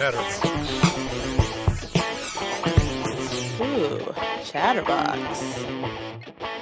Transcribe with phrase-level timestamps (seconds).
[0.00, 0.80] The Chatterbox.
[3.60, 4.14] Ooh,
[4.50, 5.40] Chatterbox.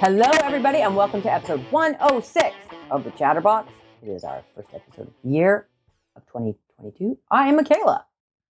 [0.01, 2.53] Hello, everybody, and welcome to episode 106
[2.91, 3.71] of the Chatterbox.
[4.03, 5.69] It is our first episode of the year
[6.17, 7.17] of 2022.
[7.31, 8.05] I am Michaela.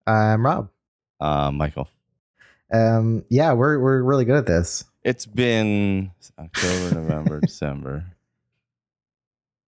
[0.08, 0.70] I'm Rob.
[1.20, 1.88] Uh, Michael.
[2.74, 4.86] Um, yeah, we're we're really good at this.
[5.04, 8.06] It's been October, November, December.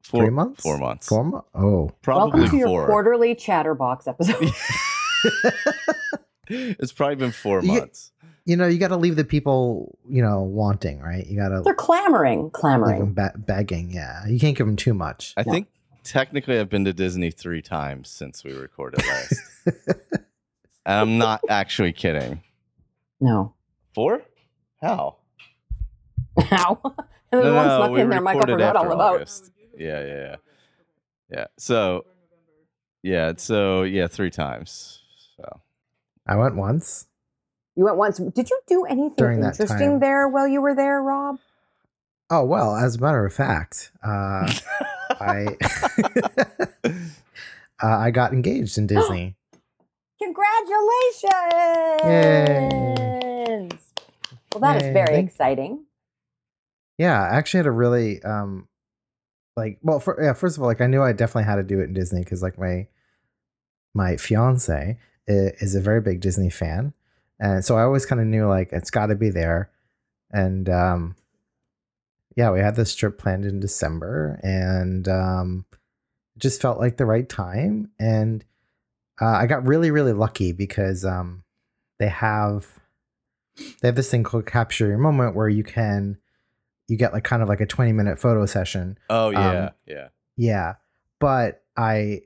[0.01, 0.63] Four Three months?
[0.63, 1.07] Four months.
[1.07, 1.47] Four months.
[1.53, 2.87] Oh, Probably welcome to your four.
[2.87, 4.51] quarterly Chatterbox episode.
[6.47, 8.11] it's probably been four months.
[8.45, 11.25] you know, you got to leave the people, you know, wanting, right?
[11.25, 13.13] You got to They're clamoring, leave them clamoring.
[13.13, 13.91] ba- begging.
[13.91, 15.33] Yeah, you can't give them too much.
[15.37, 15.51] I Yeah.
[15.51, 15.67] think
[16.03, 19.35] technically I've been to Disney three times since we recorded last.
[19.65, 20.05] and
[20.85, 22.41] I'm not actually kidding.
[23.19, 23.53] No.
[23.93, 24.23] Four?
[24.81, 25.17] How?
[26.39, 26.79] How?
[27.31, 28.19] and then one snuck we in there.
[28.21, 29.15] Michael recorded forgot all after about.
[29.15, 29.51] August.
[29.77, 30.35] Yeah, yeah, yeah.
[31.29, 31.45] Yeah.
[31.57, 32.05] So,
[33.03, 33.33] yeah.
[33.37, 35.00] So, yeah, three times.
[35.41, 35.59] So,
[36.27, 37.07] I went once.
[37.75, 38.17] You went once.
[38.19, 41.37] Did you do anything During interesting there while you were there, Rob?
[42.29, 44.51] Oh well, as a matter of fact, uh,
[45.19, 45.57] I
[46.85, 46.89] uh,
[47.81, 49.35] I got engaged in Disney.
[50.21, 52.01] Congratulations!
[52.03, 53.69] Yay.
[54.53, 54.93] Well, that is Yay.
[54.93, 55.85] very Thank- exciting.
[56.97, 58.67] yeah, I actually had a really um,
[59.57, 60.33] like well, for, yeah.
[60.33, 62.41] First of all, like I knew I definitely had to do it in Disney because
[62.43, 62.87] like my
[63.93, 64.97] my fiance i-
[65.31, 66.93] is a very big Disney fan,
[67.39, 69.69] and so I always kind of knew like it's got to be there,
[70.31, 71.15] and um,
[72.35, 75.65] yeah, we had this trip planned in December, and um,
[76.37, 78.43] just felt like the right time, and
[79.21, 81.43] uh, I got really really lucky because um,
[81.99, 82.79] they have
[83.81, 86.17] they have this thing called capture your moment where you can
[86.87, 89.65] you get like kind of like a 20 minute photo session oh, yeah.
[89.65, 90.07] Um, yeah.
[90.35, 90.73] yeah
[91.19, 92.21] but i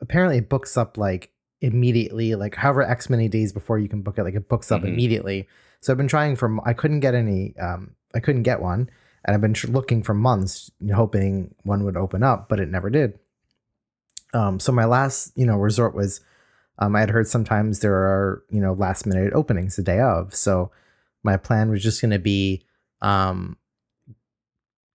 [0.00, 4.16] apparently it books up like immediately like however x many days before you can book
[4.18, 4.88] it like it books up Mhm.
[4.88, 5.48] immediately.
[5.80, 8.88] So i've been trying for i couldn't get any um i couldn't get one
[9.24, 12.88] and i've been tr- looking for months hoping one would open up but it never
[12.90, 13.18] did.
[14.32, 16.20] Um so my last you know resort was
[16.78, 20.34] um i had heard sometimes there are you know last minute openings the day of.
[20.34, 20.70] So
[21.22, 22.64] my plan was just going to be
[23.02, 23.56] um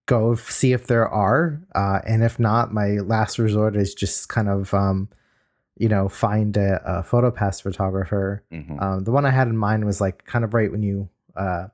[0.06, 4.48] go see if there are uh and if not my last resort is just kind
[4.48, 5.08] of um
[5.78, 8.80] you know find a, a photo pass photographer Mhm.
[8.82, 11.66] um the one i had in mind was like kind of right when you uh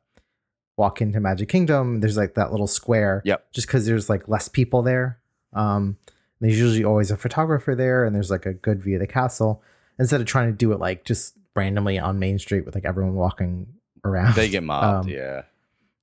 [0.77, 3.53] walk into magic kingdom there's like that little square Yep.
[3.53, 5.19] just because there's like less people there
[5.53, 5.97] um
[6.41, 9.63] there's usually always a photographer there and there's like a good view of the castle
[9.99, 13.15] instead of trying to do it like just randomly on main street with like everyone
[13.15, 13.67] walking
[14.05, 15.07] around They get mobbed.
[15.07, 15.43] Um, yeah.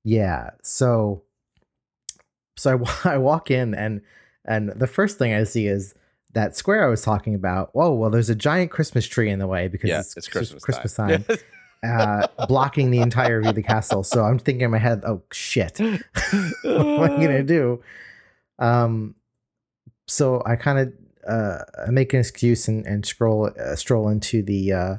[0.06, 0.52] yeah.
[0.62, 1.24] So
[2.56, 4.02] so I, I walk in and
[4.46, 5.94] and the first thing I see is
[6.34, 7.72] that square I was talking about.
[7.76, 10.00] oh well, there's a giant Christmas tree in the way because Yeah.
[10.02, 11.24] it's, It's Christmas, Christmas time.
[11.24, 11.38] time,
[11.84, 14.04] uh, blocking the entire view of the castle.
[14.04, 15.80] So I'm thinking in my head, oh shit,
[16.62, 17.82] what am I gonna do?
[18.60, 19.16] Um,
[20.08, 20.94] so I kind of
[21.28, 24.96] uh make an excuse and and scroll uh, stroll into the uh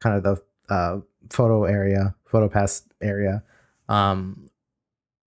[0.00, 3.42] kind of the uh photo area, photo pass area,
[3.88, 4.48] um,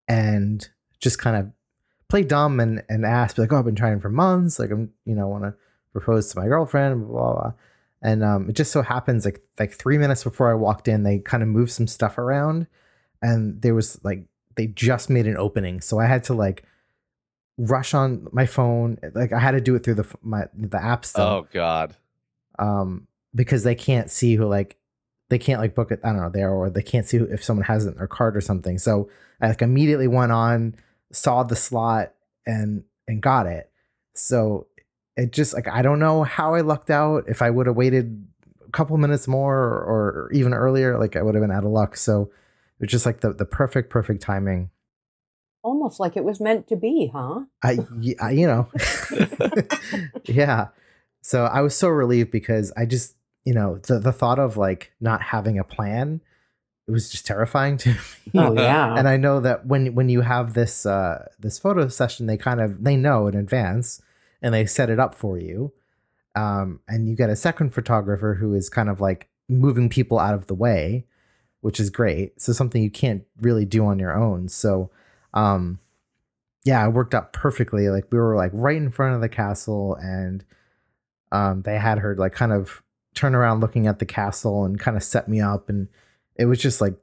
[0.06, 0.68] and
[1.00, 1.52] just kind of
[2.08, 4.92] play dumb and and ask be like, oh, I've been trying for months, like I'm
[5.04, 5.54] you know want to
[5.92, 7.32] propose to my girlfriend, blah blah.
[7.32, 7.52] blah.
[8.00, 11.18] And um, it just so happens like like three minutes before I walked in, they
[11.18, 12.66] kind of moved some stuff around,
[13.20, 14.24] and there was like
[14.54, 16.64] they just made an opening, so I had to like
[17.56, 18.98] rush on my phone.
[19.14, 21.96] Like I had to do it through the my the app still oh, God.
[22.58, 24.76] um because they can't see who like
[25.28, 27.64] they can't like book it i don't know there or they can't see if someone
[27.64, 29.08] has it in their card or something so
[29.40, 30.74] i like immediately went on
[31.12, 32.12] saw the slot
[32.46, 33.70] and and got it.
[34.14, 34.66] So
[35.16, 37.24] it just like i don't know how i lucked out.
[37.28, 38.26] If i would have waited
[38.66, 41.70] a couple minutes more or, or even earlier like i would have been out of
[41.70, 41.96] luck.
[41.96, 44.70] So it was just like the, the perfect perfect timing.
[45.64, 47.40] Almost like it was meant to be, huh?
[47.64, 47.78] I,
[48.20, 48.68] I- you know,
[50.24, 50.68] yeah.
[51.22, 54.92] So I was so relieved because I just, you know, the the thought of like
[55.00, 56.20] not having a plan,
[56.88, 57.96] it was just terrifying to me.
[58.34, 58.96] Oh yeah.
[58.96, 62.60] and I know that when when you have this uh this photo session, they kind
[62.60, 64.00] of they know in advance
[64.40, 65.72] and they set it up for you.
[66.34, 70.34] Um, and you get a second photographer who is kind of like moving people out
[70.34, 71.04] of the way,
[71.60, 72.40] which is great.
[72.40, 74.48] So something you can't really do on your own.
[74.48, 74.90] So
[75.34, 75.80] um
[76.64, 77.90] yeah, it worked out perfectly.
[77.90, 80.42] Like we were like right in front of the castle and
[81.32, 82.82] um they had her like kind of
[83.14, 85.88] turn around looking at the castle and kind of set me up and
[86.38, 86.94] it was just like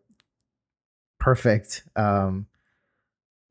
[1.19, 1.83] perfect.
[1.95, 2.47] Um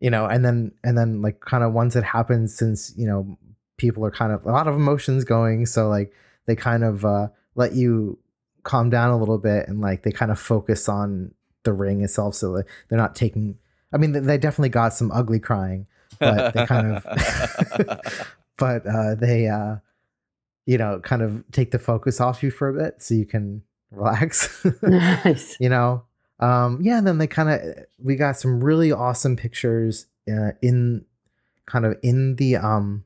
[0.00, 3.38] you know, and then and then like kind of once it happens, since you know
[3.76, 6.12] people are kind of a lot of emotions going, so like
[6.46, 8.19] they kind of uh, let you
[8.64, 11.32] calm down a little bit and like they kind of focus on
[11.62, 13.56] the ring itself, so they're not taking.
[13.92, 15.86] I mean, they definitely got some ugly crying,
[16.19, 18.28] but they kind of
[18.58, 19.76] but uh they uh
[20.66, 23.62] you know kind of take the focus off you for a bit so you can
[23.96, 25.56] relax nice.
[25.61, 26.02] you know
[26.41, 27.61] um yeah and then they kind of
[27.99, 31.05] we got some really awesome pictures uh, in
[31.67, 33.05] kind of in the um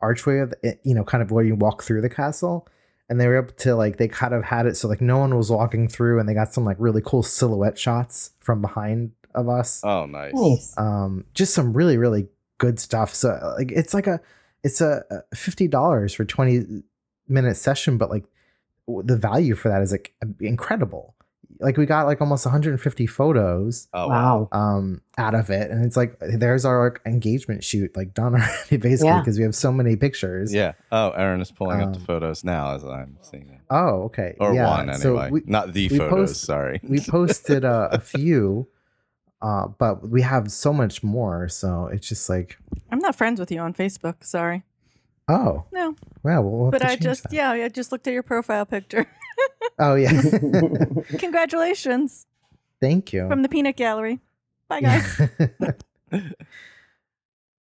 [0.00, 2.66] archway of the, you know kind of where you walk through the castle
[3.08, 5.36] and they were able to like they kind of had it so like no one
[5.36, 9.48] was walking through and they got some like really cool silhouette shots from behind of
[9.48, 10.32] us oh, nice.
[10.34, 10.78] Nice.
[10.78, 12.28] um just some really really
[12.58, 14.20] good stuff so like it's like a
[14.64, 16.82] it's a a $50 for 20
[17.28, 18.37] minute session but like w-
[19.04, 21.14] the value for that is like incredible
[21.60, 24.48] like we got like almost 150 photos Oh, wow.
[24.52, 24.58] wow.
[24.58, 29.08] um out of it and it's like there's our engagement shoot like done already basically
[29.08, 29.18] Yeah.
[29.18, 30.72] because we have so many pictures Yeah.
[30.92, 33.60] Oh, Aaron is pulling up the Um, photos now as I'm seeing it.
[33.70, 34.68] oh okay Or yeah.
[34.68, 35.00] one anyway.
[35.02, 36.80] so we, Not the photos, post- sorry.
[36.82, 38.68] we posted uh, a few
[39.42, 42.56] uh but we have so much more so it's just like
[42.92, 44.24] I'm not friends with you on Facebook.
[44.24, 44.62] Sorry.
[45.28, 45.94] Oh No.
[46.22, 47.32] wow well, we'll But I just, that.
[47.32, 49.06] yeah, I just looked at your profile picture.
[49.78, 50.20] oh yeah
[51.18, 52.26] Congratulations
[52.80, 54.20] thank you from the Peanut Gallery.
[54.68, 55.20] Bye, guys.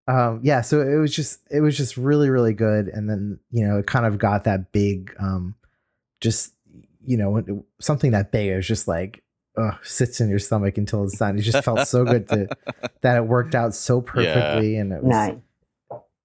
[0.09, 3.67] um yeah so it was just it was just really really good and then you
[3.67, 5.55] know it kind of got that big um
[6.21, 6.53] just
[7.05, 9.23] you know something that big it was just like
[9.57, 12.49] uh sits in your stomach until it's done it just felt so good to
[13.03, 15.37] that it worked out so perfectly and it was nice.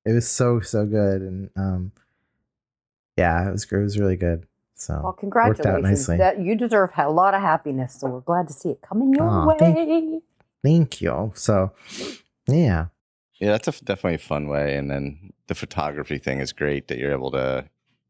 [0.06, 1.92] It was so so good and um
[3.18, 3.82] yeah it was great.
[3.82, 5.84] it was really good so Well, worked out congratulations.
[5.84, 9.14] nicely That you deserve a lot of happiness, so we're glad to see it coming
[9.14, 9.58] your Aw, way.
[9.60, 10.24] thank-
[10.64, 11.72] thank you so
[12.48, 12.88] yeah
[13.40, 14.76] Yeah, that's a f- definitely a fun way.
[14.78, 17.66] And then the photography thing is great that you're able to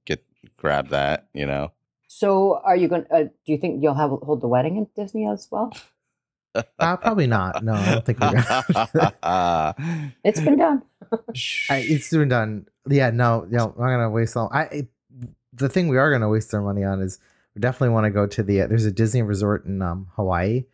[0.06, 0.24] get
[0.57, 1.27] grab that.
[1.33, 1.71] You know,
[2.07, 3.06] So, are you going?
[3.06, 5.74] to uh, Do you think you'll have hold the wedding at Disney as well?
[6.80, 10.83] uh, probably not no i don't think we're gonna It's been done.
[11.69, 12.68] I, it's soon done.
[12.88, 14.50] Yeah, no, no, I'm not gonna waste all.
[14.54, 14.88] I it,
[15.54, 17.19] the thing we are gonna waste our money on is
[17.56, 18.57] we definitely want to go to the.
[18.68, 20.66] there's a Disney resort in um Hawaii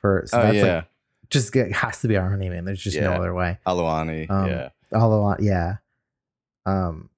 [0.00, 0.84] for so oh that's yeah, like
[1.30, 2.64] just it has to be our honeymoon.
[2.64, 3.58] There's just no other way.
[3.66, 4.30] Aulani.
[4.30, 5.76] Um, yeah, uh, yeah,
[6.66, 7.08] um,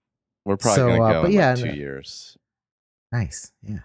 [0.45, 2.39] we're probably so, gonna uh, go but in yeah, like two no- years.
[3.11, 3.79] nice, yeah,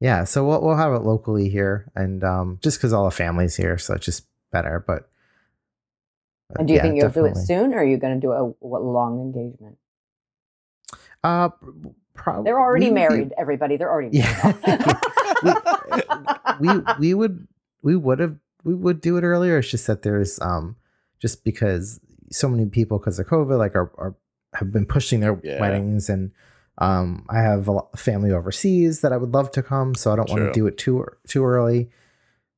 [0.00, 0.24] yeah.
[0.24, 3.76] So we'll we'll have it locally here, and um, just because all the family's here,
[3.78, 4.82] so it's just better.
[4.86, 5.09] But
[6.58, 8.32] And do you yeah, think you'll do it soon, or are you going to do
[8.32, 9.78] a, what long engagement?
[11.22, 11.50] Uh,
[12.14, 13.32] probably They're already married.
[13.38, 14.56] Everybody, they're already married.
[15.42, 16.54] Yeah.
[16.60, 16.68] we
[16.98, 17.46] we would
[17.82, 19.58] we would have we would do it earlier.
[19.58, 20.76] It's just that there's um
[21.18, 21.98] just because
[22.30, 24.14] so many people because of COVID like are, are
[24.54, 25.60] have been pushing their Yeah.
[25.60, 26.30] weddings and
[26.78, 30.16] um I have a lot- family overseas that I would love to come so I
[30.16, 31.88] don't want to do it too too early.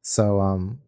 [0.00, 0.80] So um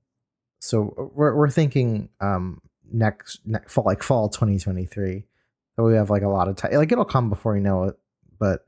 [0.60, 2.60] so we're we're thinking um
[2.94, 5.24] next next fall like fall 2023.
[5.76, 7.98] So we have like a lot of time like it'll come before we know it
[8.38, 8.66] but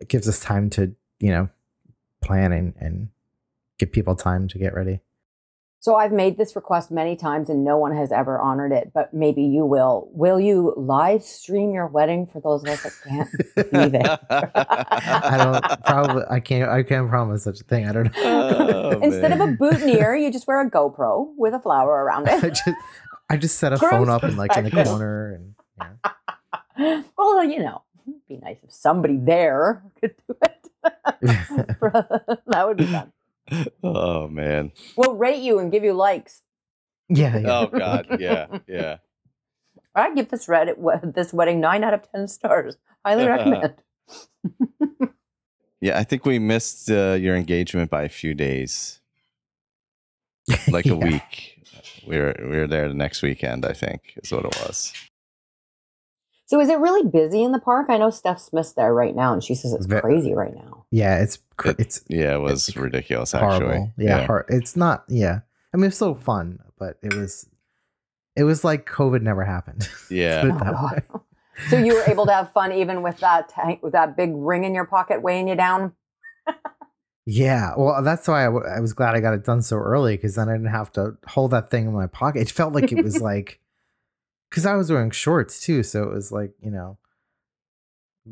[0.00, 1.48] it gives us time to you know
[2.22, 3.08] plan and, and
[3.78, 5.00] give people time to get ready.
[5.80, 8.90] so I've made this request many times, and no one has ever honored it.
[8.92, 10.08] But maybe you will.
[10.12, 14.18] Will you live stream your wedding for those of us that can't be there?
[14.30, 17.86] I don't probably I can't I can't promise such a thing.
[17.88, 18.12] I don't know.
[18.96, 22.38] Oh, Instead of a boutonniere, you just wear a GoPro with a flower around I
[22.38, 22.50] it.
[22.50, 22.64] just
[23.28, 25.54] I just set a Gross phone up and like in the corner and
[26.78, 27.02] yeah.
[27.18, 30.68] well, you know, it'd be nice if somebody there could do it.
[31.22, 33.12] that would be fun.
[33.82, 34.72] oh man.
[34.96, 36.42] We'll rate you and give you likes.
[37.08, 37.58] yeah, yeah.
[37.58, 38.06] Oh god.
[38.20, 38.58] Yeah.
[38.68, 38.98] Yeah.
[39.94, 42.76] I give this Reddit this wedding nine out of ten stars.
[43.04, 43.74] Highly recommend.
[45.80, 45.98] Yeah.
[45.98, 49.00] I think we missed uh, your engagement by a few days,
[50.68, 50.92] like Yeah.
[50.92, 51.55] a week.
[52.06, 53.64] We were we were there the next weekend.
[53.64, 54.92] I think is what it was.
[56.48, 57.86] So, is it really busy in the park?
[57.90, 60.84] I know Steph Smith's there right now, and she says it's Ve- crazy right now.
[60.92, 63.32] Yeah, it's cr- It- it's Yeah, it was ridiculous.
[63.32, 63.68] horrible.
[63.70, 63.92] Actually.
[63.98, 65.40] Yeah, hor- it's not yeah.
[65.74, 67.48] I mean it's so fun, but it was
[68.36, 69.88] it was like COVID never happened.
[70.10, 70.42] Yeah.
[70.44, 70.92] Oh, that God.
[71.12, 71.20] way.
[71.70, 74.62] So you were able to have fun even with that tank, with that big ring
[74.64, 75.92] in your pocket weighing you down.
[77.28, 80.16] Yeah, well, that's why I, w- I was glad I got it done so early
[80.16, 82.42] because then I didn't have to hold that thing in my pocket.
[82.42, 83.58] It felt like it was like
[84.48, 86.98] because I was wearing shorts too, so it was like you know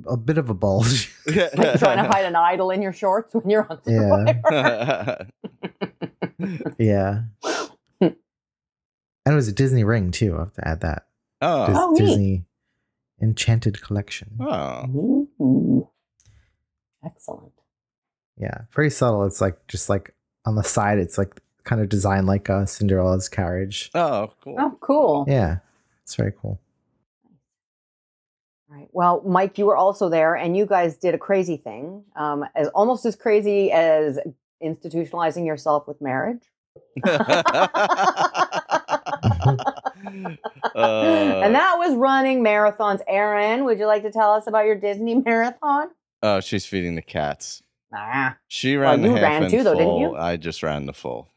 [0.09, 1.13] a bit of a bulge.
[1.27, 4.09] Like trying to hide an idol in your shorts when you're on Yeah.
[4.49, 5.27] Survivor.
[6.79, 7.23] yeah,
[8.01, 8.13] And
[9.27, 10.37] it was a Disney ring too.
[10.37, 11.07] I have to add that.
[11.41, 11.67] Oh.
[11.67, 11.99] Dis- Oh, neat.
[11.99, 12.45] Disney
[13.21, 14.37] Enchanted Collection.
[14.41, 15.29] Oh.
[15.41, 15.89] Ooh.
[17.05, 17.53] Excellent.
[18.37, 19.25] Yeah, very subtle.
[19.25, 20.15] It's like just like
[20.45, 20.99] on the side.
[20.99, 23.91] It's like kind of designed like a Cinderella's carriage.
[23.95, 24.57] Oh, cool.
[24.59, 25.25] Oh, cool.
[25.29, 25.59] Yeah,
[26.03, 26.61] it's very cool.
[28.69, 28.89] Right.
[28.93, 32.69] Well, Mike, you were also there, and you guys did a crazy thing, um, as
[32.69, 34.19] almost as crazy as
[34.63, 36.43] institutionalizing yourself with marriage.
[40.75, 43.01] Uh, and that was running marathons.
[43.07, 45.89] Aaron, would you like to tell us about your Disney marathon?
[46.23, 47.63] oh, she's feeding the cats.
[47.97, 50.01] Ah, She Well, ran the you half ran and too, though, didn't full.
[50.01, 50.17] you?
[50.17, 51.29] I just ran the full.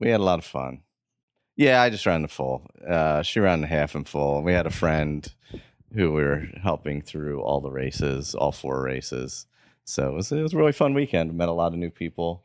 [0.00, 0.82] We had a lot of fun.
[1.56, 2.66] Yeah, I just ran the full.
[2.86, 4.42] Uh, she ran the half and full.
[4.42, 5.26] We had a friend
[5.94, 9.46] who we were helping through all the races, all four races.
[9.84, 11.32] So it was, it was a really fun weekend.
[11.34, 12.42] Met a lot of new people.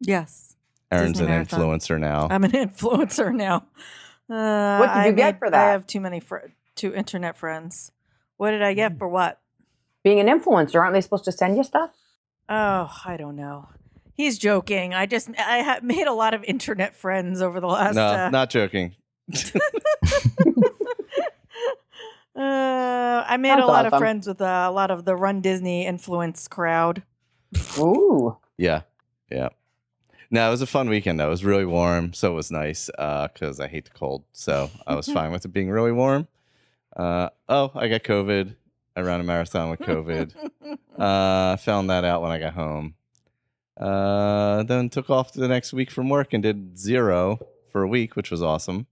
[0.00, 0.56] Yes.
[0.90, 1.60] Aaron's Disney an marathon.
[1.60, 2.28] influencer now.
[2.30, 3.66] I'm an influencer now.
[4.30, 5.68] Uh, What did you I get made- for that?
[5.68, 7.92] I have too many fr- two internet friends.
[8.36, 8.98] What did I get Mm.
[8.98, 9.40] for what?
[10.04, 11.90] being an influencer, aren't they supposed to send you stuff?
[12.48, 13.68] Oh, I don't know.
[14.14, 14.94] He's joking.
[14.94, 17.94] I just I ha- made a lot of internet friends over the last.
[17.94, 18.94] no, uh, not joking.
[22.36, 22.40] uh,
[23.26, 23.92] I made That's a lot awesome.
[23.94, 27.02] of friends with uh, a lot of the Run Disney influence crowd.
[27.78, 28.36] Ooh.
[28.56, 28.82] Yeah,
[29.30, 29.48] yeah.
[30.30, 31.18] No, it was a fun weekend.
[31.20, 31.26] though.
[31.28, 34.24] It was really warm, so it was nice because I hate the cold.
[34.32, 36.28] So I was fine with it being really warm.
[36.96, 38.54] Uh, oh, I got COVID.
[38.98, 40.34] I ran a marathon with COVID.
[40.98, 42.94] uh, found that out when I got home.
[43.76, 47.38] Uh, then took off the next week from work and did zero
[47.70, 48.88] for a week, which was awesome.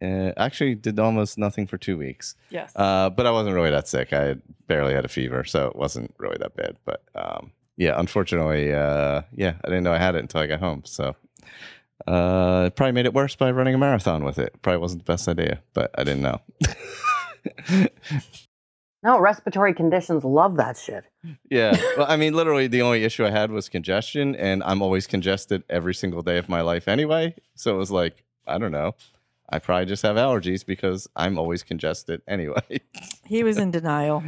[0.00, 2.34] Uh, actually, did almost nothing for two weeks.
[2.48, 2.72] yes.
[2.74, 4.12] Uh, but I wasn't really that sick.
[4.14, 6.76] I barely had a fever, so it wasn't really that bad.
[6.86, 10.60] But um, yeah, unfortunately, uh, yeah, I didn't know I had it until I got
[10.60, 10.82] home.
[10.86, 11.14] So
[12.06, 14.54] uh, it probably made it worse by running a marathon with it.
[14.62, 16.40] Probably wasn't the best idea, but I didn't know.
[19.04, 21.04] No, respiratory conditions love that shit.
[21.50, 25.06] yeah, well, I mean, literally, the only issue I had was congestion, and I'm always
[25.08, 27.34] congested every single day of my life anyway.
[27.56, 28.94] So it was like, I don't know.
[29.50, 32.80] I probably just have allergies because I'm always congested anyway.
[33.26, 34.22] he was in denial.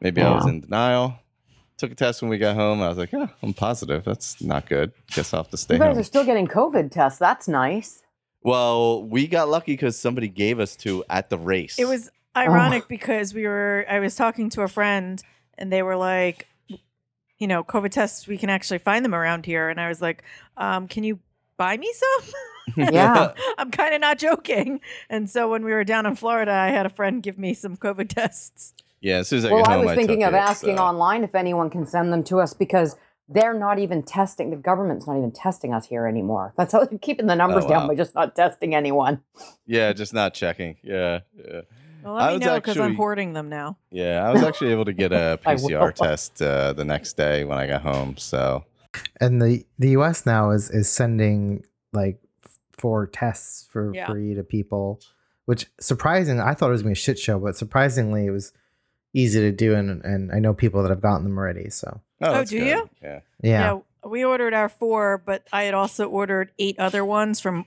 [0.00, 1.18] Maybe I was in denial.
[1.78, 2.82] Took a test when we got home.
[2.82, 4.04] I was like, oh, I'm positive.
[4.04, 4.92] That's not good.
[5.12, 5.98] Guess I'll have to stay You guys home.
[5.98, 7.18] are still getting COVID tests.
[7.18, 8.02] That's nice.
[8.42, 11.78] well, we got lucky because somebody gave us two at the race.
[11.78, 12.40] It was Oh.
[12.40, 15.22] ironic because we were I was talking to a friend
[15.58, 16.46] and they were like
[17.38, 20.22] you know, COVID tests we can actually find them around here and I was like,
[20.58, 21.18] um, can you
[21.56, 22.34] buy me some?
[22.92, 23.32] Yeah.
[23.58, 24.80] I'm kind of not joking.
[25.08, 27.76] And so when we were down in Florida, I had a friend give me some
[27.76, 28.74] COVID tests.
[29.00, 30.76] yeah, as soon as I well, got I home, was thinking took of it, asking
[30.76, 32.96] so- online if anyone can send them to us because
[33.28, 34.50] they're not even testing.
[34.50, 36.52] The government's not even testing us here anymore.
[36.58, 39.22] That's how they're keeping the numbers Oh, down by just not testing anyone.
[39.66, 40.76] Yeah, just not checking.
[40.84, 41.62] Yeah, yeah,
[42.02, 43.76] Well, I let me know because I'm hoarding them now.
[43.90, 44.26] yeah.
[44.26, 45.38] I was actually able to get a.
[45.44, 48.16] PCR test uh, the next day when I got home.
[48.16, 48.64] So
[49.20, 50.26] And the the U.S.
[50.26, 52.18] now is is sending like
[52.72, 54.06] four tests for Yeah.
[54.06, 55.00] free to people,
[55.46, 56.40] which surprising.
[56.40, 58.52] I thought it was gonna be a shit show, but surprisingly, it was
[59.12, 61.68] easy to do, and and I know people that have gotten them already.
[61.70, 62.66] So Oh, that's do good.
[62.68, 62.90] you?
[63.02, 63.20] Yeah.
[63.42, 67.64] yeah, we ordered our four, but I had also ordered eight other ones from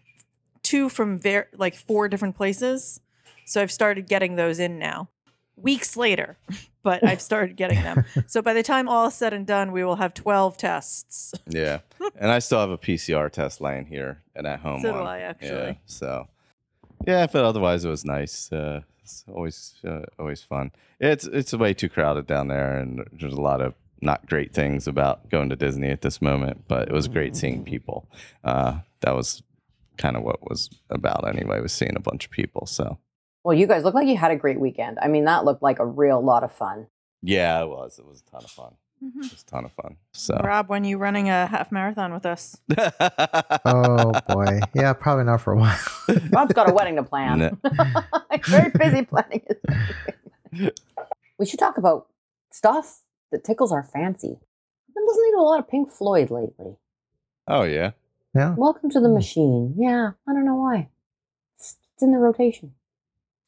[0.62, 3.00] two from ver- like four different places.
[3.46, 5.10] So I've started getting those in now.
[5.56, 6.38] Weeks later,
[6.84, 8.06] but I've started getting them.
[8.28, 11.34] so by the time all is said and done, we will have 12 tests.
[11.48, 11.80] Yeah,
[12.16, 14.82] and I still have a PCR test laying here and at home.
[14.82, 15.00] So do.
[15.00, 15.50] I, actually.
[15.50, 16.28] Yeah, so
[17.06, 18.52] yeah, but otherwise it was nice.
[18.52, 20.72] Uh, it's always uh, always fun.
[21.00, 24.88] It's it's way too crowded down there, and there's a lot of not great things
[24.88, 26.64] about going to Disney at this moment.
[26.68, 28.08] But it was great seeing people.
[28.44, 29.44] Uh, that was
[29.98, 31.60] kind of what was about anyway.
[31.62, 32.66] Was seeing a bunch of people.
[32.66, 32.98] So
[33.44, 34.98] Well, you guys look like you had a great weekend.
[35.02, 36.88] I mean, that looked like a real lot of fun.
[37.22, 38.00] yeah, it was.
[38.00, 38.74] It was a ton of fun.
[39.02, 39.98] It was a ton of fun.
[40.14, 40.36] So.
[40.42, 42.56] Rob, when you running a half marathon with us?
[43.66, 45.78] oh boy, yeah, probably not for a while.
[46.32, 47.38] Rob's got a wedding to plan.
[47.40, 47.58] No.
[48.48, 49.42] Very busy planning
[50.52, 50.70] his.
[51.40, 52.08] We should talk about
[52.52, 54.38] stuff that tickles our fancy.
[54.88, 56.78] I've been listening to a lot of Pink Floyd lately.
[57.48, 57.92] oh yeah.
[58.36, 59.16] yeah, Welcome to the Hmm.
[59.16, 59.74] Machine.
[59.78, 60.90] Yeah, I don't know why.
[61.56, 62.74] It's, it's in the rotation.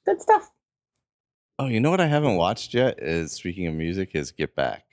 [0.05, 0.51] Good stuff.
[1.57, 4.83] Oh, you know what I haven't watched yet is speaking of music is Get Back.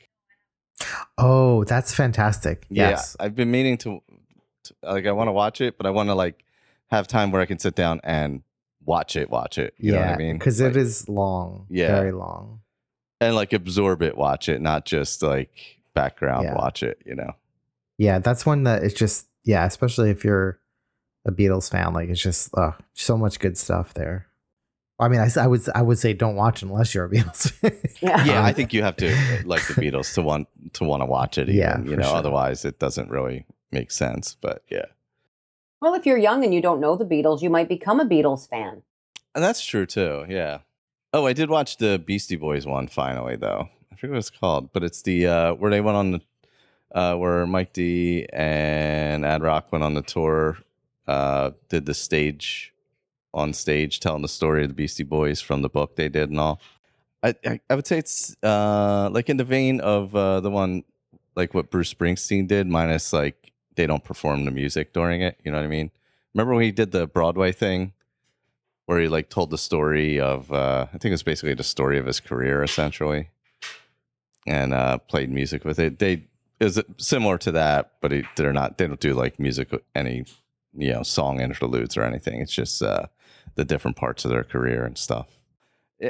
[1.19, 2.67] oh, that's fantastic.
[2.71, 4.01] Yes, Yeah, I've been meaning to,
[4.65, 6.45] to like I want to watch it, but I want to like
[6.91, 8.43] have time where I can sit down and
[8.85, 9.75] watch it, watch it.
[9.79, 10.39] You know what I mean?
[10.39, 11.89] because Like, it is long, Yeah.
[11.89, 12.61] very long.
[13.21, 16.55] and like absorb it, watch it, not just like background Yeah.
[16.55, 16.99] watch it.
[17.05, 17.33] You know?
[17.99, 20.61] Yeah, that's one that it's just yeah, especially if you're
[21.27, 21.93] a Beatles fan.
[21.93, 24.27] Like it's just uh, so much good stuff there.
[24.99, 27.51] I mean, I, s- I would I would say don't watch unless you're a Beatles
[27.51, 27.73] fan.
[28.01, 28.25] Yeah.
[28.25, 29.07] Yeah, I think you have to
[29.45, 31.49] like the Beatles to want to want to watch it.
[31.49, 32.17] Even, Yeah, you know, sure.
[32.17, 34.37] otherwise it doesn't really make sense.
[34.41, 34.85] But yeah,
[35.81, 38.49] Well, if you're young and you don't know the Beatles, you might become a Beatles
[38.49, 38.83] fan.
[39.35, 40.25] and that's true too.
[40.29, 40.59] Yeah.
[41.15, 43.69] Oh, I did watch the Beastie Boys one finally though.
[43.93, 46.21] I forget what it's called, but it's the uh where they went on the
[46.95, 50.59] uh where Mike D and Ad Rock went on the tour,
[51.09, 52.72] uh did the stage
[53.35, 56.39] on stage telling the story of the Beastie Boys from the book they did and
[56.39, 56.61] all.
[57.23, 60.85] I I, I would say it's uh like in the vein of uh the one
[61.35, 65.39] like what Bruce Springsteen did, minus like they don't perform the music during it.
[65.45, 65.91] You know what I mean?
[66.35, 67.93] Remember when he did the Broadway thing?
[68.87, 71.99] where he like told the story of uh I think it was basically the story
[71.99, 73.31] of his career essentially.
[74.47, 75.99] And uh played music with it.
[75.99, 76.25] They
[76.61, 80.25] is similar to that, but it, they're not they don't do like music any
[80.77, 82.41] you know song interludes or anything.
[82.41, 83.07] It's just uh
[83.55, 85.39] the different parts of their career and stuff.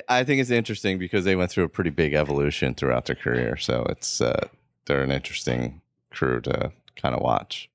[0.09, 3.57] I think it's interesting because they went through a pretty big evolution throughout their career,
[3.57, 4.49] so it's uh
[4.87, 5.81] they're an interesting
[6.11, 7.71] crew to kind of watch.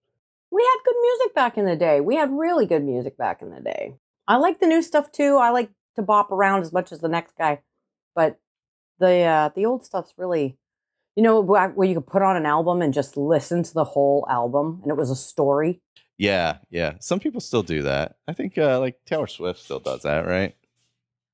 [0.52, 2.02] We had good music back in the day.
[2.02, 3.94] We had really good music back in the day.
[4.28, 5.38] I like the new stuff too.
[5.38, 7.62] I like to bop around as much as the next guy,
[8.16, 8.40] but
[9.00, 10.58] the uh, the old stuff's really,
[11.16, 13.84] you know, where where you could put on an album and just listen to the
[13.84, 15.82] whole album, and it was a story.
[16.18, 16.94] Yeah, yeah.
[17.00, 18.16] Some people still do that.
[18.28, 20.56] I think uh like Taylor Swift still does that, right?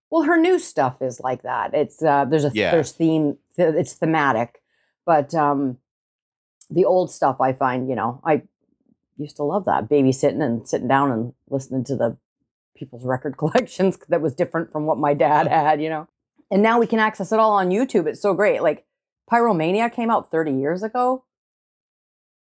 [0.09, 1.73] Well, her new stuff is like that.
[1.73, 2.71] It's uh, there's a Yeah.
[2.71, 3.37] there's theme.
[3.55, 4.61] th- It's thematic,
[5.05, 5.77] but um,
[6.69, 8.43] the old stuff I find, you know, I
[9.17, 12.17] used to love that babysitting and sitting down and listening to the
[12.75, 16.07] people's record collections that was different from what my dad had, you know.
[16.51, 18.05] And now we can access it all on YouTube.
[18.05, 18.61] It's so great.
[18.61, 18.85] Like
[19.31, 21.23] Pyromania came out 30 years ago.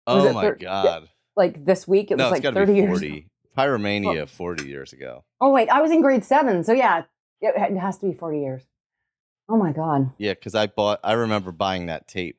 [0.07, 1.09] Was Oh my thir- god.
[1.37, 2.99] Like this week, it no, was it's like got to 30 be years.
[3.01, 3.27] 40.
[3.57, 5.25] Pyromania 40 years ago.
[5.41, 7.03] Oh wait, I was in grade seven, so yeah,
[7.41, 8.63] it has to be 40 years.
[9.49, 10.11] Oh my god.
[10.19, 12.39] Yeah, because I bought, I remember buying that tape.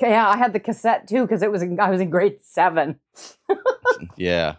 [0.00, 2.38] Okay, yeah, I had the cassette too because it was in, I was in grade
[2.42, 2.98] seven.
[4.16, 4.56] Yeah.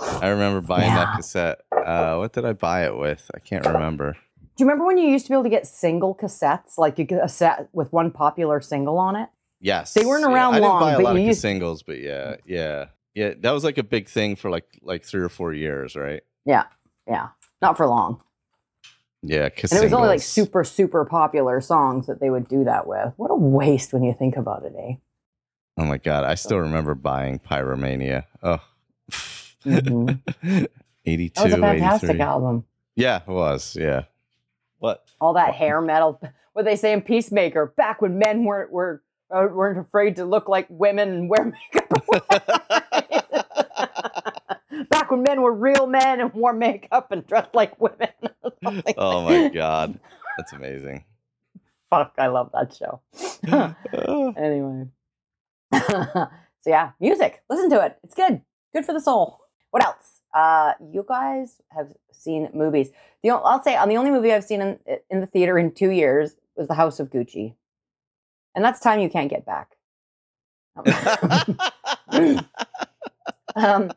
[0.00, 1.04] I remember buying Yeah.
[1.06, 1.60] that cassette.
[1.72, 3.30] Uh, what did I buy it with?
[3.34, 4.12] I can't remember.
[4.56, 7.04] Do you remember when you used to be able to get single cassettes, like you
[7.04, 9.28] get a set with one popular single on it?
[9.64, 9.94] Yes.
[9.94, 10.34] They weren't yeah.
[10.34, 12.88] around I didn't buy a lot of used- singles, but yeah, yeah.
[13.14, 16.22] Yeah, that was like a big thing for like like three or four years, right?
[16.44, 16.64] Yeah,
[17.08, 17.28] yeah,
[17.62, 18.20] not for long.
[19.22, 22.86] Yeah, And it was only like super, super popular songs that they would do that
[22.86, 23.14] with.
[23.16, 24.94] What a waste when you think about it, eh?
[25.78, 28.24] Oh my god, I still remember buying Pyromania.
[28.42, 28.60] Oh.
[29.64, 30.20] Mhm.
[31.06, 32.20] 82, That was a fantastic 83.
[32.20, 32.64] album.
[32.96, 33.76] Yeah, it was.
[33.80, 34.02] Yeah.
[34.78, 35.06] What?
[35.20, 36.20] All that hair metal.
[36.52, 40.48] What they say in Peacemaker, back when men weren't were uh, weren't afraid to look
[40.48, 42.04] like women and wear makeup.
[44.88, 48.08] back when men were real men and wore makeup and dressed like women.
[48.96, 49.98] Oh my god.
[50.36, 51.04] That's amazing.
[51.90, 53.00] Fuck, I love that show.
[54.36, 54.88] Anyway.
[55.72, 56.28] so
[56.66, 57.42] yeah, music.
[57.50, 57.98] Listen to it.
[58.04, 58.42] It's good.
[58.74, 59.40] Good for the soul.
[59.70, 60.20] What else?
[60.34, 62.90] Uh, you guys have seen movies.
[63.22, 64.78] The I'll say on the only movie I've seen in
[65.10, 67.54] in the theater in two years was The House of Gucci,
[68.54, 69.76] and that's time you can't get back.
[73.56, 73.92] um,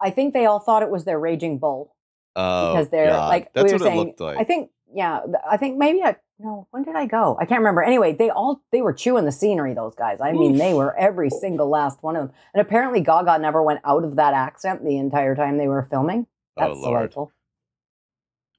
[0.00, 1.94] I think they all thought it was their Raging Bull
[2.34, 3.28] oh, because they're God.
[3.28, 3.98] like That's we were what saying.
[3.98, 4.38] it looked like.
[4.38, 6.66] I think yeah, I think maybe I no.
[6.70, 7.36] When did I go?
[7.40, 7.82] I can't remember.
[7.82, 9.74] Anyway, they all they were chewing the scenery.
[9.74, 10.20] Those guys.
[10.20, 12.36] I mean, they were every single last one of them.
[12.52, 16.26] And apparently, Gaga never went out of that accent the entire time they were filming.
[16.56, 17.32] That's oh delightful.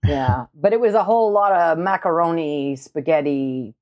[0.05, 3.75] Yeah, but it was a whole lot of macaroni spaghetti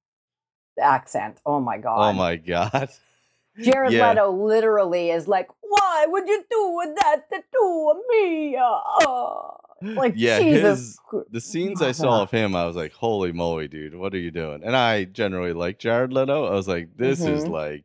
[0.81, 1.37] accent.
[1.45, 2.09] Oh my god.
[2.09, 2.89] Oh my god.
[3.61, 4.09] Jared Yeah.
[4.09, 9.57] Leto literally is like, "Why would you do that to to me?" Oh.
[9.83, 10.79] Like Yeah, Jesus.
[11.11, 13.95] his- The scenes I saw of him, I was like, "Holy moly, dude!
[13.95, 16.45] What are you doing?" And I generally like Jared Leto.
[16.45, 17.49] I was like, "This is Mhm.
[17.49, 17.83] like,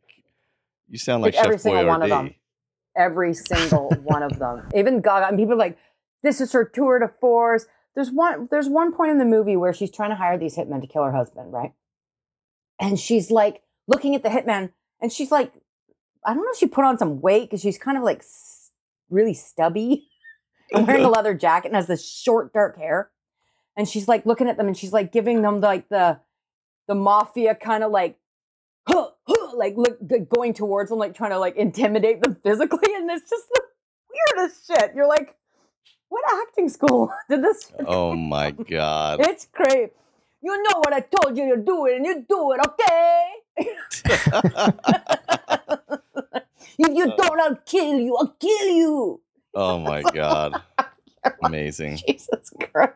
[0.87, 2.35] you sound like, Like every Chef single one of them.
[2.95, 4.69] every single one of them.
[4.75, 5.27] Even Gaga.
[5.29, 5.77] And people are like,
[6.23, 7.65] this is her tour de force.
[7.95, 10.81] There's one there's one point in the movie where she's trying to hire these hitmen
[10.81, 11.73] to kill her husband, right?
[12.79, 15.51] And she's like looking at the hitman and she's like,
[16.25, 18.23] I don't know if she put on some weight because she's kind of like
[19.09, 20.07] really stubby
[20.71, 23.09] and wearing a leather jacket and has this short dark hair.
[23.75, 26.19] And she's like looking at them and she's like giving them like the
[26.87, 28.17] the mafia kind of like
[28.87, 32.93] huh, huh, like look g- going towards them, like trying to like intimidate them physically,
[32.95, 33.61] and it's just the
[34.35, 34.93] weirdest shit.
[34.95, 35.35] You're like,
[36.09, 37.71] what acting school did this?
[37.85, 39.19] Oh my god!
[39.21, 39.91] It's great.
[40.41, 43.33] You know what I told you to do it, and you do it, okay?
[46.77, 48.15] if you don't, I'll kill you.
[48.15, 49.21] I'll kill you.
[49.53, 50.61] Oh my god.
[51.43, 51.97] Amazing.
[52.07, 52.93] Jesus Christ.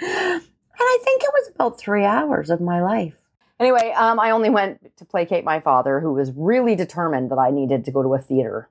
[0.00, 0.42] And
[0.78, 3.20] I think it was about three hours of my life.
[3.58, 7.50] Anyway, um, I only went to placate my father, who was really determined that I
[7.50, 8.70] needed to go to a theater.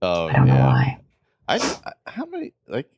[0.00, 0.66] Oh I don't know yeah.
[0.66, 1.00] why.
[1.46, 2.90] I, I how many like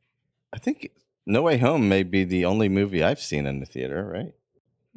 [0.53, 0.93] I think
[1.27, 4.33] No Way Home may be the only movie I've seen in the theater, right?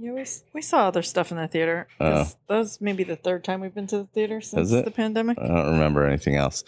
[0.02, 1.88] Yeah, we, we saw other stuff in the theater.
[2.00, 2.20] Oh.
[2.20, 5.38] This- That was maybe the third time we've been to the theater since the pandemic.
[5.38, 6.64] I don't remember anything else.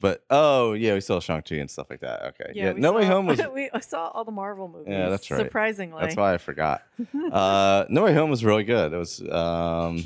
[0.00, 2.22] But oh yeah, we saw Shang-Chi and stuff like that.
[2.26, 2.52] Okay.
[2.54, 4.86] Yeah, we No Way Home was we I saw all the Marvel movies.
[4.92, 5.40] Yeah, that's right.
[5.40, 6.82] Surprisingly, That's why I forgot.
[7.32, 8.92] Uh, no Way Home was really good.
[8.92, 9.20] It was.
[9.20, 10.04] Um,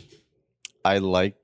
[0.83, 1.35] I like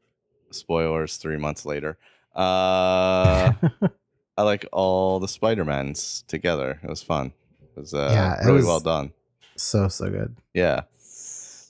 [0.53, 1.19] spoilers.
[1.19, 1.99] Three months later,
[2.35, 3.53] uh,
[4.39, 6.81] I like all the Spider Mans together.
[6.83, 7.33] It was fun.
[7.77, 9.13] Was uh, Yeah, really was- well done.
[9.57, 10.37] so so good.
[10.55, 10.83] Yeah,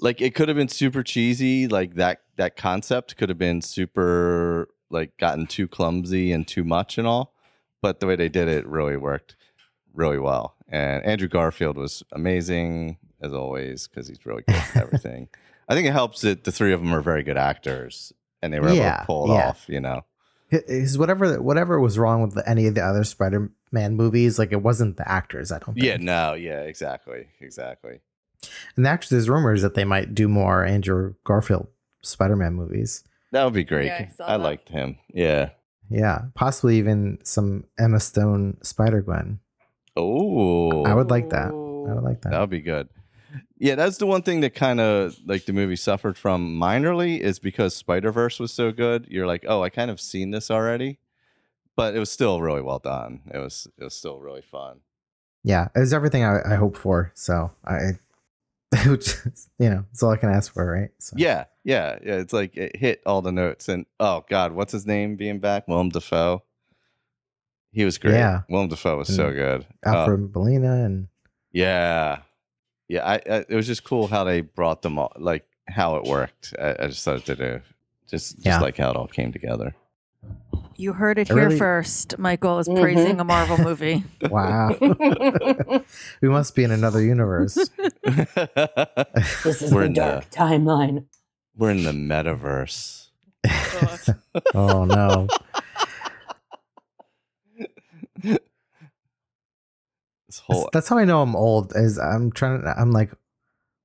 [0.01, 1.69] like it could have been super cheesy.
[1.69, 6.97] Like that that concept could have been super like gotten too clumsy and too much
[6.99, 7.35] and all.
[7.83, 9.37] But the way they did it really worked
[9.95, 10.55] really well.
[10.69, 15.29] And Andrew Garfield was amazing as always because he's really good at everything.
[15.69, 18.61] I think it helps that the three of them are very good actors and they
[18.61, 19.49] were able Yeah, to pull it yeah.
[19.49, 19.65] off.
[19.69, 20.05] You know,
[20.51, 23.03] Is whatever whatever was wrong with the, any of the other
[23.69, 25.53] Spider-Man movies, like it wasn't the actors.
[25.53, 25.75] I don't.
[25.75, 25.85] Think.
[25.85, 28.01] yeah, no, yeah, exactly, exactly.
[28.77, 31.69] And actually, there's rumors that they might do more Andrew Garfield
[32.03, 33.05] Spider-Man movies.
[33.33, 33.87] That would be great.
[33.87, 34.99] Yeah, I I liked him.
[35.13, 35.51] Yeah.
[35.89, 39.41] Yeah, possibly even some Emma Stone Spider Gwen.
[39.97, 41.49] Oh, I would like that.
[41.49, 42.31] I would like that.
[42.31, 42.89] That would be good.
[43.59, 47.39] Yeah, that's the one thing that kind of like the movie suffered from minorly is
[47.39, 49.07] because Spider Verse was so good.
[49.09, 50.99] You're like, oh, I kind of seen this already,
[51.77, 53.21] but it was still really well done.
[53.33, 54.81] It was it was still really fun.
[55.45, 57.13] yeah, it was everything I, I hoped for.
[57.15, 57.99] So I,
[58.87, 59.15] which
[59.59, 60.91] you know, it's all I can ask for, right?
[60.99, 62.15] So, Yeah, yeah, yeah.
[62.17, 63.69] It's like it hit all the notes.
[63.69, 65.69] And oh god, what's his name being back?
[65.69, 66.43] Willem Dafoe.
[67.73, 68.15] He was great.
[68.15, 68.41] Yeah.
[68.49, 69.67] Willem Dafoe was so good.
[69.85, 71.09] Oh, Alfred Molina and
[71.53, 72.21] Yeah,
[72.89, 73.05] yeah.
[73.07, 76.55] I, I it was just cool how they brought them all, like how it worked.
[76.59, 77.63] I, I just thought it did a
[78.09, 78.61] just just Yeah.
[78.61, 79.75] like how it all came together.
[80.79, 82.19] You heard it I here really- first.
[82.19, 82.81] Michael is Mhm.
[82.81, 84.05] praising a Marvel movie.
[84.31, 84.77] wow,
[86.21, 87.55] we must be in another universe.
[88.05, 91.07] this is We're the in the- dark timeline.
[91.57, 93.09] We're in the metaverse.
[94.55, 95.29] oh no,
[98.23, 98.39] This
[100.29, 101.73] that's, whole that's how I know I'm old.
[101.75, 102.69] Is I'm trying to.
[102.79, 103.13] I'm like,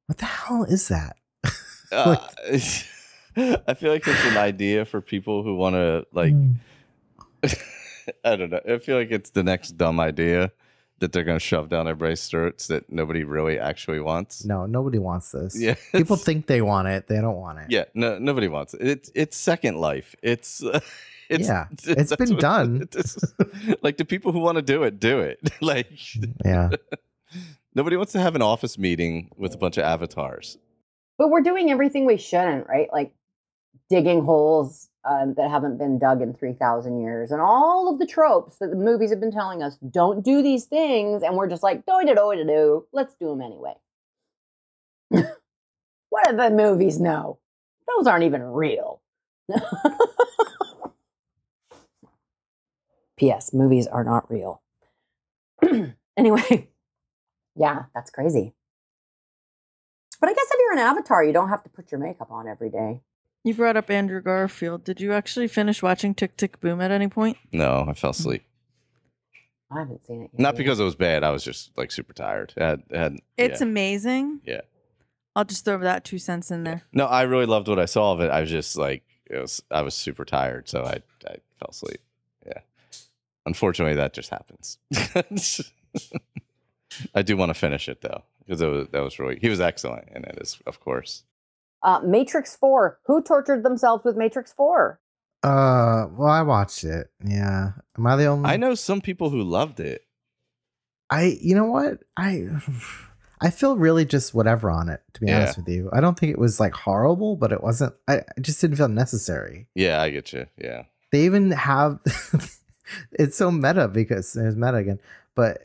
[0.08, 1.16] what the hell is that?
[1.92, 2.18] uh,
[3.68, 6.34] I feel like it's an idea for people who want to like.
[6.34, 6.54] Hmm.
[8.26, 8.62] I don't know.
[8.68, 10.52] I feel like it's the next dumb idea
[11.00, 14.46] that they're going to shove down everybody's throats that nobody really actually wants.
[14.46, 15.60] No, nobody wants this.
[15.60, 17.08] Yeah, People think they want it.
[17.08, 17.66] They don't want it.
[17.70, 18.82] Yeah, no, nobody wants it.
[18.88, 20.16] It's it's Second Life.
[20.22, 20.62] It's
[21.30, 22.88] it's Yeah, it's it's been done.
[22.94, 23.18] It's,
[23.82, 25.40] like the people who want to do it, do it.
[25.62, 25.88] like
[26.46, 26.70] Yeah.
[27.74, 30.58] nobody wants to have an office meeting with a bunch of avatars.
[31.18, 32.90] But we're doing everything we shouldn't, right?
[32.92, 33.14] Like
[33.92, 38.58] digging holes um, that haven't been dug in 3,000 years and all of the tropes
[38.60, 41.24] that the movies have been telling us don't do these things.
[41.24, 42.88] And we're just like, do do do do.
[42.94, 43.74] Let's do them anyway.
[46.10, 47.40] what do the movies know?
[47.86, 49.02] Those aren't even real.
[53.18, 53.54] P.S.
[53.54, 54.62] Movies are not real.
[56.18, 56.70] anyway,
[57.56, 58.54] yeah, that's crazy.
[60.22, 62.48] But I guess if you're an avatar, you don't have to put your makeup on
[62.48, 63.02] every day.
[63.44, 64.84] You brought up Andrew Garfield.
[64.84, 67.38] Did you actually finish watching Tick Tick Boom at any point?
[67.52, 68.44] No, I fell asleep.
[69.72, 70.40] I haven't seen it yet.
[70.40, 70.58] Not either.
[70.58, 71.24] because it was bad.
[71.24, 72.54] I was just like super tired.
[72.58, 73.68] I had, I had, It's yeah.
[73.68, 74.42] amazing.
[74.46, 74.62] Yeah.
[75.36, 76.84] I'll just throw that two cents in there.
[76.92, 77.06] no.
[77.06, 78.30] I really loved what I saw of it.
[78.30, 79.64] I was just like it was.
[79.72, 82.02] I was super tired, so I I fell asleep.
[82.46, 82.60] Yeah.
[83.46, 84.78] Unfortunately, that just happens.
[87.16, 89.62] I do want to finish it though because it was that was really he was
[89.62, 91.24] excellent in it, is of course.
[91.84, 93.00] Uh, Matrix 4.
[93.06, 95.00] Who tortured themselves with Matrix 4?
[95.44, 97.08] Uh, well, I watched it.
[97.26, 97.72] Yeah.
[97.98, 98.50] Am I the only?
[98.50, 100.04] I know some people who loved it.
[101.10, 101.38] I.
[101.42, 102.00] You know what?
[102.16, 102.48] I.
[103.44, 105.02] I feel really just whatever on it.
[105.16, 105.38] To be Yeah.
[105.38, 107.96] honest with you, I don't think it was like horrible, but it wasn't.
[108.08, 109.68] I, I just didn't feel necessary.
[109.74, 110.46] Yeah, I get you.
[110.60, 110.84] Yeah.
[111.12, 111.98] They even have.
[113.14, 115.00] it's so meta because there's meta again,
[115.36, 115.60] but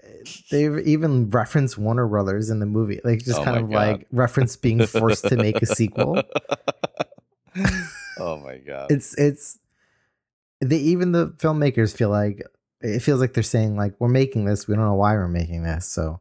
[0.50, 3.74] they even reference Warner Brothers in the movie, like just Oh kind of God.
[3.76, 6.22] like reference being forced to make a sequel.
[8.18, 8.90] oh my god.
[8.90, 9.58] it's it's
[10.60, 12.42] they even the filmmakers feel like
[12.80, 15.62] it feels like they're saying like we're making this we don't know why we're making
[15.62, 16.20] this so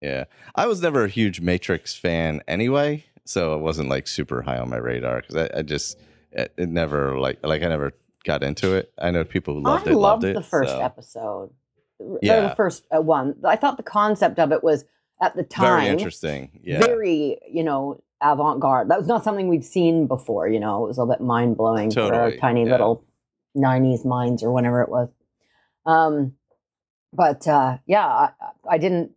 [0.00, 0.24] Yeah.
[0.54, 4.68] I was never a huge Matrix fan anyway, so it wasn't like super high on
[4.68, 5.98] my radar because I, I just
[6.32, 7.92] it, it never like like I never
[8.24, 8.92] got into it.
[8.98, 10.34] I know people who loved I it, loved loved it.
[10.34, 10.80] the first so.
[10.80, 11.50] episode.
[12.22, 12.48] Yeah.
[12.48, 13.36] the first uh, one.
[13.44, 14.84] I thought the concept of it was
[15.22, 16.60] at the time Very interesting.
[16.62, 16.78] Yeah.
[16.80, 18.88] very, you know, avant garde.
[18.90, 20.48] That was not something we'd seen before.
[20.48, 22.72] You know, it was a little bit mind blowing for our tiny yeah.
[22.72, 23.04] little
[23.56, 25.10] '90s minds or whenever it was.
[25.86, 26.34] Um,
[27.12, 28.30] but uh, yeah, I,
[28.68, 29.12] I didn't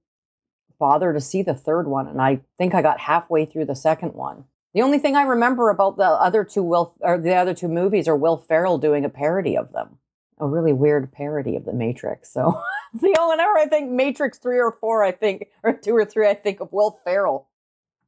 [0.79, 4.13] bother to see the third one, and I think I got halfway through the second
[4.13, 4.45] one.
[4.73, 8.07] The only thing I remember about the other two Will or the other two movies
[8.07, 9.97] are Will Ferrell doing a parody of them,
[10.39, 12.31] a really weird parody of the Matrix.
[12.31, 12.61] So,
[12.99, 16.33] see, whenever I think Matrix three or four, I think or two or three, I
[16.33, 17.47] think of Will Ferrell.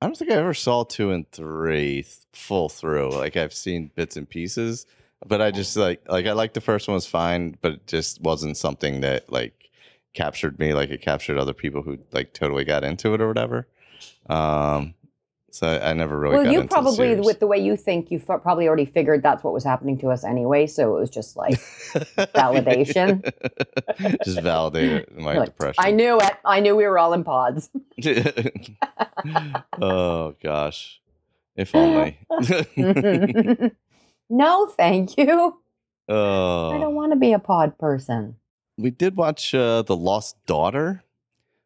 [0.01, 3.11] I don't think I ever saw two and three th- full through.
[3.11, 4.85] Like I've seen bits and pieces,
[5.25, 8.21] but I just like like I like the first one was fine, but it just
[8.21, 9.69] wasn't something that like
[10.13, 13.67] captured me like it captured other people who like totally got into it or whatever.
[14.27, 14.93] Um,
[15.51, 16.35] so I, never really.
[16.35, 17.25] well, got you the probably, series.
[17.25, 20.09] with the way you think, you f- probably already figured that's what was happening to
[20.09, 20.67] us anyway.
[20.67, 21.59] So it was just like,
[22.33, 23.23] validation.
[24.23, 25.83] just validated my like, depression.
[25.83, 26.33] I knew it.
[26.45, 27.69] I knew we were all in pods.
[29.81, 31.01] oh gosh,
[31.55, 32.19] if only.
[34.29, 35.59] no, thank you.
[36.07, 36.71] oh.
[36.71, 38.35] I don't want to be a pod person.
[38.77, 41.03] we did watch uh, The Lost Daughter,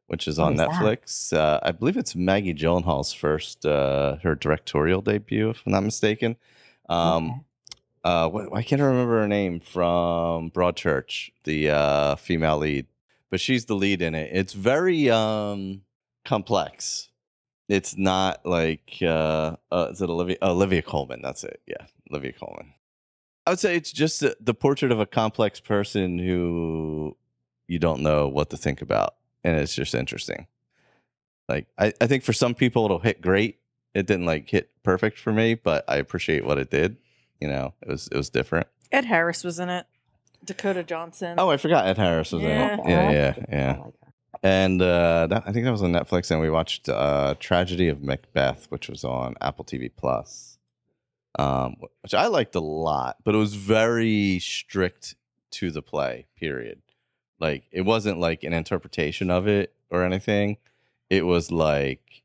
[0.08, 0.60] which is on is?
[0.62, 1.34] Netflix.
[1.34, 6.36] Uh, I believe it's Maggie Gyllenhaal's first uh, her directorial debut, if I'm not mistaken.
[6.90, 7.40] Um, Okay.
[8.04, 12.88] uh, what, I can't remember her name from Broadchurch, the uh, female lead,
[13.30, 14.30] but she's the lead in it.
[14.34, 15.82] It's very um,
[16.26, 17.10] complex.
[17.70, 21.22] It's not like uh, uh, is it Olivia Olivia Colman?
[21.24, 21.62] That's it.
[21.66, 22.74] Yeah, Olivia Colman.
[23.48, 27.16] I would say it's just the, the portrait of a complex person who
[27.68, 30.48] you don't know what to think about, and it's just interesting.
[31.50, 33.60] Like I, I think for some people it'll hit great.
[33.94, 36.98] It didn't like hit perfect for me, but I appreciate what it did.
[37.40, 38.68] You know, it was it was different.
[38.92, 39.86] Ed Harris was in it.
[40.46, 41.36] Dakota Johnson.
[41.38, 42.74] Oh, I forgot Ed Harris was Yeah.
[42.74, 42.86] in it.
[42.88, 43.46] Yeah, yeah, like it.
[43.52, 43.84] I yeah.
[44.46, 48.02] And uh, that, I think that was on Netflix, and we watched uh, Tragedy of
[48.04, 50.58] Macbeth, which was on Apple TV Plus,
[51.40, 55.16] um, which I liked a lot, but it was very strict
[55.52, 56.28] to the play.
[56.36, 56.82] Period.
[57.44, 60.56] Like it wasn't like an interpretation of it or anything.
[61.10, 62.24] It was like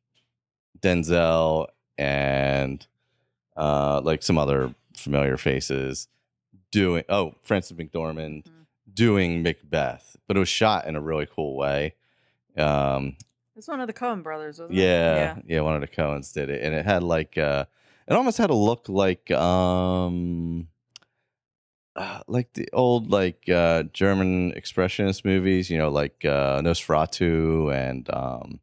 [0.80, 1.66] Denzel
[1.98, 2.86] and
[3.56, 6.06] uh, like some other familiar faces
[6.70, 7.02] doing.
[7.08, 8.66] Oh, Frances McDormand Mhm.
[8.94, 11.94] doing Macbeth, but it was shot in a really cool way.
[12.56, 14.82] Um, It was one of the Coen brothers, wasn't it?
[14.82, 17.64] yeah, yeah, one of the Coens did it, and it had like uh,
[18.06, 20.68] it almost had a look like um,
[21.98, 28.08] uh, like the old like uh, German expressionist movies, you know, like uh, Nosferatu and
[28.14, 28.60] um,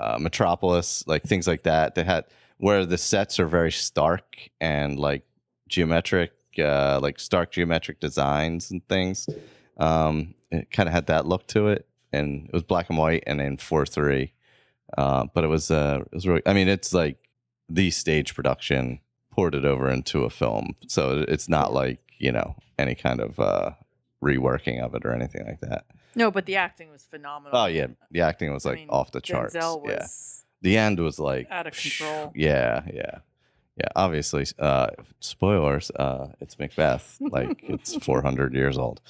[0.00, 1.94] uh, Metropolis, like things like that.
[1.94, 2.24] They had
[2.56, 5.26] where the sets are very stark and like
[5.68, 9.28] geometric, uh, like stark geometric designs and things.
[9.76, 13.24] Um, it kind of had that look to it, and it was black and white
[13.26, 14.32] and in four three.
[14.96, 16.42] Uh, but it was uh, it was really.
[16.46, 17.18] I mean, it's like
[17.68, 22.94] the stage production ported over into a film, so it's not like you know any
[22.94, 23.70] kind of uh,
[24.22, 25.84] reworking of it or anything like that.
[26.14, 27.58] No, but the acting was phenomenal.
[27.58, 29.54] Oh yeah, the acting was I like mean, off the charts.
[29.54, 32.32] Denzel yeah, was the end was like out of control.
[32.34, 33.18] Yeah, yeah,
[33.76, 33.88] yeah.
[33.94, 34.88] Obviously, uh,
[35.20, 35.90] spoilers.
[35.90, 37.18] Uh, it's Macbeth.
[37.20, 39.00] Like it's 400 years old.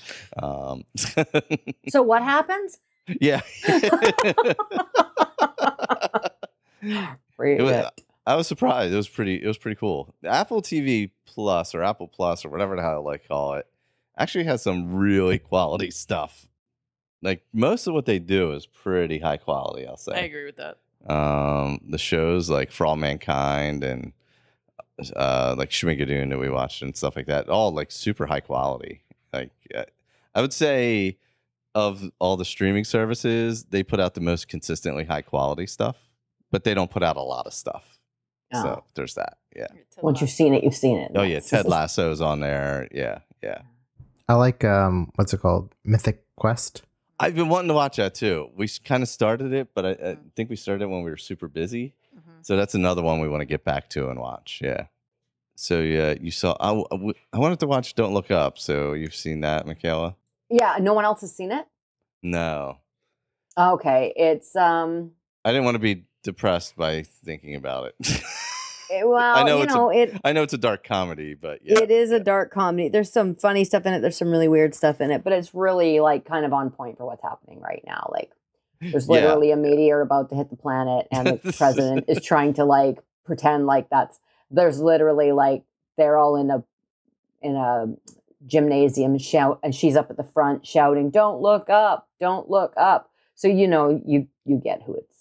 [0.42, 0.84] Um,
[1.88, 2.78] So what happens?
[3.20, 3.40] yeah.
[7.38, 8.02] It was- it.
[8.26, 8.92] I was surprised.
[8.92, 9.42] It was pretty.
[9.42, 10.14] It was pretty cool.
[10.24, 13.66] Apple TV Plus or Apple Plus or whatever the hell they call it
[14.18, 16.46] actually has some really quality stuff.
[17.22, 19.86] Like most of what they do is pretty high quality.
[19.86, 20.12] I'll say.
[20.14, 20.78] I agree with that.
[21.08, 24.12] um the shows like for all mankind and
[25.14, 29.02] uh like schmigadoon that we watched and stuff like that all like super high quality
[29.32, 29.84] like uh,
[30.34, 31.18] i would say
[31.74, 35.96] of all the streaming services they put out the most consistently high quality stuff
[36.50, 37.95] but they don't put out a lot of stuff
[38.54, 38.62] Oh.
[38.62, 39.66] so there's that yeah
[40.00, 41.12] Once you've seen it, you've seen it.
[41.14, 43.62] oh yeah It's- ted lasso's on there yeah yeah
[44.28, 45.74] I like um, what's it called?
[45.84, 46.82] Mythic Quest.
[47.18, 49.94] i've been wanting to watch that too we kind of started it but I, I
[49.94, 50.18] Mhm.
[50.36, 52.20] think we started it when we were super busy Mhm.
[52.46, 54.60] So that's another one we want to get back to and watch.
[54.62, 54.86] Yeah.
[55.56, 56.56] So yeah, you saw.
[56.60, 56.70] I,
[57.32, 58.56] I wanted to watch Don't Look Up.
[58.58, 60.14] So you've seen that, Michaela?
[60.48, 61.66] Yeah, no one else has seen it.
[62.22, 62.78] No,
[63.58, 65.12] Okay, it's um.
[65.44, 67.94] I didn't want to be depressed by thinking about it.
[68.00, 68.22] it-
[68.90, 70.20] eh, well, I know you it's a- it.
[70.24, 72.88] I know it's a dark comedy, but yeah, It is a dark comedy.
[72.90, 74.00] There's some funny stuff in it.
[74.00, 76.98] There's some really weird stuff in it, but it's really like kind of on point
[76.98, 78.10] for what's happening right now.
[78.12, 78.30] Like
[78.80, 79.14] there's Yeah.
[79.14, 82.98] literally a meteor about to hit the planet, and the president is trying to like
[83.24, 84.20] pretend like that's.
[84.50, 85.62] There's literally like
[85.96, 86.62] they're all in a
[87.42, 87.86] in a
[88.46, 93.10] gymnasium shout and she's up at the front shouting don't look up don't look up
[93.34, 95.15] so you know you you get who it's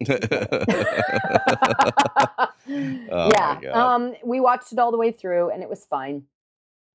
[2.68, 6.24] Oh yeah um we watched it all the way through and it was fine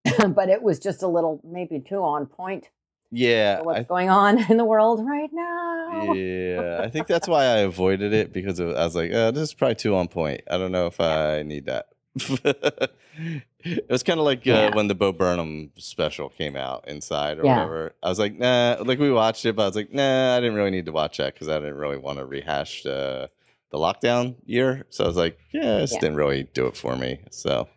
[0.28, 2.70] but it was just a little maybe too on point
[3.14, 5.72] yeah, what's I, going on in the world right now
[6.14, 6.82] yeah.
[6.84, 9.54] I think that's why I avoided it because it, I was like, oh, this is
[9.54, 10.42] probably too on point.
[10.50, 11.88] I don't know if I need that.
[13.64, 14.76] it was kind of like uh, Yeah.
[14.76, 17.56] when the Bo Burnham special came out inside or Yeah.
[17.56, 17.94] whatever.
[18.04, 18.78] I was like, nah.
[18.84, 20.36] Like we watched it, but I was like, nah.
[20.36, 23.28] I didn't really need to watch that because I didn't really want to rehash uh,
[23.72, 24.86] the lockdown year.
[24.90, 26.00] So I was like, yeah, just Yeah.
[26.02, 27.20] didn't really do it for me.
[27.32, 27.68] So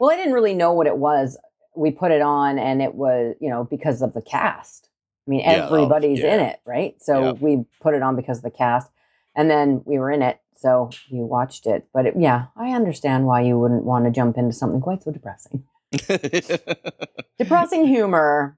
[0.00, 1.36] well i didn't really know what it was
[1.74, 4.88] we put it on and it was you know because of the cast
[5.26, 8.50] i mean oh, everybody's in it right so we put it on because of the
[8.50, 8.88] cast
[9.34, 13.26] and then we were in it so you watched it but it, yeah i understand
[13.26, 15.64] why you wouldn't want to jump into something quite so depressing
[17.38, 18.56] depressing humor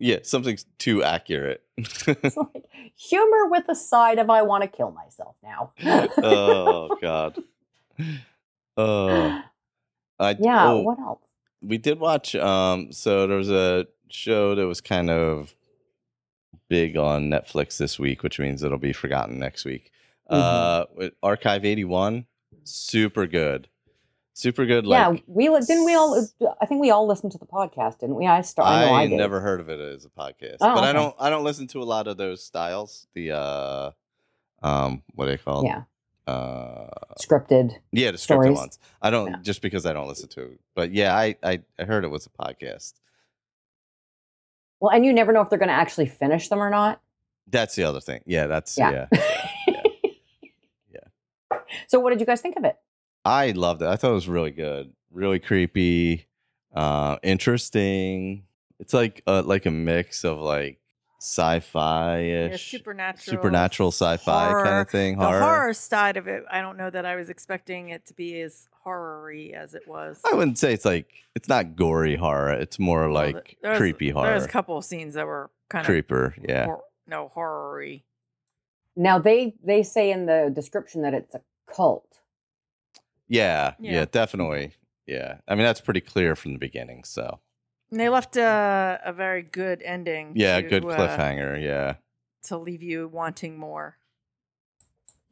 [0.00, 1.62] yeah, something's too accurate.
[1.78, 2.64] it's like
[2.96, 5.72] humor with a side of i want to kill myself now
[6.18, 7.42] oh God.
[8.76, 9.40] Oh,
[10.18, 11.22] I yeah oh, what else
[11.64, 12.34] we did watch.
[12.34, 15.54] Um, so there was a show that was kind of
[16.68, 19.90] big on Netflix this week, which means it'll be forgotten next week.
[20.30, 20.34] Mm-hmm.
[20.34, 22.26] Uh, with Archive eighty one,
[22.64, 23.68] super good,
[24.32, 24.86] super good.
[24.86, 26.26] yeah we didn't we all
[26.62, 29.06] i think we all listened to the podcast didn't we i start i i, I,
[29.06, 31.14] never heard of it as a podcast, Oh, but I don't.
[31.20, 33.06] I don't listen to a lot of those styles.
[33.14, 33.90] The uh,
[34.62, 35.66] um, what do they called?
[35.66, 35.82] yeah
[36.26, 36.88] Uh,
[37.20, 38.56] scripted yeah, the scripted Stories.
[38.56, 38.78] ones.
[39.02, 39.36] I don't Yeah.
[39.42, 42.24] just because I don't listen to it, but yeah, I I, I heard it was
[42.26, 42.94] a podcast.
[44.80, 47.02] well and you never know if they're going to actually finish them or not
[47.46, 48.22] That's the other thing.
[48.24, 49.06] Yeah, that's Yeah.
[49.12, 49.20] yeah.
[51.74, 51.78] yeah.
[51.80, 51.84] Yeah.
[51.88, 52.76] So, what did you guys think of it?
[53.24, 53.88] I loved it.
[53.88, 56.26] I thought it was really good, really creepy,
[56.74, 58.44] uh, interesting.
[58.78, 60.78] It's like uh, like a mix of like
[61.20, 65.16] sci-fi Yeah, ish, supernatural, supernatural sci-fi kind of thing.
[65.18, 65.40] The Horror.
[65.40, 65.72] horror.
[65.74, 69.52] side of it, I don't know that I was expecting it to be as horror-y
[69.56, 70.20] as it was.
[70.30, 72.52] I wouldn't say it's like it's not gory horror.
[72.52, 74.28] It's more Well, like there was- creepy horror.
[74.28, 76.64] There's a couple of scenes that were kind Creeper, of creeper, yeah.
[76.66, 78.02] hor- no horror-y.
[78.96, 81.40] Now they they say in the description that it's a
[81.74, 82.20] cult.
[83.28, 84.04] yeah, yeah, Yeah.
[84.10, 84.72] definitely.
[85.06, 85.38] Yeah.
[85.48, 87.40] I mean that's pretty clear from the beginning, so.
[87.90, 90.32] And they left a, a very good ending.
[90.34, 91.94] Yeah, to, good uh, cliffhanger, yeah.
[92.44, 93.98] to leave you wanting more.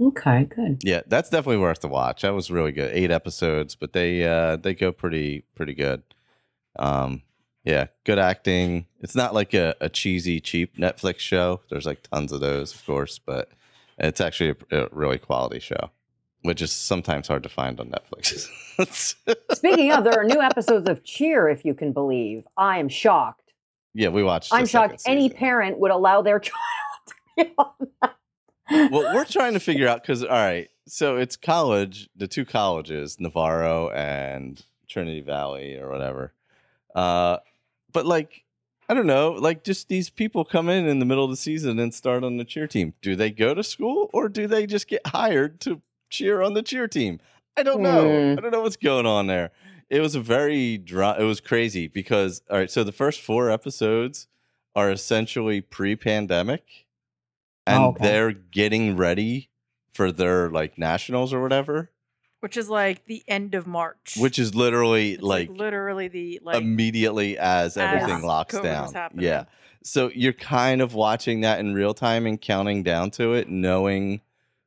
[0.01, 0.81] Okay, good.
[0.83, 2.23] Yeah, that's definitely worth the watch.
[2.23, 2.93] That was really good.
[2.95, 6.03] Eight episodes, but they uh they go pretty pretty good.
[6.79, 7.23] Um
[7.65, 8.87] yeah, good acting.
[9.01, 11.61] It's not like a, a cheesy, cheap Netflix show.
[11.71, 13.51] There's like tons of those, of course, but
[13.99, 15.91] it's actually a, a really quality show,
[16.43, 18.49] which is sometimes hard to find on Netflix.
[19.55, 22.45] Speaking of, there are new episodes of Cheer, if you can believe.
[22.57, 23.53] I am shocked.
[23.95, 24.53] yeah, we watched.
[24.53, 25.37] I'm shocked any season.
[25.37, 26.55] parent would allow their child
[27.07, 28.17] to be on that.
[28.91, 33.19] well, we're trying to figure out because all right, so it's college, the two colleges,
[33.21, 36.33] Navarro and Trinity Valley or whatever.
[36.95, 37.39] Uh,
[37.93, 38.45] but like,
[38.89, 41.79] I don't know, like just these people come in in the middle of the season
[41.79, 42.95] and start on the cheer team.
[43.01, 45.81] Do they go to school or do they just get hired to
[46.12, 47.18] cheer on the cheer team?
[47.57, 48.03] I don't know.
[48.33, 48.38] Hmm.
[48.38, 49.51] I don't know what's going on there.
[49.90, 51.16] It was a very dry.
[51.18, 54.29] It was crazy because all right, so the first four episodes
[54.75, 56.87] are essentially pre-pandemic,
[57.66, 58.05] and Oh, okay.
[58.05, 59.51] they're getting ready
[59.92, 61.90] for their like nationals or whatever,
[62.40, 64.16] Which is like the end of March.
[64.18, 69.11] which is literally It's like, literally the like immediately as everything as locks COVID down.
[69.18, 69.44] Yeah.
[69.85, 74.22] So you're kind of watching that in real time and counting down to it, knowing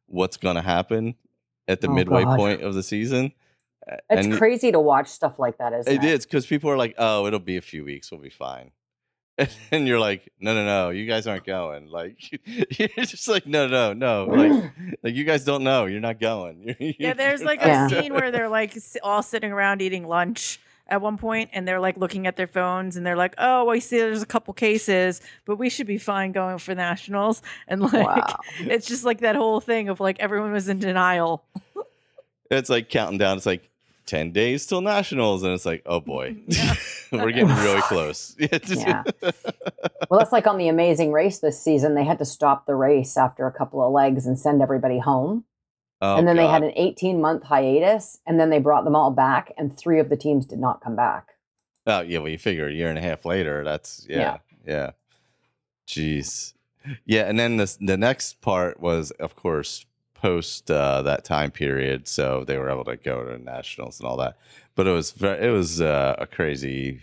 [0.08, 1.16] what's going to happen
[1.68, 2.38] at the Oh, midway God.
[2.38, 3.32] point of the season.
[4.10, 6.12] It's and crazy to watch stuff like that, isn't It it?
[6.12, 8.12] is because people are like, "Oh, it'll be a few weeks.
[8.12, 8.72] We'll be fine,"
[9.72, 10.90] and you're like, "No, no, no.
[10.90, 12.18] You guys aren't going." Like
[12.80, 14.72] you're just like, "No, no, no." Like,
[15.04, 15.86] like you guys don't know.
[15.86, 16.64] You're not going.
[16.80, 17.86] You're- Yeah, there's like Yeah.
[17.86, 21.80] a scene where they're like all sitting around eating lunch at one point and they're
[21.80, 25.22] like looking at their phones and they're like, "Oh, I see there's a couple cases,
[25.46, 28.40] but we should be fine going for nationals." And like Wow.
[28.60, 31.44] it's just like that whole thing of like everyone was in denial.
[32.52, 33.38] it's like counting down.
[33.38, 33.70] It's like
[34.06, 36.76] ten days till nationals, and it's like, oh boy, Yeah.
[37.12, 38.36] we're getting really close.
[38.38, 39.04] Yeah.
[40.10, 41.96] Well, that's like on the Amazing Race this season.
[41.96, 45.46] They had to stop the race after a couple of legs and send everybody home.
[46.02, 49.12] Oh, and then they had an 18 month hiatus, and then they brought them all
[49.12, 51.30] back, and three of the teams did not come back.
[51.88, 54.92] Oh yeah, well you figure a year and a half later, that's yeah, yeah.
[55.88, 56.54] Jeez.
[57.06, 62.08] Yeah, and then the the next part was of course post uh, that time period,
[62.08, 64.38] so they were able to go to nationals and all that.
[64.74, 67.02] But it was very, it was uh, a crazy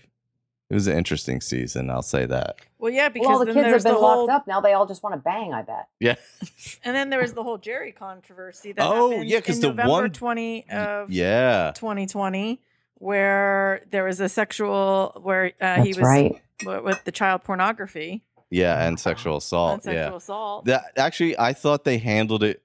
[0.72, 1.90] It was an interesting season.
[1.90, 2.56] I'll say that.
[2.78, 4.46] Well, yeah, because well, all the then kids have there's been the locked whole, up.
[4.46, 5.52] Now they all just want to bang.
[5.52, 5.88] I bet.
[6.00, 6.14] Yeah.
[6.84, 9.68] and then there was the whole Jerry controversy that Oh, happened yeah, 'cause in the
[9.68, 11.72] November one- 20 of Yeah.
[11.76, 12.62] 2020,
[12.94, 16.40] where there was a sexual where uh, he was right.
[16.60, 19.72] w- with the child pornography Yeah, and sexual assault.
[19.72, 19.94] and assault.
[19.94, 20.16] sexual Yeah.
[20.16, 20.64] assault.
[20.64, 22.62] That actually, I thought they handled it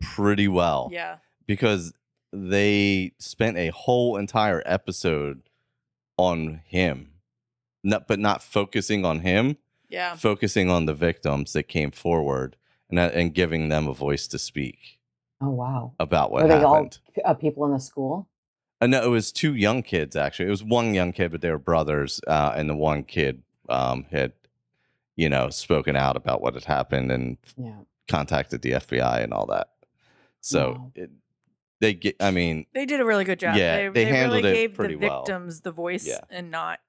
[0.00, 0.90] pretty well.
[0.92, 1.16] yeah,
[1.46, 1.92] because
[2.32, 5.42] they spent a whole entire episode
[6.16, 7.11] on him,
[7.82, 9.56] not, but not focusing on him,
[9.88, 10.14] yeah.
[10.16, 12.56] focusing on the victims that came forward
[12.90, 14.98] and and giving them a voice to speak
[15.40, 15.92] Oh wow.
[15.98, 16.98] about what Were they happened.
[17.24, 18.28] all uh, people in the school?
[18.80, 20.46] Uh, no, it was two young kids actually.
[20.46, 24.06] It was one young kid, but they were brothers, uh, and the one kid um,
[24.10, 24.32] had,
[25.16, 27.74] you know, spoken out about what had happened and Yeah.
[28.08, 29.68] contacted the FBI and all that.
[30.40, 30.92] So Wow.
[30.96, 31.10] it,
[31.80, 32.16] they get.
[32.20, 33.56] I mean, They did a really good job.
[33.56, 35.20] Yeah, they, they handled really it gave pretty the well.
[35.24, 36.20] victims the voice Yeah.
[36.30, 36.80] and not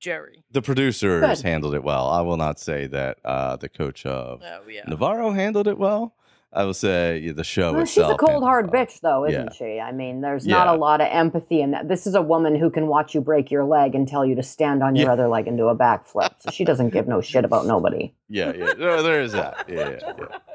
[0.00, 0.44] Jerry.
[0.50, 2.08] the producers handled it well.
[2.08, 4.82] I will not say that uh, the coach of Oh yeah.
[4.86, 6.14] Navarro handled it well.
[6.52, 8.86] I will say yeah, the show Well, she's a cold hard well.
[8.86, 9.52] bitch, though, isn't Yeah.
[9.52, 9.80] she?
[9.80, 11.88] I mean, there's not a lot of empathy in that.
[11.88, 14.42] This is a woman who can watch you break your leg and tell you to
[14.42, 15.12] stand on your Yeah.
[15.12, 16.30] other leg and do a backflip.
[16.38, 18.14] So she doesn't give no shit about nobody.
[18.28, 18.72] Yeah, yeah.
[18.78, 19.64] No, there is that.
[19.68, 20.12] Yeah, yeah, yeah.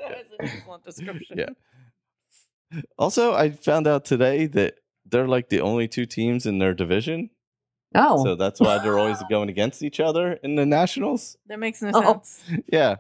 [0.10, 1.38] That's an excellent description.
[1.38, 2.80] Yeah.
[2.98, 4.76] Also, I found out today that
[5.06, 7.30] they're like the only two teams in their division.
[7.94, 11.38] Oh, So that's why they're always going against each other in the nationals.
[11.48, 12.02] That makes no Oh.
[12.24, 12.44] sense.
[12.72, 12.96] Yeah.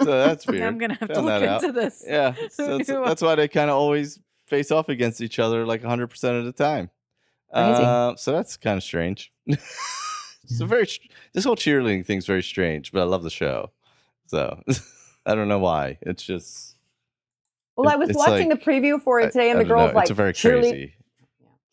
[0.00, 0.62] So that's weird.
[0.62, 1.62] I'm gonna have to look that out.
[1.64, 2.04] into this.
[2.06, 5.82] Yeah, so that's, that's why they kind of always face off against each other like
[5.82, 6.90] 100% of the time.
[7.52, 9.32] Uh, so that's kind of strange.
[9.46, 10.86] it's a very
[11.32, 13.70] this whole cheerleading thing's very strange, but I love the show.
[14.26, 14.60] So
[15.26, 15.98] I don't know why.
[16.02, 16.76] It's just
[17.76, 19.84] well, I was watching like- the preview for it today, and I the don't know,
[19.86, 20.94] girl's like, it's a very "Cheerlead- crazy.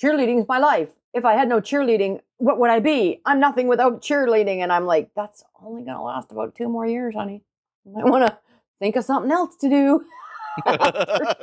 [0.01, 0.89] Cheerleading's my life.
[1.13, 3.21] If I had no cheerleading, what would I be?
[3.25, 4.59] I'm nothing without cheerleading.
[4.59, 7.43] And I'm like, that's only going to last about two more years, honey.
[7.85, 8.37] I want to
[8.79, 10.05] think of something else to do.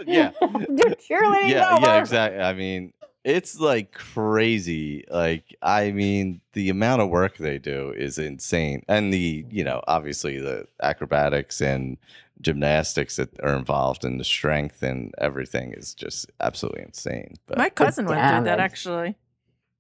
[0.07, 0.33] yeah.
[0.43, 1.87] After cheerleading's yeah, over.
[1.87, 2.41] yeah, exactly.
[2.41, 2.93] I mean,
[3.25, 5.05] it's like crazy.
[5.11, 9.83] Like, I mean, the amount of work they do is insane, and the you know,
[9.87, 11.99] obviously the acrobatics and
[12.41, 17.35] gymnastics that are involved, and the strength and everything is just absolutely insane.
[17.47, 19.17] But My cousin went through that actually.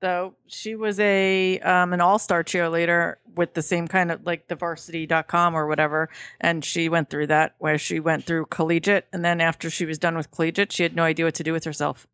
[0.00, 4.46] Though she was a um, an all star cheerleader with the same kind of like
[4.48, 6.08] the varsity.com or whatever.
[6.40, 9.06] And she went through that where she went through collegiate.
[9.12, 11.52] And then after she was done with collegiate, she had no idea what to do
[11.52, 12.06] with herself.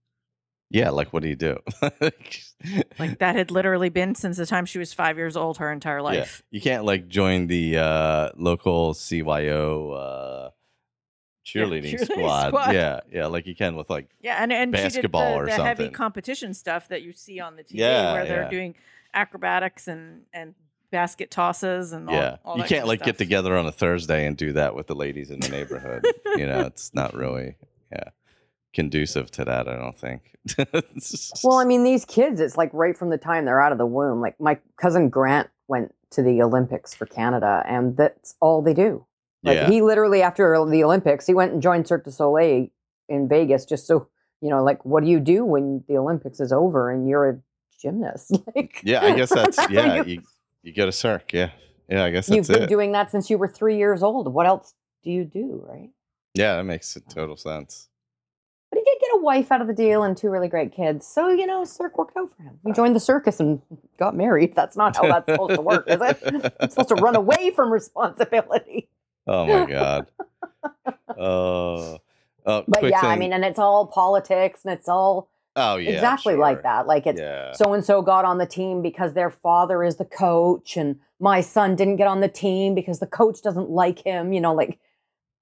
[0.70, 1.58] Yeah, like, what do you do?
[2.98, 6.00] Like that had literally been since the time she was five years old, her entire
[6.00, 6.42] life.
[6.50, 10.50] you can't like join the uh, local CYO uh,
[11.44, 12.48] cheerleading, cheerleading squad.
[12.48, 12.72] squad.
[12.74, 15.56] Yeah, yeah, like you can with like Yeah, and and Basketball she or did the,
[15.58, 18.48] the heavy competition stuff that you see on the TV, Yeah, where they're yeah.
[18.50, 18.74] doing
[19.12, 20.54] acrobatics and and
[20.90, 24.36] basket tosses and all, yeah all you can't like get together on a thursday and
[24.36, 26.04] do that with the ladies in the neighborhood
[26.36, 27.56] you know it's not really
[27.90, 28.10] yeah
[28.75, 30.33] conducive to that i don't think
[31.43, 33.87] Well, I mean, these kids, it's like right from the time they're out of the
[33.87, 34.20] womb.
[34.20, 39.07] Like my cousin Grant went to the Olympics for Canada, and that's all they do.
[39.43, 42.66] Like yeah he literally, after the Olympics, he went and joined Cirque du Soleil
[43.09, 44.09] in Vegas just so,
[44.43, 47.39] you know, like, what do you do when the Olympics is over and you're a
[47.81, 48.37] gymnast?
[48.55, 50.22] Like, yeah i guess that's yeah you-
[50.62, 51.51] you, go to cirque yeah
[51.89, 54.33] yeah i guess that's You've been it doing that since you were three years old.
[54.33, 55.89] What else do you do, right?
[56.35, 57.89] yeah that makes total sense
[58.70, 61.06] But he did get a wife out of the deal and two really great kids.
[61.06, 62.58] So, you know, Cirque worked out for him.
[62.64, 62.74] He uh.
[62.74, 63.60] joined the circus and
[63.98, 64.54] got married.
[64.54, 66.18] That's not how that's supposed to work, is it?
[66.60, 68.88] It's supposed to run away from responsibility.
[69.26, 70.06] oh my god
[71.18, 71.98] oh
[72.46, 76.34] oh But yeah, I mean, and it's all politics and it's all oh yeah exactly
[76.34, 76.40] sure.
[76.40, 76.86] like that.
[76.86, 80.76] Like it's so and so got on the team because their father is the coach,
[80.76, 84.32] and my son didn't get on the team because the coach doesn't like him.
[84.32, 84.78] You know, like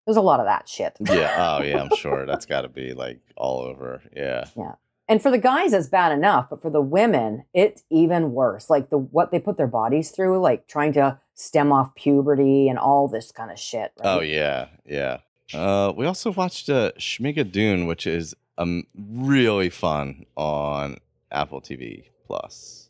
[0.07, 0.96] there's a lot of that shit.
[1.00, 4.72] yeah oh yeah i'm sure that's got to be like all over yeah Yeah.
[5.09, 8.70] And for the guys, it's bad enough, but for the women, it's even worse.
[8.70, 12.78] Like the what they put their bodies through, like trying to stem off puberty and
[12.78, 13.92] all this kind of shit.
[13.98, 14.07] Right?
[14.07, 15.18] Oh yeah, yeah.
[15.53, 20.96] Uh, we also watched uh, Schmigadoon, which is um really fun on
[21.32, 22.88] Apple TV Plus.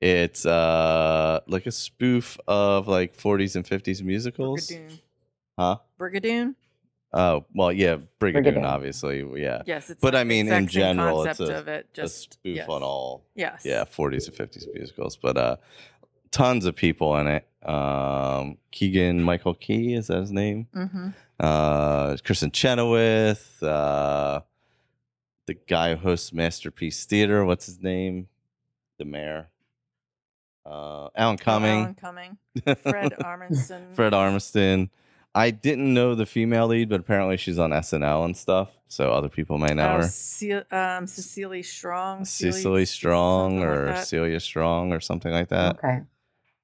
[0.00, 4.68] It's uh like a spoof of like 40s and 50s musicals.
[4.68, 5.00] Brigadoon.
[5.58, 5.78] Huh?
[5.98, 6.54] Brigadoon?
[7.12, 8.64] Oh well, yeah, Brigadoon, Brigadoon.
[8.64, 9.62] obviously, yeah.
[9.66, 11.86] Yes, it's But like I mean, in general, it's concept a- of it.
[11.92, 12.68] a Just spoof yes.
[12.68, 13.62] on all Yes.
[13.64, 15.56] yeah 40s and 50s musicals, but uh,
[16.32, 17.46] tons of people in it.
[17.64, 20.66] Um, Keegan Michael Key is that his name?
[20.74, 21.08] Mm-hmm.
[21.40, 24.40] uh Kristin Chenoweth, uh
[25.46, 28.28] the guy who hosts Masterpiece Theater, what's his name?
[28.98, 29.48] The mayor.
[30.66, 32.38] uh, Alan Cumming, Alan Cumming.
[32.82, 33.94] Fred Armisen.
[33.94, 34.88] Fred Armiston.
[35.34, 39.28] I didn't know the female lead, but apparently she's on SNL and stuff, so other
[39.28, 40.08] people may know Oh, her.
[40.08, 42.24] Ce- um, Cecily Strong.
[42.24, 44.04] Cecily Strong something like or.
[44.04, 45.76] Celia Strong or something like that.
[45.76, 46.02] okay.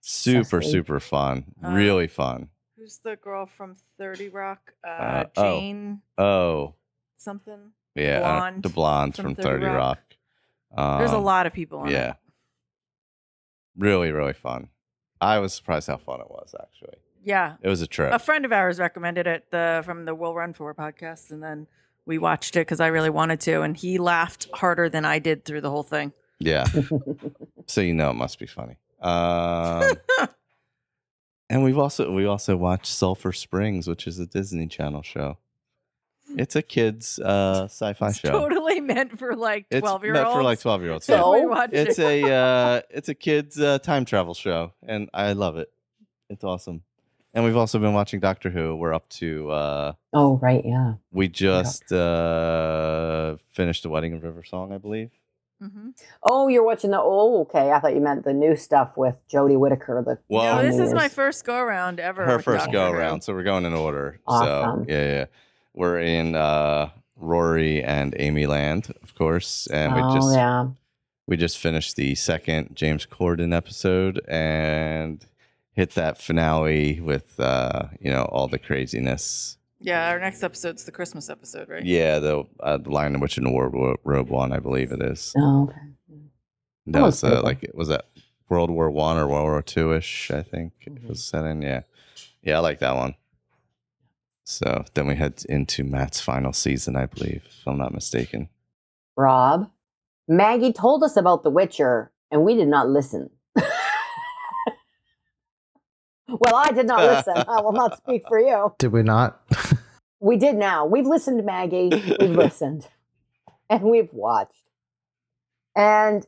[0.00, 0.70] Super, sweet.
[0.72, 1.44] super fun.
[1.64, 2.48] Uh, really fun.
[2.78, 4.72] Who's the girl from 30 Rock?
[4.86, 5.42] Uh, Uh, oh.
[5.58, 6.74] Jane Oh,
[7.16, 7.72] something.
[7.96, 8.20] yeah.
[8.20, 9.98] uh, Blonde the blonde from from, 30 30 Rock.
[10.76, 10.98] Rock.
[11.00, 12.10] There's a Um, lot of people on Yeah.
[12.10, 12.16] it.
[13.76, 14.68] Really, really fun.
[15.20, 16.96] I was surprised how fun it was, actually.
[17.22, 17.56] Yeah.
[17.62, 18.12] It was a trip.
[18.12, 21.66] A friend of ours recommended it the from the Will Run For podcast, and then
[22.06, 25.44] we watched it because I really wanted to, and he laughed harder than I did
[25.44, 26.12] through the whole thing.
[26.38, 26.64] Yeah.
[27.66, 28.76] so you know it must be funny.
[29.00, 29.92] Um,
[31.50, 35.38] and we've also we also watched Sulphur Springs, which is a Disney Channel show.
[36.36, 38.30] It's a kids uh, sci-fi It's show.
[38.30, 40.36] totally meant for like twelve year meant olds.
[40.36, 41.04] for like twelve year olds.
[41.04, 42.24] So- we watched it's it.
[42.24, 45.70] a uh, it's a kids uh, time travel show, and I love it.
[46.28, 46.82] It's awesome.
[47.32, 48.74] And we've also been watching Doctor Who.
[48.76, 50.62] We're up to uh, Oh, right.
[50.64, 50.94] Yeah.
[51.12, 55.10] we just uh, finished the Wedding of River Song, I believe.
[55.62, 55.92] Mhm.
[56.22, 56.98] Oh, you're watching the.
[56.98, 57.70] Oh, okay.
[57.70, 60.02] I thought you meant the new stuff with Jodie Whittaker.
[60.04, 62.24] The Well, no, this is my first go around ever.
[62.24, 63.20] her first Doctor go around.
[63.20, 64.18] So we're going in order.
[64.26, 64.84] Awesome.
[64.86, 65.24] So yeah, yeah.
[65.74, 69.66] We're in uh Rory and Amy Land, of course.
[69.66, 70.68] And we oh, just yeah.
[71.26, 75.24] we just finished the second James Corden episode and
[75.80, 79.56] hit that finale with uh, you know, all the craziness.
[79.80, 81.82] Yeah, our next episode's the Christmas episode, right?
[81.84, 85.32] Yeah, the uh, the Lion in Witch in the Wardrobe one, I believe it is.
[85.38, 85.80] Oh, okay.
[86.86, 88.04] That was was uh, pretty like was that
[88.50, 90.30] World War One or World War Two ish?
[90.30, 91.02] I think Mhm.
[91.04, 91.62] it was set in.
[91.62, 91.82] Yeah,
[92.42, 93.14] yeah, I like that one.
[94.44, 98.48] So then we head into Matt's final season, I believe, if I'm not mistaken.
[99.16, 99.70] Rob,
[100.28, 103.30] Maggie told us about The Witcher, and we did not listen.
[106.38, 107.34] Well, I did not listen.
[107.48, 108.74] I will not speak for you.
[108.78, 109.40] Did we not?
[110.20, 110.84] We did now.
[110.86, 111.90] We've listened, Maggie.
[112.20, 112.88] We've listened.
[113.68, 114.64] And we've watched.
[115.76, 116.26] And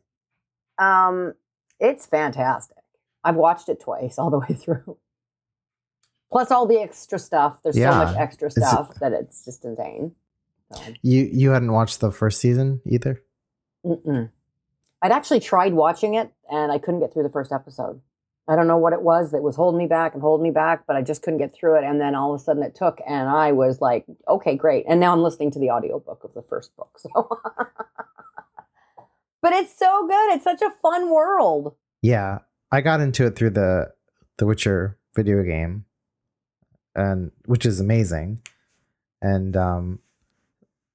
[0.79, 1.35] um
[1.81, 2.77] it's fantastic.
[3.25, 4.97] I've watched it twice all the way through.
[6.31, 7.59] Plus all the extra stuff.
[7.63, 8.23] There's so much Yeah.
[8.23, 10.15] extra It's- stuff that it's just insane.
[10.73, 13.23] So, you you hadn't watched the first season either.
[13.85, 14.31] mm-mm.
[15.03, 18.01] I'd actually tried watching it and I couldn't get through the first episode.
[18.49, 20.85] I don't know what it was that was holding me back and holding me back,
[20.87, 21.85] but I just couldn't get through it.
[21.85, 24.85] And then all of a sudden it took, and I was like, okay, great.
[24.89, 26.99] And now I'm listening to the audiobook of the first book.
[27.15, 27.39] So,
[29.41, 30.35] but it's so good.
[30.35, 31.75] It's such a fun world.
[32.01, 32.39] Yeah,
[32.71, 33.93] I got into it through the
[34.39, 35.85] the Witcher video game,
[36.95, 38.41] and which is amazing.
[39.21, 39.99] And um,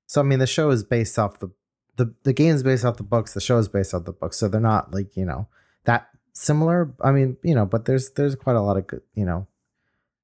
[0.06, 1.50] so I mean, the show is based off the
[1.98, 3.34] the the game is based off the books.
[3.34, 5.50] The show is based off the books, so they're not like you know
[5.84, 6.08] that
[6.38, 6.94] similar.
[7.02, 9.48] I mean, you know, but there's there's quite a lot of good you know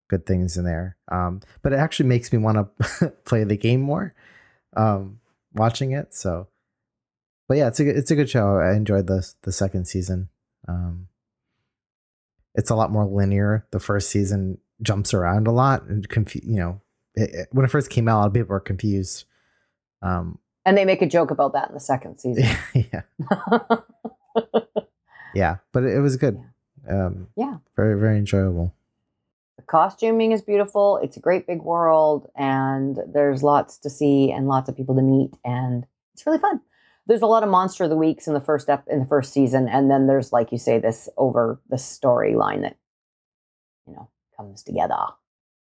[0.10, 0.96] good things in there.
[1.12, 2.58] Um, but it actually makes me want
[3.00, 4.14] to play the game more.
[4.76, 5.20] Um,
[5.54, 6.48] watching it, so.
[7.48, 8.58] But yeah, it's a good- it's a good show.
[8.58, 10.30] I enjoyed the the second season.
[10.68, 11.08] Um,
[12.56, 13.66] it's a lot more linear.
[13.72, 16.82] The first season jumps around a lot and confu- You know,
[17.16, 19.26] it, it- when it first came out, a lot of people were confused.
[20.02, 22.46] Um, And they make a joke about that in the second season.
[22.74, 23.02] yeah,
[25.34, 26.42] yeah, but it, it was good.
[26.90, 27.58] Um, Yeah.
[27.76, 28.74] very very enjoyable.
[29.58, 30.98] the costuming is beautiful.
[31.04, 35.02] It's a great big world, and there's lots to see and lots of people to
[35.02, 36.60] meet, and it's really fun.
[37.06, 39.32] There's a lot of monster of the weeks in the first ep- in the first
[39.34, 42.78] season, and then there's like you say this over the storyline that
[43.88, 44.96] you know comes together.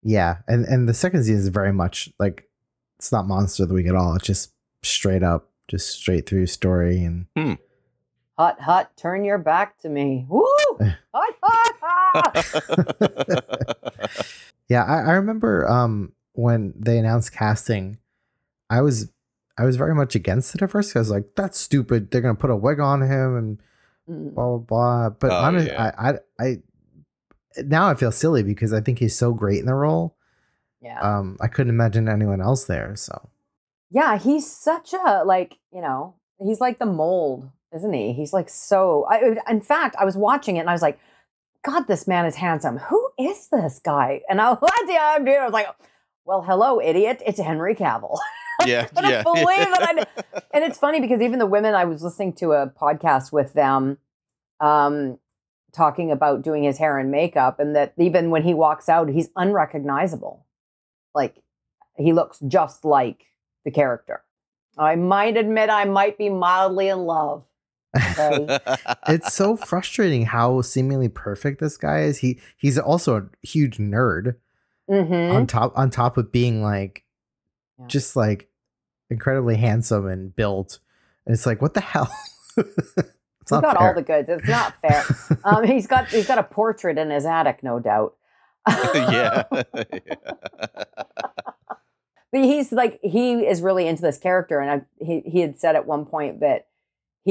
[0.03, 2.49] Yeah, and and the second season is very much like
[2.99, 4.15] it's not monster of the week at all.
[4.15, 4.53] It's just
[4.83, 7.27] straight up, just straight through story and
[8.41, 10.25] Hot, hot, turn your back to me.
[10.27, 10.47] Woo!
[11.13, 12.47] Hot, hot, hot.
[14.71, 17.99] yeah, I, I remember um when they announced casting,
[18.71, 19.13] I was
[19.59, 20.97] I was very much against it at first.
[20.97, 22.11] I was like, that's stupid.
[22.11, 23.61] They're gonna put a wig on him and
[24.09, 24.35] Mm.
[24.35, 25.11] blah blah blah.
[25.11, 25.93] But Oh, honest, yeah.
[25.99, 26.57] I, I I
[27.63, 30.17] now I feel silly because I think he's so great in the role.
[30.81, 30.99] yeah.
[31.01, 32.97] Um, I couldn't imagine anyone else there.
[32.97, 33.29] So
[33.91, 38.13] Yeah, he's such a like, you know, he's like the mold, isn't he?
[38.13, 39.07] He's like so.
[39.11, 40.99] I, in fact, I was watching it and I was like,
[41.65, 42.79] God, this man is handsome.
[42.79, 44.23] Who is this guy?
[44.29, 44.55] And I,
[44.87, 45.41] the idea?
[45.41, 45.69] I was like,
[46.25, 47.23] well, hello, idiot.
[47.27, 48.19] It's Henry Cavill.
[48.67, 49.23] yeah, couldn't yeah.
[49.25, 52.69] believe that I and it's funny because even the women I was listening to a
[52.69, 53.99] podcast with them,
[54.61, 55.19] um,
[55.73, 59.31] talking about doing his hair and makeup, and that even when he walks out, he's
[59.37, 60.47] unrecognizable.
[61.15, 61.37] Like
[61.97, 63.27] he looks just like
[63.65, 64.23] the character.
[64.79, 67.45] I might admit I might be mildly in love.
[67.97, 68.59] Okay.
[69.09, 72.19] it's so frustrating how seemingly perfect this guy is.
[72.19, 74.37] He he's also a huge nerd
[74.89, 77.05] hmm on top on top of being like
[77.79, 77.87] Yeah.
[77.87, 78.49] just like
[79.09, 80.79] incredibly handsome and built.
[81.27, 82.11] And it's like, what the hell?
[82.57, 83.89] it's He's not got fair.
[83.89, 84.29] all the goods.
[84.29, 85.05] It's not fair.
[85.45, 88.15] um, he's got he's got a portrait in his attic, no doubt.
[88.69, 89.43] yeah.
[92.33, 95.75] But he's like he is really into this character, and I, he he had said
[95.75, 96.67] at one point that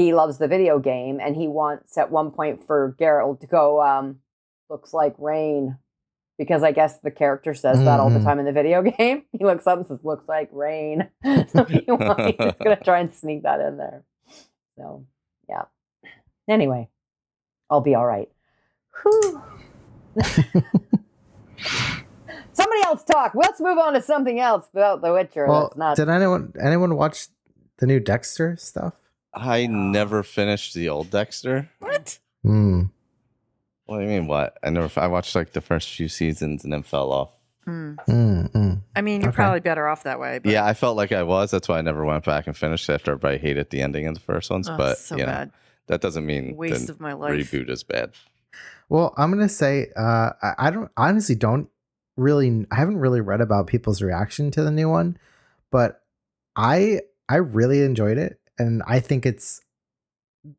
[0.00, 3.82] he loves the video game, and he wants at one point for Geralt to go.
[3.82, 4.20] Um,
[4.68, 5.76] looks like rain,
[6.38, 8.24] because I guess the character says that all the Mhm.
[8.24, 9.24] time in the video game.
[9.32, 11.84] He looks up and says, "Looks like rain." so he, he's
[12.64, 14.04] gonna try and sneak that in there.
[14.78, 15.04] So
[15.48, 15.64] yeah.
[16.48, 16.88] Anyway,
[17.68, 18.28] I'll be all right.
[22.52, 23.32] Somebody else talk.
[23.34, 25.46] Let's move on to something else about The Witcher.
[25.46, 27.28] well, not did anyone anyone watch
[27.78, 28.94] the new Dexter stuff?
[29.34, 31.68] I never finished the old Dexter.
[31.78, 32.18] What?
[32.42, 32.84] Hmm.
[33.86, 34.26] What do you mean?
[34.26, 34.56] What?
[34.62, 35.00] I never.
[35.00, 37.30] I watched like the first few seasons and then fell off.
[37.64, 37.94] Hmm.
[38.08, 38.80] Mm, mm.
[38.96, 39.36] I mean, you're Okay.
[39.36, 40.38] probably better off that way.
[40.38, 41.50] But, Yeah, I felt like I was.
[41.50, 44.20] That's why I never went back and finished after everybody hated the ending of the
[44.20, 44.68] first ones.
[44.68, 45.52] Oh, but so you know, bad.
[45.88, 47.32] that doesn't mean Waste the of my life.
[47.32, 48.12] reboot is bad.
[48.88, 51.68] Well, I'm gonna say uh, I, I don't honestly don't
[52.16, 55.16] really I haven't really read about people's reaction to the new one,
[55.70, 56.02] but
[56.56, 59.60] I I really enjoyed it, and I think it's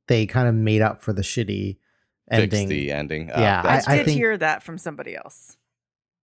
[0.08, 1.78] they kind of made up for the shitty
[2.30, 2.70] Fix ending.
[2.70, 3.28] the ending.
[3.30, 5.58] Yeah, I, I did think- hear that from somebody else.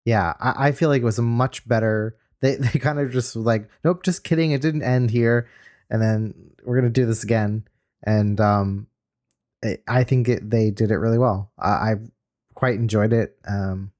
[0.04, 2.16] Yeah, I, I feel like it was a much better.
[2.40, 5.48] They they kind of just was like, nope, just kidding, it didn't end here,
[5.90, 7.64] and then we're gonna do this again,
[8.02, 8.86] and um,
[9.62, 11.52] it, I think it, they did it really well.
[11.58, 11.94] I, I
[12.54, 13.36] quite enjoyed it.
[13.46, 13.92] Um,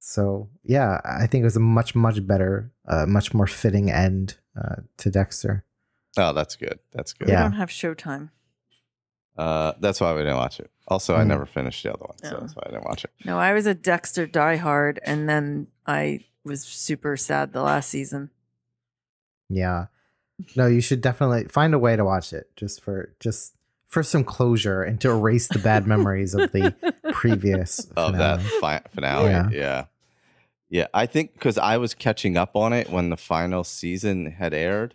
[0.00, 4.38] so yeah, I think it was a much much better, uh, much more fitting end
[4.60, 5.64] uh, to Dexter.
[6.16, 6.78] Oh, that's good.
[6.92, 7.28] That's good.
[7.28, 7.42] We Yeah.
[7.42, 8.30] don't have Showtime.
[9.36, 10.70] Uh, that's why we didn't watch it.
[10.88, 11.28] Also, I Mm.
[11.28, 12.40] never finished the other one, so Oh.
[12.40, 13.10] that's why I didn't watch it.
[13.24, 18.30] No, I was a Dexter diehard, and then I was super sad the last season.
[19.48, 19.86] Yeah,
[20.56, 23.54] no, you should definitely find a way to watch it just for just
[23.88, 26.74] for some closure and to erase the bad memories of the
[27.12, 28.60] previous Of that finale.
[28.60, 29.48] fi- finale, Yeah.
[29.52, 29.84] yeah.
[30.68, 34.54] yeah, I think because I was catching up on it when the final season had
[34.54, 34.94] aired,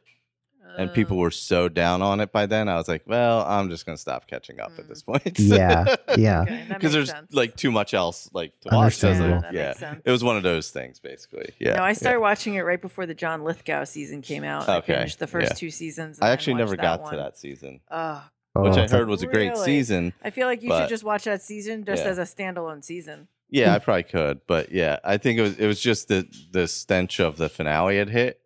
[0.77, 2.69] and people were so down on it by then.
[2.69, 5.05] I was like, well, I'm just gonna stop catching up at this mm.
[5.05, 5.39] point.
[5.39, 6.43] Yeah, yeah.
[6.43, 7.33] Because makes there's sense.
[7.33, 8.95] like too much else like to watch.
[8.95, 11.53] So I like, that yeah, it was one of those things basically.
[11.59, 11.75] Yeah.
[11.75, 11.93] no, I yeah.
[11.93, 14.67] started watching it right before the John Lithgow season came out.
[14.69, 15.55] I Okay, finished the first yeah.
[15.55, 16.19] two seasons.
[16.21, 17.11] I actually never got one.
[17.11, 18.21] to that season, Ugh.
[18.55, 19.65] which Oh, I heard was a great Really?
[19.65, 20.13] season.
[20.23, 22.11] I feel like you But- should just watch that season just Yeah.
[22.11, 23.27] as a standalone season.
[23.49, 26.67] Yeah, I probably could, but yeah, I think it was it was just the the
[26.67, 28.41] stench of the finale had hit,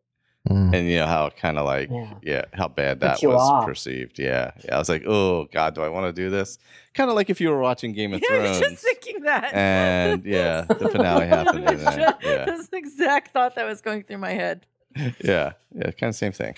[0.47, 0.73] Mm.
[0.73, 2.13] and you know how kind of like Yeah.
[2.23, 2.45] yeah.
[2.53, 3.65] how bad that was off.
[3.65, 4.17] perceived.
[4.17, 6.57] Yeah, yeah, I was like, oh god, do I want to do this?
[6.93, 9.23] Kind of like if you were watching Game of Yeah, I was Thrones, just thinking
[9.23, 9.53] that.
[9.53, 11.67] and yeah, the finale happened.
[11.67, 14.65] I and then, just- yeah, That's the exact thought that was going through my head.
[14.95, 16.55] yeah, yeah, kind of same thing.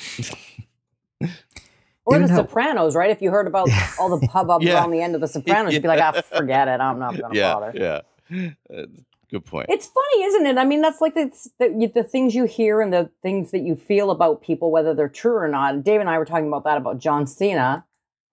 [2.05, 3.09] Or Even The how- Sopranos, right?
[3.11, 3.69] If you heard about
[3.99, 4.75] all the hubbub Yeah.
[4.75, 6.79] around the end of The Sopranos, you'd be like, ah, forget it.
[6.81, 7.71] I'm not going to yeah, bother.
[7.75, 8.85] yeah, Uh,
[9.31, 9.67] good point.
[9.69, 10.57] It's funny, isn't it?
[10.57, 13.75] I mean, that's like it's the, the things you hear and the things that you
[13.75, 15.83] feel about people, whether they're true or not.
[15.83, 17.85] Dave and I were talking about that about John Cena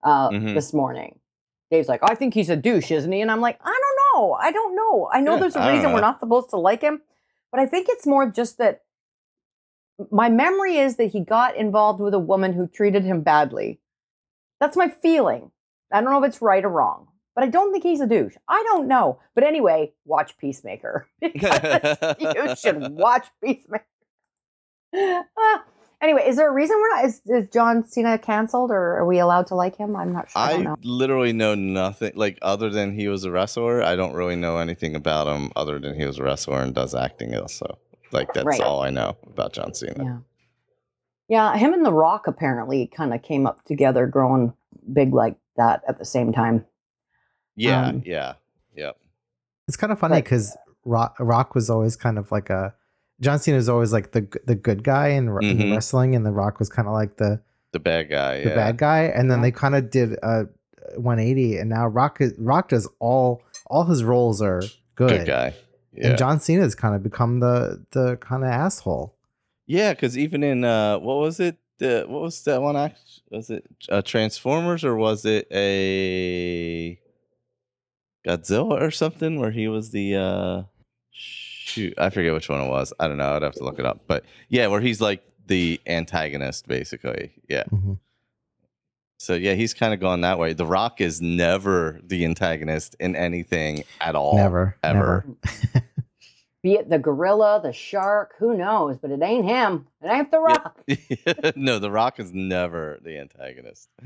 [0.03, 0.53] uh, Mhm.
[0.55, 1.19] this morning.
[1.71, 3.21] Dave's like, I think he's a douche, isn't he?
[3.21, 4.33] And I'm like, I don't know.
[4.33, 5.09] I don't know.
[5.13, 7.01] I know Yeah, there's a I reason we're not supposed to like him,
[7.51, 8.81] but I think it's more just that
[10.11, 13.79] my memory is that he got involved with a woman who treated him badly.
[14.59, 15.51] That's my feeling.
[15.91, 18.35] I don't know if it's right or wrong, but I don't think he's a douche.
[18.47, 19.19] I don't know.
[19.35, 21.07] But anyway, watch Peacemaker.
[21.21, 23.85] You should watch Peacemaker.
[26.01, 27.03] Anyway, is there a reason we're not?
[27.03, 29.97] Is, is John Cena canceled or are we allowed to like him?
[29.97, 30.41] I'm not sure.
[30.41, 30.77] I, I know.
[30.81, 33.83] literally know nothing like other than he was a wrestler.
[33.83, 36.95] I don't really know anything about him other than he was a wrestler and does
[36.95, 37.77] acting also.
[38.13, 38.61] Like that's Right.
[38.61, 40.01] all I know about John Cena.
[40.05, 40.17] Yeah.
[41.27, 44.53] Yeah, him and The Rock apparently kind of came up together, growing
[44.93, 46.63] big like that at the same time.
[47.59, 48.33] Yeah, Um, yeah,
[48.75, 48.91] yeah.
[49.67, 50.55] It's kind of funny because
[50.85, 52.73] Rock, Rock was always kind of like a
[53.21, 55.73] John Cena was always like the the good guy in, in the Mhm.
[55.73, 57.41] wrestling, and The Rock was kind of like the
[57.73, 58.41] The bad guy.
[58.43, 58.55] the yeah.
[58.55, 59.01] bad guy.
[59.03, 60.47] And then they kind of did a
[60.95, 64.61] 180, and now Rock is, Rock does all all his roles are
[64.95, 65.09] good.
[65.09, 65.53] Good guy.
[65.93, 66.09] Yeah.
[66.09, 69.13] And John Cena's kind of become the the kind of asshole.
[69.67, 71.57] yeah, because even in uh, what was it?
[71.79, 72.75] The what was that one?
[72.77, 72.99] Act
[73.29, 76.97] was it uh, Transformers or was it a
[78.27, 80.63] Godzilla or something where he was the uh,
[81.11, 81.93] shoot?
[81.97, 82.93] I forget which one it was.
[82.99, 83.35] I don't know.
[83.35, 84.01] I'd have to look it up.
[84.07, 87.31] But yeah, where he's like the antagonist basically.
[87.47, 87.63] Yeah.
[87.71, 87.99] Mhm.
[89.19, 90.53] So yeah, he's kind of gone that way.
[90.53, 94.35] The Rock is never the antagonist in anything at all.
[94.37, 95.25] never, ever.
[95.27, 95.85] never.
[96.63, 98.97] Be it the gorilla, the shark, who knows?
[98.97, 99.87] But it ain't him.
[100.01, 100.77] It ain't the rock.
[101.55, 103.87] no, The Rock is never the antagonist.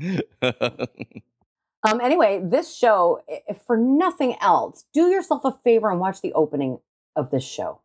[1.84, 6.32] Um, anyway, this show, if for nothing else, do yourself a favor and watch the
[6.32, 6.78] opening
[7.14, 7.80] of this show.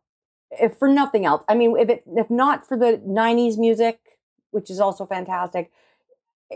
[0.50, 4.00] If for nothing else, I mean, if it, if not for the '90s music,
[4.50, 5.70] which is also fantastic,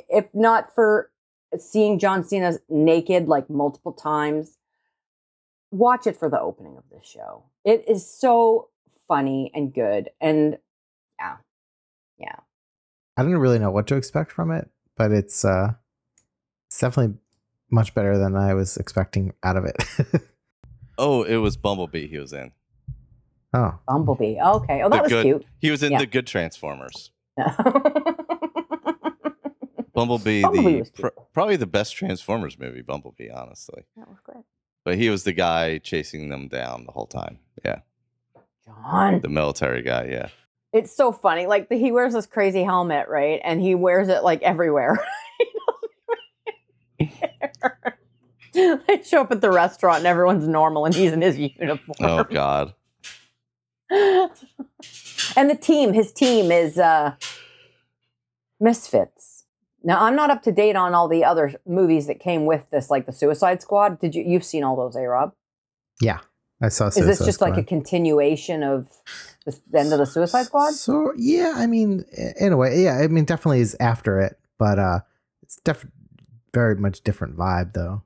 [0.09, 1.11] if not for
[1.59, 4.59] seeing John Cena naked like multiple times,
[5.71, 7.45] watch it for the opening of this show.
[7.65, 8.71] It is so
[9.07, 10.59] funny and good, and
[11.21, 11.37] yeah,
[12.19, 12.37] yeah.
[13.17, 15.75] I didn't really know what to expect from it, but it's uh
[16.67, 17.19] it's definitely
[17.75, 19.77] much better than I was expecting out of it.
[20.99, 22.53] oh, it was Bumblebee he was in.
[23.53, 24.39] oh, Bumblebee.
[24.41, 24.83] Okay.
[24.83, 25.45] Oh, The that was good- cute.
[25.59, 25.99] He was in Yeah.
[25.99, 27.11] the good Transformers.
[29.95, 33.85] Bumblebee, Bumblebee the was pr- probably the best Transformers movie, Bumblebee, honestly.
[33.97, 34.45] That was great.
[34.85, 37.39] But he was the guy chasing them down the whole time.
[37.65, 37.81] Yeah,
[38.67, 39.21] John.
[39.21, 40.05] the military guy.
[40.11, 40.29] Yeah.
[40.73, 41.47] It's so funny.
[41.47, 43.41] Like he wears this crazy helmet, right?
[43.45, 44.99] And he wears it like everywhere.
[48.53, 51.97] they show up at the restaurant and everyone's normal and he's in his uniform.
[52.01, 52.75] Oh God.
[53.91, 57.15] and the team, his team is uh
[58.61, 59.45] Misfits.
[59.83, 62.91] Now I'm not up to date on all the other movies that came with this,
[62.91, 64.01] like the Suicide Squad.
[64.01, 65.35] Did you you've seen all those, A Rob?
[66.01, 66.21] Yeah.
[66.63, 66.87] I saw.
[66.87, 68.89] Is this Suicide just like a continuation of
[69.45, 70.73] the the end of the Suicide Squad?
[70.73, 72.05] So yeah, I mean,
[72.41, 75.01] in a way, yeah, I mean, definitely is after it, but uh,
[75.43, 75.87] it's def-
[76.55, 78.03] very much different vibe though.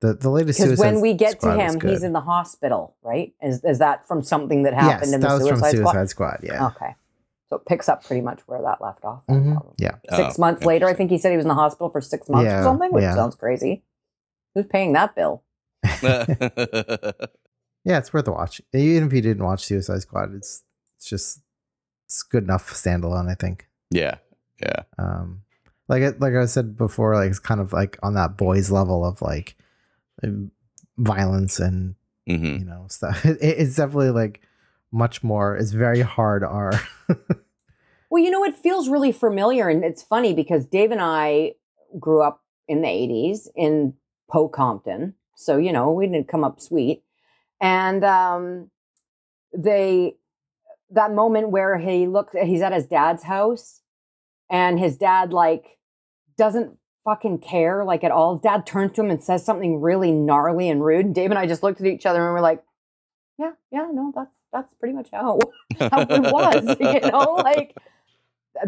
[0.00, 3.34] The the latest Because when we get to him, he's in the hospital, right?
[3.42, 5.90] Is is that from something that happened yes, in that the was Suicide, from Squad?
[5.92, 6.40] Suicide Squad.
[6.42, 6.94] Yeah, Okay,
[7.48, 9.22] so it picks up pretty much where that left off.
[9.26, 9.92] then, Mhm, yeah.
[10.14, 12.28] Six Oh, months later, I think he said he was in the hospital for six
[12.28, 13.14] months Yeah, or something, which yeah.
[13.14, 13.84] sounds crazy.
[14.54, 15.42] Who's paying that bill?
[16.02, 18.60] yeah, it's worth a watch.
[18.74, 20.62] Even if you didn't watch Suicide Squad, it's
[20.96, 21.40] it's just
[22.06, 23.30] it's good enough standalone.
[23.30, 23.68] I think.
[23.90, 24.16] yeah.
[24.60, 24.82] Yeah.
[24.98, 25.42] um
[25.88, 29.04] like it like i said before like it's kind of like on that boys level
[29.04, 29.56] of like
[30.22, 30.50] um,
[30.98, 31.94] violence and
[32.26, 33.24] hmm you know stuff.
[33.24, 34.40] It, it's definitely like
[34.92, 36.72] much more it's very hard r.
[38.08, 41.54] Well, you know, it feels really familiar, and it's funny because Dave and I
[41.98, 43.94] grew up in the '80s in
[44.30, 47.02] Pocompton, so you know we didn't come up sweet,
[47.60, 48.70] and um,
[49.52, 50.16] they
[50.90, 53.82] that moment where he looks, he's at his dad's house,
[54.48, 55.75] and his dad like
[56.38, 58.36] doesn't fucking care like at all.
[58.36, 61.06] Dad turns to him and says something really gnarly and rude.
[61.06, 62.62] And Dave and I just looked at each other and we're like,
[63.38, 65.38] "Yeah, yeah, no, that's that's pretty much how
[65.78, 67.76] how it was, you know, like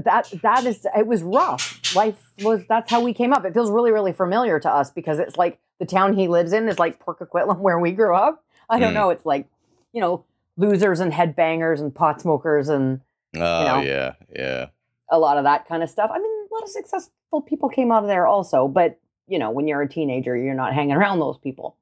[0.05, 1.81] that that is it was rough.
[1.97, 3.45] Life was that's how we came up.
[3.45, 6.69] It feels really, really familiar to us because it's like the town he lives in
[6.69, 8.45] is like Port Coquitlam where we grew up.
[8.71, 8.95] I don't Mm.
[8.97, 9.11] know.
[9.11, 9.47] It's like,
[9.93, 10.25] you know,
[10.59, 13.01] losers and headbangers and pot smokers and
[13.35, 13.81] Oh know.
[13.81, 14.14] yeah.
[14.35, 14.66] Yeah.
[15.11, 16.11] a lot of that kind of stuff.
[16.12, 19.69] I mean, lot of successful people came out of there also, but you know, when
[19.69, 21.77] you're a teenager, you're not hanging around those people.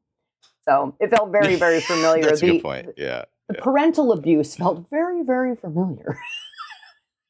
[0.65, 2.25] So it felt very, very familiar.
[2.25, 2.89] That's a the, good point.
[2.97, 3.25] Yeah.
[3.49, 3.63] the Yeah.
[3.65, 6.19] parental abuse felt very, very familiar.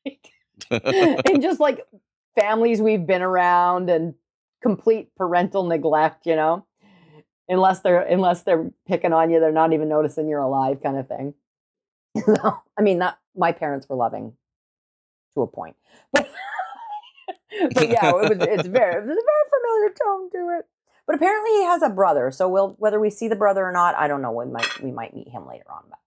[0.71, 1.87] and just like
[2.35, 4.15] families we've been around and
[4.63, 6.65] complete parental neglect, you know.
[7.49, 11.09] Unless they're unless they're picking on you, they're not even noticing you're alive, kind of
[11.09, 11.35] thing.
[12.25, 14.33] So, I mean, that my parents were loving
[15.35, 15.77] to a point,
[16.13, 16.27] but
[17.75, 20.67] but yeah, it was it's very it was a very familiar tone to it.
[21.07, 23.95] But apparently, he has a brother, so we'll whether we see the brother or not,
[23.97, 24.33] I don't know.
[24.33, 25.83] We might we might meet him later on.
[25.89, 25.99] But,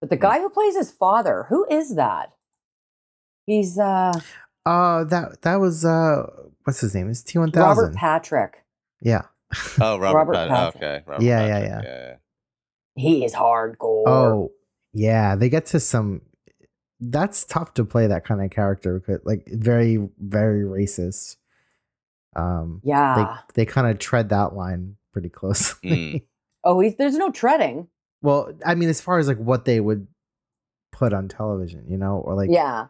[0.00, 2.32] but the guy who plays his father, who is that?
[3.46, 4.12] He's uh
[4.66, 6.26] uh that that was uh
[6.64, 8.64] what's his name it's t1000 Robert Patrick.
[9.00, 9.22] yeah
[9.80, 10.16] Oh, Robert.
[10.18, 10.82] Robert Pat- Patrick.
[10.82, 11.02] okay.
[11.06, 11.80] Robert Yeah, yeah, yeah.
[11.82, 12.14] yeah.
[12.96, 14.02] He is hardcore.
[14.06, 14.52] oh
[14.92, 16.20] yeah they get to some
[17.00, 21.36] that's tough to play that kind of character because like very very racist
[22.36, 23.38] um yeah.
[23.54, 26.22] they they kind of tread that line pretty closely Mm.
[26.64, 27.88] oh, he's there's no treading.
[28.22, 30.06] well i mean as far as like what they would
[30.92, 32.86] put on television you know or like yeah,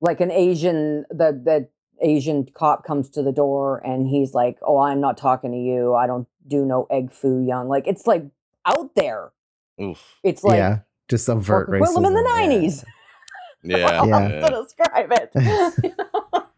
[0.00, 1.68] like an Asian the the
[2.02, 5.94] Asian cop comes to the door and he's like, "Oh, I'm not talking to you.
[5.94, 8.24] I don't do no egg foo young." Like it's like
[8.64, 9.32] out there.
[9.80, 10.18] Oof.
[10.22, 10.78] It's like yeah
[11.08, 12.90] just subvert Port Coquitlam in the racism, yeah.
[13.62, 13.84] Nineties.
[13.90, 14.04] Yeah.
[14.04, 14.28] Yeah.
[14.28, 14.48] yeah.
[14.48, 15.30] to describe it.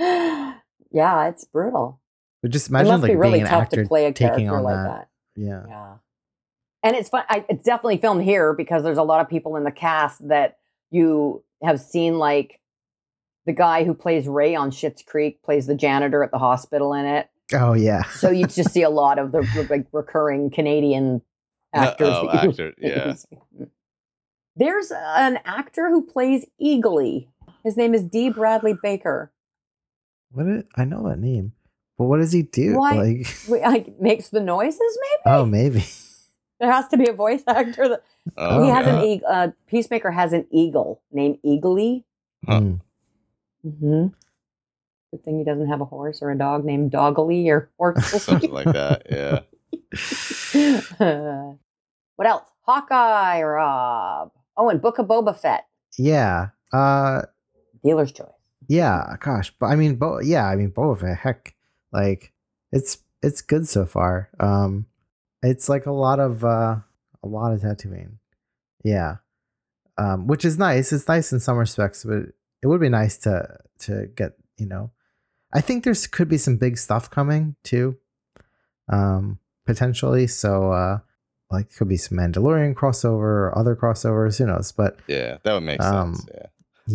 [0.92, 2.00] yeah, it's brutal.
[2.42, 4.12] but just It imagine must like be really being an tough actor to play a
[4.12, 5.08] taking character like that, that.
[5.40, 5.94] yeah Yeah.
[6.84, 7.24] And it's fun.
[7.28, 10.58] I, it's definitely filmed here because there's a lot of people in the cast that
[10.90, 12.60] you have seen like
[13.46, 17.04] the guy who plays Ray on Schitt's Creek plays the janitor at the hospital in
[17.04, 17.28] it.
[17.52, 18.04] Oh yeah.
[18.04, 21.22] So you just see a lot of the like recurring Canadian
[21.74, 22.08] actors.
[22.12, 23.14] oh, actor, yeah.
[24.58, 27.28] There's an actor who plays Eagly.
[27.64, 29.30] His name is Dee Bradley Baker.
[30.32, 31.52] What is, I know that name,
[31.96, 32.76] but what does he do?
[32.78, 34.78] Why- Like, Wait, like makes the noises.
[34.80, 35.84] Maybe oh, maybe.
[36.60, 37.88] there has to be a voice actor.
[37.88, 38.02] That,
[38.36, 38.94] Oh, he has God.
[39.02, 39.28] an eagle.
[39.30, 42.04] Uh, Peacemaker has an eagle named Eagly.
[42.46, 42.60] Huh.
[42.60, 42.74] Hmm.
[43.66, 44.06] Mm-hmm.
[45.12, 48.18] Good thing he doesn't have a horse or a dog named Doggly or Horsley.
[48.18, 49.06] something like that.
[49.10, 49.40] Yeah.
[52.16, 52.48] what else?
[52.66, 54.30] Hawkeye, Rob.
[54.58, 55.66] Oh, and Book of Boba Fett.
[55.96, 56.48] Yeah.
[56.72, 57.22] Uh,
[57.82, 58.26] Dealer's choice.
[58.68, 59.16] yeah.
[59.20, 60.46] Gosh, but I mean, Bo- yeah.
[60.46, 61.16] I mean, Boba Fett.
[61.18, 61.54] Heck,
[61.92, 62.32] like
[62.72, 64.28] it's it's good so far.
[64.40, 64.86] Um,
[65.42, 66.76] it's like a lot of uh,
[67.22, 68.18] a lot of tattooing.
[68.84, 69.16] Yeah.
[69.96, 70.92] Um, which is nice.
[70.92, 72.24] It's nice in some respects, but
[72.62, 74.90] it would be nice to to get you know.
[75.52, 77.96] I think there's could be some big stuff coming too,
[78.92, 80.26] um, potentially.
[80.26, 80.98] So, uh,
[81.50, 84.38] like, could be some Mandalorian crossover or other crossovers.
[84.38, 84.72] Who knows?
[84.72, 85.38] But Yeah.
[85.44, 86.28] That would make Um, sense.
[86.34, 86.46] Yeah.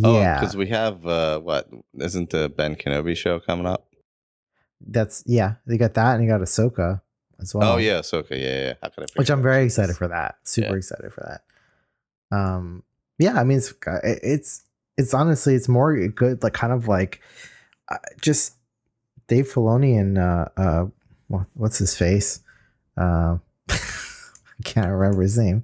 [0.03, 3.85] Oh yeah, because we have uh, what isn't the Ben Kenobi show coming up?
[4.85, 5.53] that's yeah.
[5.67, 7.01] You got that, and you got Ahsoka
[7.39, 7.73] as well.
[7.73, 8.31] oh yeah, Ahsoka.
[8.31, 8.73] Yeah, yeah.
[8.81, 9.07] How could I?
[9.15, 10.35] which I'm very excited for that.
[10.43, 10.75] Super Yeah.
[10.77, 11.21] excited for
[12.31, 12.35] that.
[12.35, 12.81] Um,
[13.19, 13.71] yeah, I mean, it's
[14.03, 14.63] it's
[14.97, 17.21] it's honestly it's more good, like kind of like
[17.89, 18.55] uh, just
[19.27, 20.85] Dave Filoni and uh, uh,
[21.53, 22.39] what's his face?
[22.97, 23.37] Uh,
[24.63, 25.63] can't remember his name.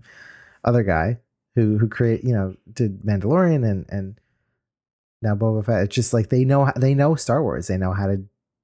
[0.63, 1.19] Other guy
[1.55, 4.19] who who create you know did Mandalorian and and
[5.21, 5.83] now Boba Fett.
[5.83, 7.67] It's just like they know they know Star Wars.
[7.67, 8.23] They know how to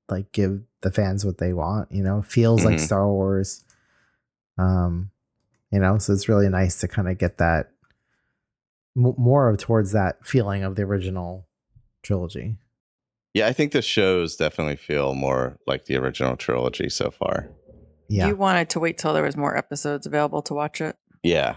[0.09, 1.91] like give the fans what they want.
[1.91, 2.79] You know, feels like Mhm.
[2.81, 3.63] Star Wars.
[4.57, 5.11] Um,
[5.71, 7.71] you know, so it's really nice to kind of get that
[8.95, 11.45] m- more of towards that feeling of the original
[12.03, 12.57] trilogy.
[13.33, 17.49] Yeah, I think the shows definitely feel more like the original trilogy so far.
[18.07, 20.95] Yeah, You wanted to wait till there was more episodes available to watch it.
[21.23, 21.55] Yeah.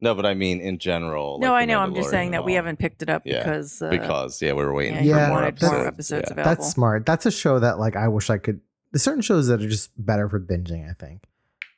[0.00, 1.38] No, but I mean in general.
[1.38, 1.78] no, like I know.
[1.78, 4.64] I'm just saying that we haven't picked it up Yeah, because uh, because yeah, we
[4.64, 5.72] were waiting yeah, for you more episodes.
[5.72, 6.32] more episodes yeah.
[6.32, 6.62] available.
[6.62, 7.06] that's smart.
[7.06, 8.60] That's a show that like I wish I could.
[8.90, 10.90] There's certain shows that are just better for binging.
[10.90, 11.24] I think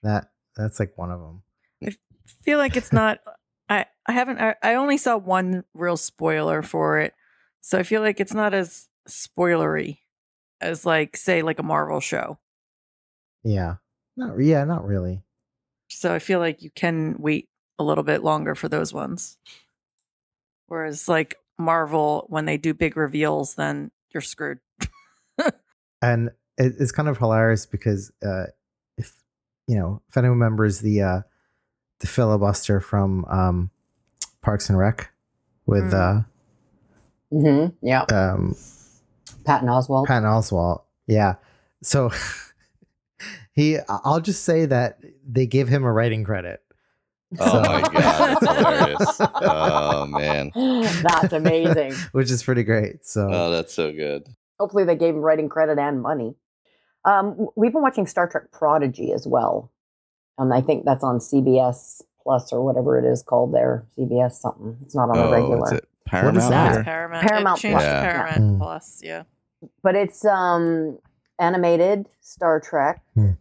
[0.03, 1.43] that that's like one of them.
[1.87, 1.95] I
[2.43, 3.18] feel like it's not.
[3.68, 4.39] I I haven't.
[4.41, 7.12] I, I only saw one real spoiler for it,
[7.61, 9.99] so I feel like it's not as spoilery
[10.62, 12.39] as like say like a Marvel show.
[13.45, 13.76] Yeah,
[14.16, 15.22] not yeah, not really.
[15.88, 19.36] So I feel like you can wait a little bit longer for those ones.
[20.66, 24.61] Whereas like Marvel, when they do big reveals, then you're screwed.
[26.03, 28.45] and it, it's kind of hilarious because uh,
[28.97, 29.12] if
[29.66, 31.20] you know if anyone remembers the uh,
[32.01, 33.70] the filibuster from um,
[34.42, 35.11] Parks and Rec
[35.66, 36.24] with Mm.
[37.32, 37.86] Mm-hmm.
[37.86, 38.05] Yeah.
[38.12, 38.57] uh, um,
[39.45, 40.07] Patton Oswalt.
[40.07, 41.34] Patton Oswalt, yeah.
[41.82, 42.11] So
[43.55, 46.61] he, I'll just say that they give him a writing credit.
[47.40, 49.20] Oh So- my god, that's hilarious.
[49.20, 50.50] Oh man.
[51.02, 51.92] That's amazing.
[52.12, 53.05] which is pretty great.
[53.05, 54.28] So Oh, that's so good.
[54.61, 56.34] Hopefully, they gave him writing credit and money.
[57.05, 59.72] Um, we've been watching Star Trek Prodigy as well,
[60.38, 63.84] and I think that's on CBS Plus or whatever it is called there.
[63.98, 64.76] CBS something.
[64.82, 65.64] It's not on a Oh, regular.
[65.66, 66.36] is it Paramount?
[66.38, 66.74] is that?
[66.76, 67.26] It's Paramount.
[67.26, 67.82] Paramount it Plus.
[67.82, 68.00] Yeah.
[68.12, 68.59] Paramount Mm.
[68.59, 69.00] Plus.
[69.02, 69.22] Yeah.
[69.82, 70.98] but it's um
[71.40, 73.32] animated Star Trek, Hmm.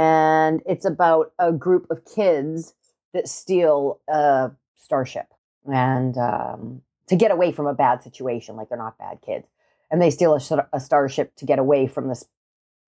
[0.00, 2.72] And it's about a group of kids
[3.12, 5.26] that steal a starship
[5.70, 8.56] and um, to get away from a bad situation.
[8.56, 9.46] Like they're not bad kids,
[9.90, 12.24] and they steal a, a starship to get away from this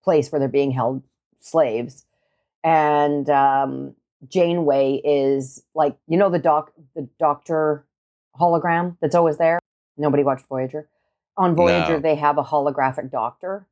[0.03, 1.03] place where they're being held
[1.39, 2.05] slaves.
[2.63, 3.93] And um,
[4.27, 7.85] Janeway is like you know the doc the Doctor
[8.39, 9.59] hologram that's always there.
[9.97, 10.87] Nobody watched Voyager.
[11.37, 11.99] On Voyager, No.
[11.99, 13.67] they have a holographic doctor.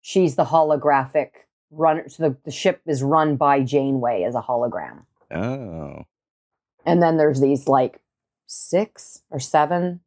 [0.00, 1.30] She's the holographic
[1.70, 2.08] runner.
[2.08, 5.04] So the, the ship is run by Janeway as a hologram.
[5.30, 6.04] Oh.
[6.84, 8.00] And then there's these like
[8.46, 10.00] six or seven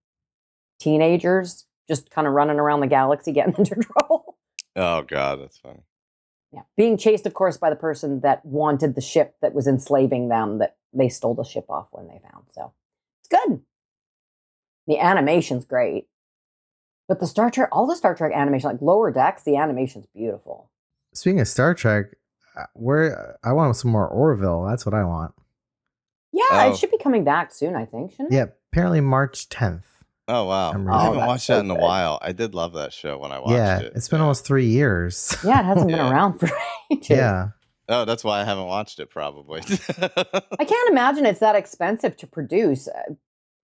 [0.80, 4.38] teenagers just kind of running around the galaxy getting into trouble.
[4.76, 5.84] Oh god, that's funny.
[6.51, 6.61] Yeah.
[6.78, 10.59] Being chased, of course, by the person that wanted the ship that was enslaving them
[10.59, 12.45] that they stole the ship off when they found.
[12.51, 12.74] So
[13.22, 13.61] it's good.
[14.86, 16.07] The animation's great.
[17.07, 20.70] But the Star Trek, all the Star Trek animation, like Lower Decks, the animation's beautiful.
[21.14, 22.05] Speaking of Star Trek,
[22.57, 24.64] uh, where I want some more Orville.
[24.64, 25.34] That's what I want.
[26.32, 26.72] Yeah, Oh.
[26.72, 28.36] it should be coming back soon, I think, shouldn't it?
[28.36, 29.84] Yeah, apparently March 10th.
[30.28, 30.72] Oh wow.
[30.72, 31.84] I'm I haven't watched that's that in so a good.
[31.84, 32.20] while.
[32.22, 33.55] I did love that show when I watched it.
[33.55, 33.91] yeah, it.
[33.95, 34.24] it's been Yeah.
[34.24, 35.36] almost three years.
[35.43, 36.09] Yeah, it hasn't been Yeah.
[36.11, 36.49] around for
[36.91, 37.09] ages.
[37.09, 37.49] yeah.
[37.89, 39.59] Oh, that's why I haven't watched it probably.
[40.01, 42.88] I can't imagine it's that expensive to produce.
[42.88, 43.16] Uh,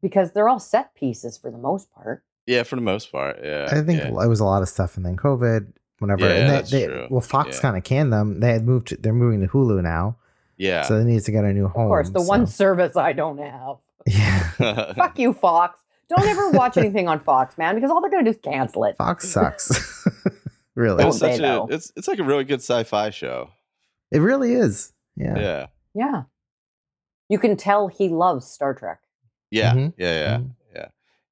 [0.01, 2.23] because they're all set pieces for the most part.
[2.45, 3.37] Yeah, for the most part.
[3.43, 3.67] Yeah.
[3.69, 4.07] I think yeah.
[4.23, 6.21] it was a lot of stuff, and then COVID, whatever.
[6.27, 7.07] Yeah, and they, that's they, true.
[7.09, 7.61] well, Fox Yeah.
[7.61, 8.39] kind of canned them.
[8.39, 8.87] They had moved.
[8.87, 10.17] To, they're moving to Hulu now,
[10.57, 10.83] Yeah.
[10.83, 11.83] so they need to get a new home.
[11.85, 13.77] Of course, the so- one service I don't have.
[14.07, 15.79] Yeah, Fuck you, Fox.
[16.09, 18.95] Don't ever watch anything on Fox, man, because all they're gonna do is cancel it.
[18.97, 20.07] Fox sucks.
[20.75, 23.49] really, it's such a it's it's like a really good sci-fi show.
[24.11, 24.91] it really is.
[25.15, 25.37] Yeah.
[25.37, 25.65] Yeah.
[25.93, 26.21] Yeah.
[27.27, 29.01] You can tell he loves Star Trek.
[29.51, 29.73] Yeah.
[29.73, 29.93] Mhm.
[29.97, 30.37] Yeah, yeah.
[30.37, 30.49] Mhm.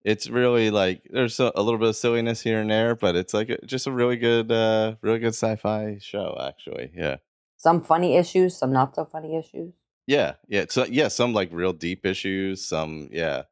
[0.08, 0.12] Yeah.
[0.12, 3.34] It's really like there's a, a little bit of silliness here and there, but it's
[3.34, 6.92] like a, just a really good uh really good sci-fi show actually.
[6.96, 7.18] Yeah.
[7.58, 9.74] Some funny issues, some not so funny issues.
[10.06, 10.66] Yeah, yeah.
[10.70, 12.66] So yeah, some like real deep issues.
[12.66, 13.44] Some yeah,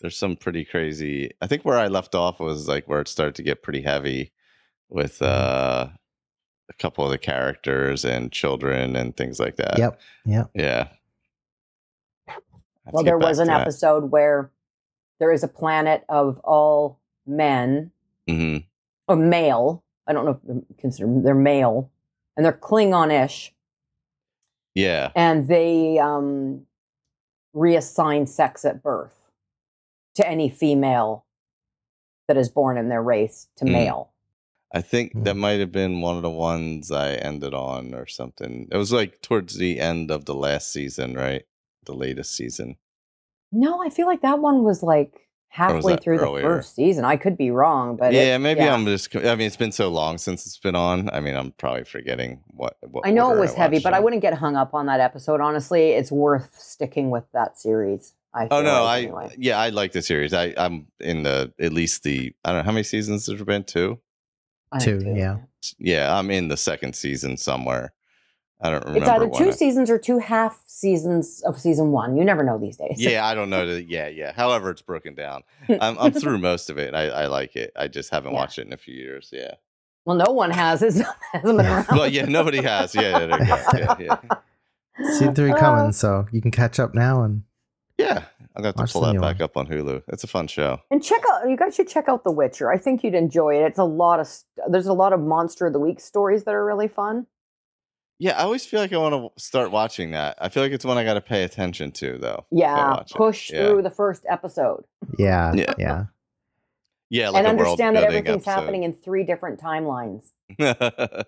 [0.00, 1.32] there's some pretty crazy.
[1.40, 4.32] I think where I left off was like where it started to get pretty heavy
[4.88, 5.88] with uh
[6.70, 9.78] a couple of the characters and children and things like that.
[9.78, 10.00] Yep.
[10.26, 10.50] Yep.
[10.54, 10.88] Yeah.
[12.92, 13.60] Well, there was an to that.
[13.62, 14.50] episode where
[15.18, 17.90] there is a planet of all men
[18.28, 18.64] Mhm.
[19.08, 19.82] or male.
[20.06, 21.90] I don't know if they're consider they're male,
[22.36, 23.54] and they're Klingon-ish,
[24.74, 25.10] Yeah.
[25.14, 26.66] and they um,
[27.54, 29.30] reassign sex at birth
[30.14, 31.24] to any female
[32.26, 33.72] that is born in their race to Mm.
[33.72, 34.12] male.
[34.72, 35.22] I think Hmm.
[35.22, 38.68] that might have been one of the ones I ended on or something.
[38.70, 41.46] It was like towards the end of the last season, right?
[41.84, 42.76] The latest season.
[43.52, 45.12] No, I feel like that one was like
[45.48, 46.42] halfway that through earlier?
[46.42, 47.04] the first season.
[47.04, 48.74] I could be wrong, but it- yeah, maybe yeah.
[48.74, 49.14] I'm just.
[49.16, 51.08] I mean, it's been so long since it's been on.
[51.12, 52.76] I mean, I'm probably forgetting what.
[52.82, 54.86] what I know it order was heavy, watched but I wouldn't get hung up on
[54.86, 55.40] that episode.
[55.40, 58.14] Honestly, it's worth sticking with that series.
[58.34, 59.34] I Oh no, like, I anyway.
[59.38, 60.34] yeah, I like the series.
[60.34, 63.64] I I'm in the at least the I don't know how many seasons there's been
[63.64, 63.98] two.
[64.80, 65.38] Two, yeah.
[65.78, 67.94] Yeah, I'm in the second season somewhere.
[68.60, 68.98] I don't remember.
[69.00, 72.16] It's either two I- seasons or two half seasons of season one.
[72.16, 72.96] You never know these days.
[72.98, 73.66] Yeah, I don't know.
[73.66, 74.32] The, yeah, yeah.
[74.32, 75.42] However, it's broken down.
[75.80, 76.94] I'm I'm through most of it.
[76.94, 77.72] I I like it.
[77.76, 78.38] I just haven't Yeah.
[78.40, 79.30] watched it in a few years.
[79.32, 79.54] Yeah.
[80.04, 80.82] Well, no one has.
[80.82, 80.94] It
[81.32, 81.86] hasn't been around.
[81.92, 82.94] Well, yeah, nobody has.
[82.94, 83.56] Yeah, there you go.
[83.74, 85.08] yeah, yeah.
[85.12, 87.22] Season three Uh, coming, so you can catch up now.
[87.22, 87.42] And
[87.98, 88.24] Yeah,
[88.56, 89.42] I'm gonna have to pull that back one.
[89.42, 90.02] up on Hulu.
[90.08, 90.80] It's a fun show.
[90.90, 91.48] And check out.
[91.48, 92.70] You guys should check out The Witcher.
[92.72, 93.66] I think you'd enjoy it.
[93.66, 94.28] It's a lot of.
[94.68, 97.26] There's a lot of monster of the week stories that are really fun.
[98.20, 100.36] Yeah, I always feel like I want to start watching that.
[100.40, 102.46] I feel like it's one I got to pay attention to, though.
[102.50, 103.68] Yeah, push Yeah.
[103.68, 104.84] through the first episode
[105.18, 105.74] yeah, Yeah.
[105.78, 106.04] yeah,
[107.10, 108.50] Yeah, like and a understand that everything's episode.
[108.50, 110.30] happening in three different timelines.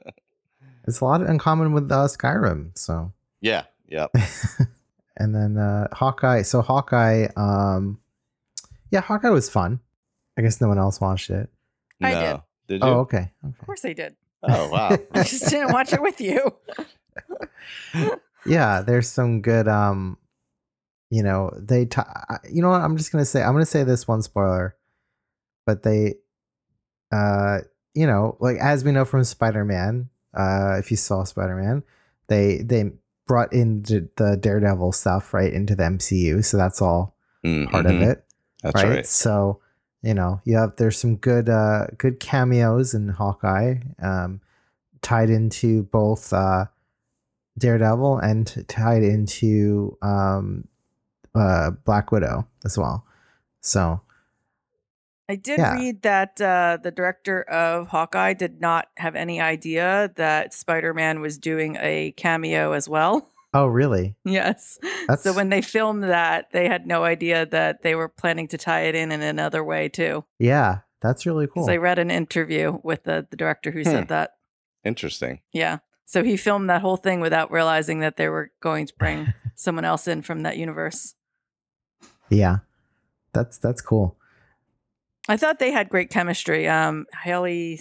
[0.86, 2.76] It's a lot in common with uh, Skyrim.
[2.76, 4.06] So, yeah, yeah.
[5.16, 6.42] and then uh, Hawkeye.
[6.42, 8.00] So Hawkeye, um,
[8.90, 9.80] yeah, Hawkeye was fun.
[10.38, 11.50] I guess no one else watched it.
[12.02, 12.20] I no.
[12.66, 12.80] did.
[12.80, 12.92] Did you?
[12.92, 14.16] Oh, okay, Of course I did.
[14.42, 14.98] Oh, wow.
[15.14, 16.54] I just didn't watch it with you.
[18.46, 20.16] yeah there's some good um
[21.10, 23.84] you know they t- I- you know what i'm just gonna say i'm gonna say
[23.84, 24.76] this one spoiler
[25.66, 26.14] but they
[27.12, 27.58] uh
[27.94, 31.82] you know like as we know from spider-man uh if you saw spider-man
[32.28, 32.90] they they
[33.26, 37.96] brought in the, the daredevil stuff right into the mcu so that's all part Mhm.
[37.96, 38.24] of it
[38.62, 38.88] That's right?
[38.90, 39.06] right.
[39.06, 39.60] So,
[40.02, 44.40] you know, you have there's some good uh good cameos in Hawkeye, um,
[45.02, 46.66] tied into both uh
[47.58, 50.66] Daredevil and tied into um
[51.34, 53.04] uh Black Widow as well.
[53.60, 54.00] So
[55.28, 55.74] I did Yeah.
[55.74, 61.20] read that uh, the director of Hawkeye did not have any idea that Spider Man
[61.20, 63.30] was doing a cameo as well.
[63.54, 64.16] oh really?
[64.24, 64.78] yes.
[65.08, 68.58] That's So when they filmed that, they had no idea that they were planning to
[68.58, 70.24] tie it in in another way too.
[70.38, 71.64] yeah, that's really cool.
[71.64, 73.84] Because I read an interview with the, the director who Hmm.
[73.90, 74.32] said that.
[74.84, 75.40] Interesting.
[75.52, 75.78] Yeah.
[76.06, 79.84] So he filmed that whole thing without realizing that they were going to bring someone
[79.84, 81.14] else in from that universe.
[82.28, 82.58] yeah.
[83.32, 84.16] That's that's cool.
[85.28, 86.66] I thought they had great chemistry.
[86.66, 87.78] Um, Haley,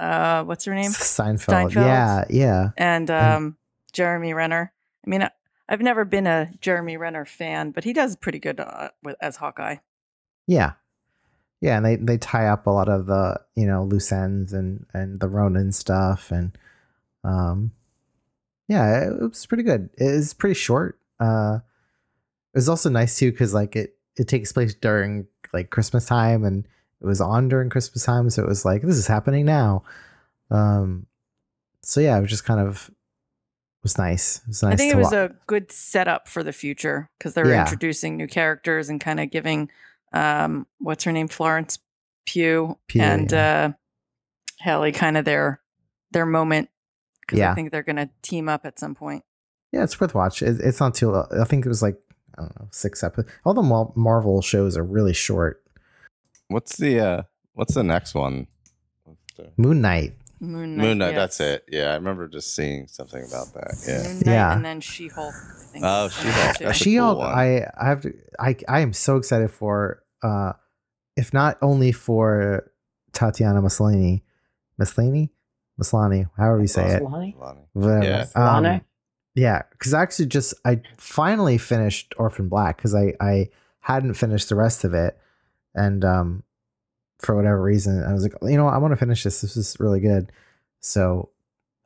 [0.00, 0.90] uh, what's her name?
[0.90, 1.38] Seinfeld.
[1.70, 1.74] Steinfeld.
[1.86, 2.70] Yeah, yeah.
[2.76, 3.56] And um,
[3.92, 4.72] Jeremy Renner.
[5.04, 5.28] I mean,
[5.68, 9.36] I've never been a Jeremy Renner fan, but he does pretty good uh, with, as
[9.36, 9.76] Hawkeye.
[10.46, 10.72] Yeah.
[11.60, 14.86] Yeah, and they, they tie up a lot of the, you know, loose ends and,
[14.94, 16.56] and the Ronin stuff and
[17.22, 17.72] um
[18.66, 19.90] yeah, it, was pretty good.
[19.98, 20.98] It was pretty short.
[21.18, 21.58] Uh
[22.54, 26.44] it was also nice too cuz like it it takes place during like Christmas time
[26.44, 26.66] and
[27.00, 29.84] it was on during Christmas time so it was like this is happening now.
[30.50, 31.06] Um
[31.82, 32.90] so yeah, it was just kind of
[33.82, 34.38] was nice.
[34.38, 37.08] It was nice I think to it was wa- a good setup for the future
[37.18, 37.62] because they were Yeah.
[37.62, 39.70] introducing new characters and kind of giving,
[40.12, 41.78] um, what's her name, Florence
[42.26, 43.70] Pugh, Pugh, and yeah.
[43.70, 43.72] uh,
[44.62, 45.60] Haley, kind of their
[46.12, 46.68] their moment
[47.20, 47.52] because Yeah.
[47.52, 49.24] I think they're going to team up at some point.
[49.72, 50.42] Yeah, it's worth watch.
[50.42, 51.14] It, it's not too.
[51.14, 51.96] I think it was like
[52.36, 53.32] I don't know six episodes.
[53.44, 55.62] All the Mar- Marvel shows are really short.
[56.48, 57.22] What's the uh
[57.54, 58.46] what's the next one?
[59.36, 60.14] The- Moon Knight.
[60.40, 60.82] Moon Knight.
[60.84, 61.16] Moon Knight, yes.
[61.16, 61.64] that's it.
[61.68, 63.74] Yeah, I remember just seeing something about that.
[63.86, 64.02] Yeah.
[64.02, 64.52] Moon Knight Yeah.
[64.54, 65.34] and then She Hulk.
[65.82, 67.18] Oh, She-Hulk, She Hulk.
[67.18, 67.22] cool.
[67.26, 68.12] I I have to.
[68.38, 70.02] I I am so excited for.
[70.22, 70.52] Uh,
[71.16, 72.70] if not only for
[73.12, 74.22] Tatiana Maslany,
[74.80, 75.30] Maslany,
[75.80, 77.02] Maslany, however you say it.
[77.02, 77.36] Lonnie?
[77.74, 78.06] Lonnie.
[78.06, 78.26] Yeah.
[78.34, 78.80] Um,
[79.34, 83.48] Yeah, because I actually just I finally finished Orphan Black because I I
[83.80, 85.18] hadn't finished the rest of it,
[85.74, 86.42] and um,
[87.20, 89.40] for whatever reason I was like, you know, I want to finish this.
[89.40, 90.32] This is really good.
[90.80, 91.30] So,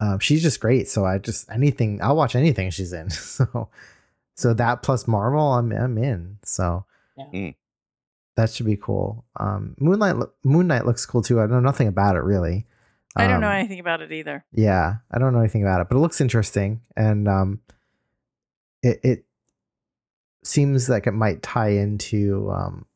[0.01, 0.89] um, she's just great.
[0.89, 3.09] So I just anything I'll watch anything she's in.
[3.11, 3.69] So,
[4.37, 6.39] so that plus Marvel, I'm I'm in.
[6.45, 6.85] So.
[7.17, 7.25] Yeah.
[7.33, 7.55] Mm.
[8.37, 9.25] That should be cool.
[9.39, 11.41] Um, Moonlight lo- Moon Knight looks cool too.
[11.41, 12.67] I know nothing about it really.
[13.15, 14.45] I don't know Um, anything about it either.
[14.53, 17.61] yeah, I don't know anything about it, but it looks interesting, and um,
[18.83, 19.25] it it
[20.43, 22.87] seems like it might tie into um,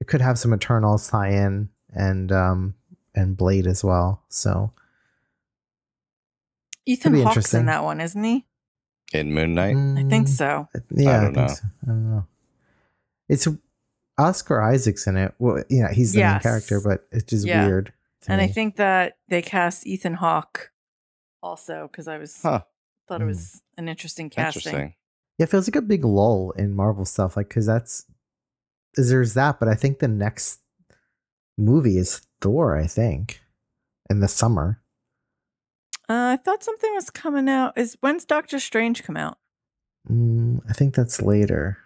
[0.00, 2.74] it could have some Eternals tie-in and um
[3.14, 4.22] and Blade as well.
[4.28, 4.72] So
[6.86, 7.60] Ethan Hawke's interesting.
[7.60, 8.46] in that one, isn't he?
[9.12, 9.76] In Moon Knight?
[9.76, 10.68] I think Mm, so.
[10.90, 11.54] Yeah, I, don't think know.
[11.54, 11.62] so.
[11.82, 12.26] I don't know.
[13.28, 13.48] It's
[14.18, 15.34] Oscar Isaac's in it.
[15.38, 17.66] Well, yeah, he's the main character, but it's just Yeah.
[17.66, 17.92] weird.
[18.22, 20.72] to And I think that they cast Ethan Hawke
[21.42, 22.62] also because I was Huh.
[23.06, 23.28] thought it Hmm.
[23.28, 24.60] was an interesting casting.
[24.72, 24.94] Interesting.
[25.38, 28.06] Yeah, it feels like a big lull in Marvel stuff, like because that's
[28.94, 30.60] there's that, but I think the next
[31.56, 32.76] movie is Thor.
[32.76, 33.40] I think
[34.08, 34.80] in the summer.
[36.08, 37.76] Uh, I thought something was coming out.
[37.76, 39.38] Is when's Doctor Strange come out?
[40.10, 41.78] Mm, I think that's later.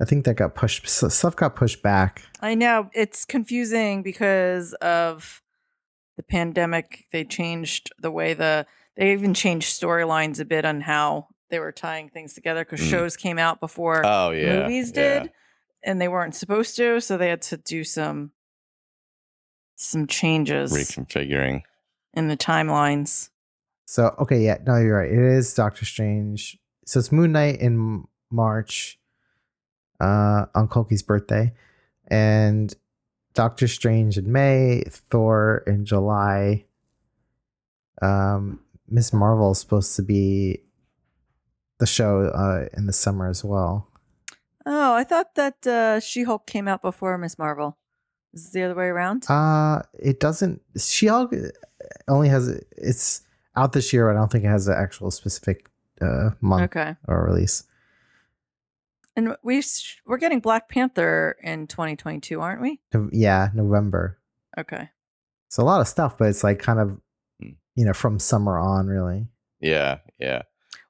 [0.00, 0.88] I think that got pushed.
[0.88, 2.22] Stuff got pushed back.
[2.40, 5.42] I know it's confusing because of
[6.16, 7.04] the pandemic.
[7.12, 11.72] They changed the way the they even changed storylines a bit on how they were
[11.72, 12.90] tying things together because Mm.
[12.90, 14.62] shows came out before Oh yeah.
[14.62, 15.20] movies yeah.
[15.22, 15.32] did,
[15.82, 18.32] and they weren't supposed to, so they had to do some
[19.76, 21.62] some changes Reconfiguring.
[22.12, 23.30] in the timelines.
[23.86, 25.10] So okay, yeah, no, you're right.
[25.10, 26.56] It is Doctor Strange.
[26.86, 28.98] So it's Moon Knight in March,
[30.00, 31.52] uh, on Koki's birthday,
[32.08, 32.72] and
[33.34, 36.64] Doctor Strange in May, Thor in July.
[38.02, 40.60] Um, Miss Marvel is supposed to be
[41.78, 43.88] the show uh in the summer as well.
[44.66, 47.76] Oh, I thought that uh, She Hulk came out before Miss Marvel.
[48.32, 49.28] Is it the other way around?
[49.28, 50.62] Uh it doesn't.
[50.78, 51.32] She Hulk
[52.08, 53.22] only has it's
[53.56, 54.10] out this year.
[54.10, 55.70] I don't think it has an actual specific
[56.00, 56.96] uh month okay.
[57.06, 57.64] or release.
[59.16, 59.62] And we
[60.06, 62.80] we're getting Black Panther in 2022, aren't we?
[63.12, 64.18] Yeah, November.
[64.58, 64.90] Okay.
[65.48, 67.00] So a lot of stuff, but it's like kind of
[67.40, 67.50] Hmm.
[67.74, 69.28] you know from summer on, really.
[69.60, 70.42] Yeah, yeah.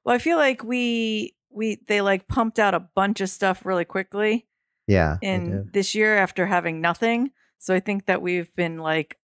[0.05, 3.85] Well, I feel like we we they like pumped out a bunch of stuff really
[3.85, 4.45] quickly
[4.87, 5.17] Yeah.
[5.21, 7.31] in this year after having nothing.
[7.59, 9.17] So I think that we've been like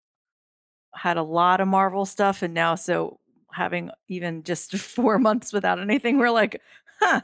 [0.96, 3.20] had a lot of Marvel stuff and now so
[3.54, 6.60] having even just 4 months without anything we're like,
[7.00, 7.22] huh.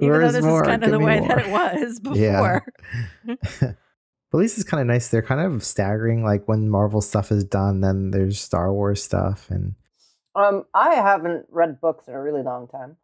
[0.00, 0.62] Even though this more?
[0.62, 1.28] is kind of Give the way more.
[1.28, 2.64] that it was before.
[3.24, 3.38] Yeah.
[3.60, 5.08] But at least it's kind of nice.
[5.08, 6.24] They're kind of staggering.
[6.24, 9.76] Like when Marvel stuff is done, then there's Star Wars stuff, and
[10.34, 12.96] Um, I haven't read books in a really long time,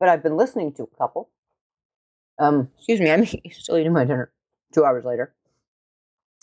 [0.00, 1.30] but I've been listening to a couple.
[2.38, 4.32] Um, excuse me, I'm still eating my dinner.
[4.72, 5.34] Two hours later.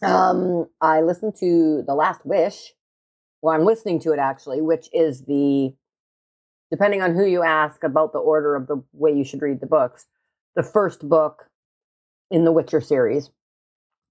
[0.01, 2.73] Um, I listened to The Last Wish.
[3.41, 5.73] Well, I'm listening to it actually, which is the,
[6.71, 9.67] depending on who you ask about the order of the way you should read the
[9.67, 10.05] books,
[10.55, 11.49] the first book
[12.29, 13.31] in the Witcher series.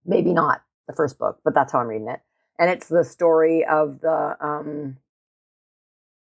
[0.04, 2.20] Maybe not the first book, but that's how I'm reading it.
[2.58, 4.96] And it's the story of the um,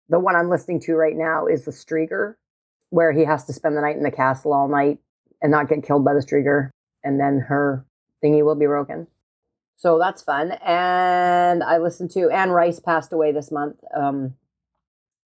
[0.08, 2.34] the one I'm listening to right now is the striga,
[2.90, 4.98] where he has to spend the night in the castle all night
[5.42, 6.70] and not get killed by the striga,
[7.04, 7.84] and then her
[8.22, 9.06] thingy will be broken.
[9.76, 10.52] So that's fun.
[10.64, 13.76] And I listened to Anne Rice passed away this month.
[13.96, 14.34] Um,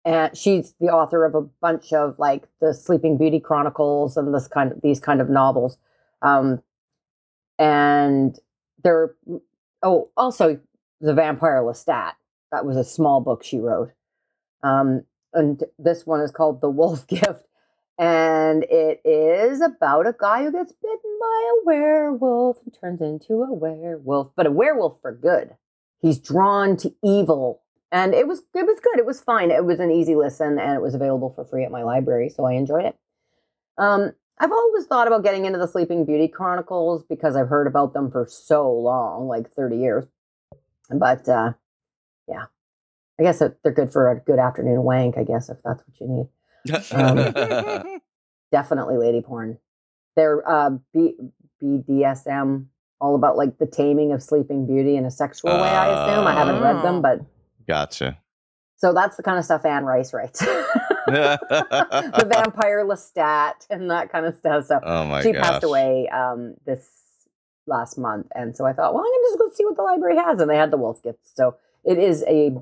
[0.04, 4.48] and she's the author of a bunch of like the Sleeping Beauty Chronicles and this
[4.48, 5.78] kind of these kind of novels.
[6.22, 6.60] Um,
[7.56, 8.36] and
[8.82, 9.14] there,
[9.82, 10.58] oh, also
[11.00, 12.14] the Vampire Lestat.
[12.50, 13.92] That was a small book she wrote.
[14.62, 17.44] Um, and this one is called The Wolf Gift.
[17.98, 23.42] And it is about a guy who gets bitten by a werewolf and turns into
[23.42, 25.56] a werewolf, but a werewolf for good.
[26.00, 27.62] He's drawn to evil.
[27.92, 28.98] And it was it was good.
[28.98, 29.50] It was fine.
[29.50, 32.44] It was an easy listen and it was available for free at my library, so
[32.46, 32.96] I enjoyed it.
[33.76, 37.92] Um, I've always thought about getting into the Sleeping Beauty Chronicles because I've heard about
[37.92, 40.04] them for so long, like 30 years.
[40.90, 41.52] But uh,
[42.26, 42.46] yeah,
[43.20, 46.08] I guess they're good for a good afternoon wank, I guess, if that's what you
[46.08, 46.92] need.
[46.92, 48.00] Um,
[48.52, 49.58] definitely lady porn.
[50.16, 51.16] They're uh, B-
[51.62, 52.66] BDSM,
[53.00, 55.68] all about like the taming of Sleeping Beauty in a sexual way.
[55.68, 56.82] I assume I haven't read Oh.
[56.82, 57.20] them, but
[57.66, 58.18] Gotcha.
[58.76, 60.38] so that's the kind of stuff Anne Rice writes.
[61.06, 64.66] the vampire Lestat and that kind of stuff.
[64.66, 65.42] So oh my she gosh.
[65.42, 66.88] passed away um, this
[67.66, 70.16] last month, and so I thought, well, I'm gonna just go see what the library
[70.16, 71.30] has, and they had the Wolf Gifts.
[71.34, 72.54] So it is a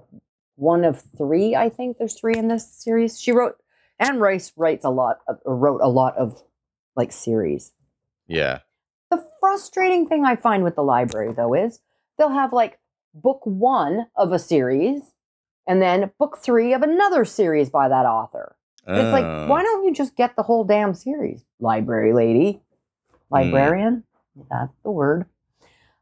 [0.61, 1.57] one of three.
[1.57, 3.21] I think there's three in this series.
[3.21, 3.57] She wrote.
[3.99, 6.43] Anne Rice writes a lot, of, wrote a lot of
[6.97, 7.73] like series.
[8.27, 8.61] Yeah.
[9.11, 11.81] The frustrating thing I find with the library, though, is
[12.17, 12.79] they'll have like
[13.13, 15.03] book one of a series
[15.67, 18.57] and then book three of another series by that author.
[18.87, 19.11] It's Oh.
[19.11, 21.45] like, why don't you just get the whole damn series?
[21.61, 22.63] Library lady,
[23.31, 24.05] librarian,
[24.51, 25.27] that's the word.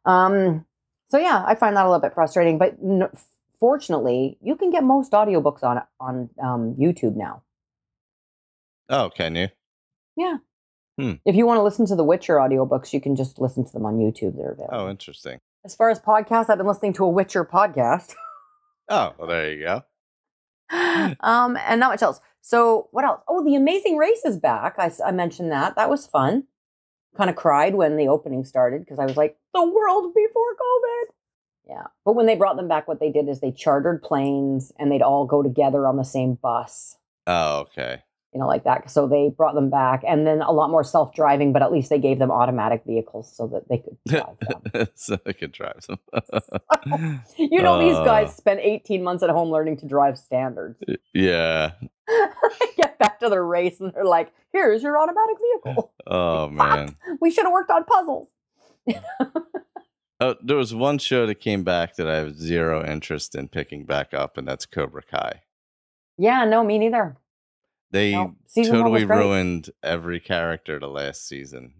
[0.04, 0.64] Um,
[1.08, 3.08] so yeah, I find that a little bit frustrating, but n-
[3.60, 7.42] fortunately, you can get most audiobooks on on um, YouTube now.
[8.88, 9.48] Oh, can you?
[10.16, 10.38] Yeah.
[11.24, 13.86] If you want to listen to the Witcher audiobooks, you can just listen to them
[13.86, 14.36] on YouTube.
[14.36, 14.68] They're available.
[14.72, 15.38] Oh, interesting.
[15.64, 18.14] As far as podcasts, I've been listening to a Witcher podcast.
[18.90, 19.82] Oh, well, there you go.
[21.20, 22.20] um, and not much else.
[22.40, 23.20] So, what else?
[23.28, 24.76] Oh, The Amazing Race is back.
[24.78, 25.76] I mentioned that.
[25.76, 26.44] That was fun.
[27.14, 31.12] Kind of cried when the opening started because I was like, the world before COVID.
[31.68, 31.84] Yeah.
[32.04, 35.02] But when they brought them back, what they did is they chartered planes and they'd
[35.02, 36.96] all go together on the same bus,
[37.26, 38.02] Oh, okay.
[38.32, 38.90] you know, like that.
[38.90, 41.90] So they brought them back and then a lot more self driving, but at least
[41.90, 44.38] they gave them automatic vehicles so that they could drive
[44.72, 44.86] them.
[44.94, 45.98] so I could drive some.
[47.36, 48.04] you know, these Uh.
[48.04, 50.82] guys spent 18 months at home learning to drive standards.
[51.12, 51.72] yeah.
[52.78, 55.92] Get back to the race and they're like, here's your automatic vehicle.
[56.06, 56.96] Oh man.
[57.20, 58.28] We should have worked on puzzles.
[60.20, 63.84] Oh, there was one show that came back that I have zero interest in picking
[63.84, 65.42] back up, and that's Cobra Kai.
[66.16, 67.16] Yeah, no, me neither.
[67.92, 71.72] They No, totally ruined every character the last season.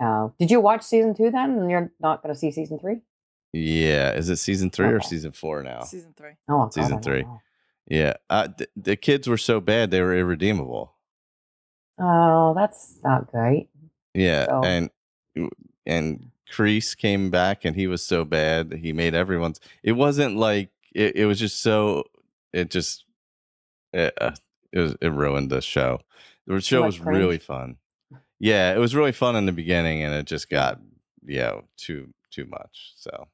[0.00, 1.58] Uh, did you watch season two then?
[1.58, 3.00] And you're not going to see season three?
[3.52, 5.82] Yeah, is it season three or season four now?
[5.82, 6.32] Season three.
[6.48, 7.22] Oh, God, Season three.
[7.24, 7.40] know.
[7.88, 10.94] Yeah, uh, th- the kids were so bad they were irredeemable.
[11.98, 13.68] Oh, that's not great.
[14.14, 14.90] Yeah, So- and
[15.84, 19.60] and Kreese came back and he was so bad that he made everyone's.
[19.82, 21.16] It wasn't like it.
[21.16, 22.04] It was just so.
[22.52, 23.04] It just.
[23.92, 24.32] It, uh,
[24.72, 24.96] it was.
[25.00, 26.00] It ruined the show.
[26.46, 27.18] The show much was cringe?
[27.18, 27.76] really fun.
[28.38, 30.80] Yeah, it was really fun in the beginning, and it just got
[31.24, 32.92] yeah too too much.
[32.96, 33.28] So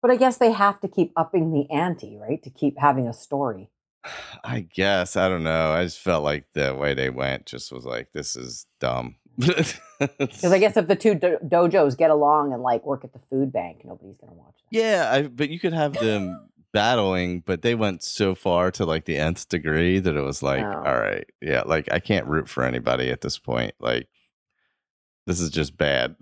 [0.00, 2.42] But I guess they have to keep upping the ante, right?
[2.42, 3.70] To keep having a story.
[4.44, 5.72] I guess I don't know.
[5.72, 9.16] I just felt like the way they went just was like this is dumb.
[9.38, 9.80] Because
[10.52, 13.52] I guess if the two do- dojos get along and like work at the food
[13.52, 14.54] bank, nobody's to watch.
[14.70, 19.04] Yeah, I, but you could have them battling, but they went so far to like
[19.06, 20.82] the nth degree that it was like, Oh.
[20.84, 23.74] all right, yeah, like I can't root for anybody at this point.
[23.80, 24.08] Like,
[25.26, 26.16] this is just bad.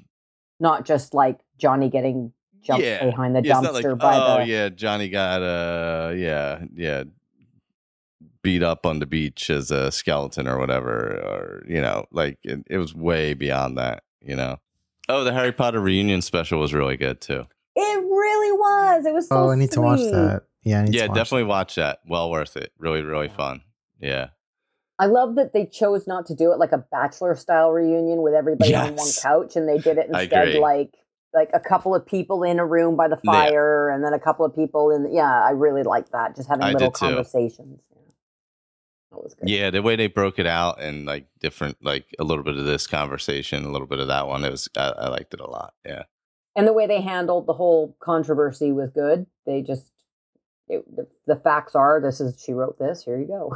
[0.60, 2.32] Not just like Johnny getting
[2.62, 3.04] jumped Yeah.
[3.04, 4.46] behind the Yeah, dumpster like, by oh the.
[4.46, 7.04] yeah, Johnny got uh yeah yeah
[8.42, 10.90] beat up on the beach as a skeleton or whatever,
[11.24, 14.02] or you know, like it, it was way beyond that.
[14.20, 14.58] You know.
[15.08, 17.46] Oh, the Harry Potter reunion special was really good too.
[17.74, 19.06] It really was.
[19.06, 20.42] It was so oh, I need to watch that.
[20.62, 21.48] Yeah, I need Yeah, to watch definitely that.
[21.48, 21.98] watch that.
[22.06, 22.72] Well worth it.
[22.78, 23.36] Really, really Yeah.
[23.36, 23.62] fun.
[24.00, 24.26] Yeah.
[24.98, 28.34] I love that they chose not to do it like a bachelor style reunion with
[28.34, 30.94] everybody on one couch, and they did it instead like
[31.34, 33.32] like a couple of people in a room by the Yeah.
[33.32, 35.12] fire, and then a couple of people in.
[35.12, 36.36] Yeah, I really like that.
[36.36, 37.82] Just having I little conversations.
[37.88, 37.96] too.
[39.12, 39.12] Conversations.
[39.12, 39.22] Yeah.
[39.22, 39.48] Was good.
[39.48, 42.64] Yeah, the way they broke it out and like different, like a little bit of
[42.64, 44.44] this conversation, a little bit of that one.
[44.44, 45.74] It was, I, I liked it a lot.
[45.84, 46.04] Yeah.
[46.56, 49.26] and the way they handled the whole controversy was good.
[49.46, 49.86] They just.
[50.68, 53.52] It, the, the facts are this is she wrote this here you go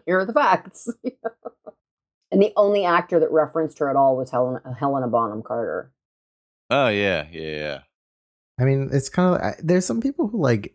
[0.06, 0.88] here are the facts
[2.32, 5.92] and the only actor that referenced her at all was Helen, helena bonham carter
[6.70, 7.78] Oh yeah, yeah, yeah.
[8.58, 10.74] I mean, it's kind of there's some people who like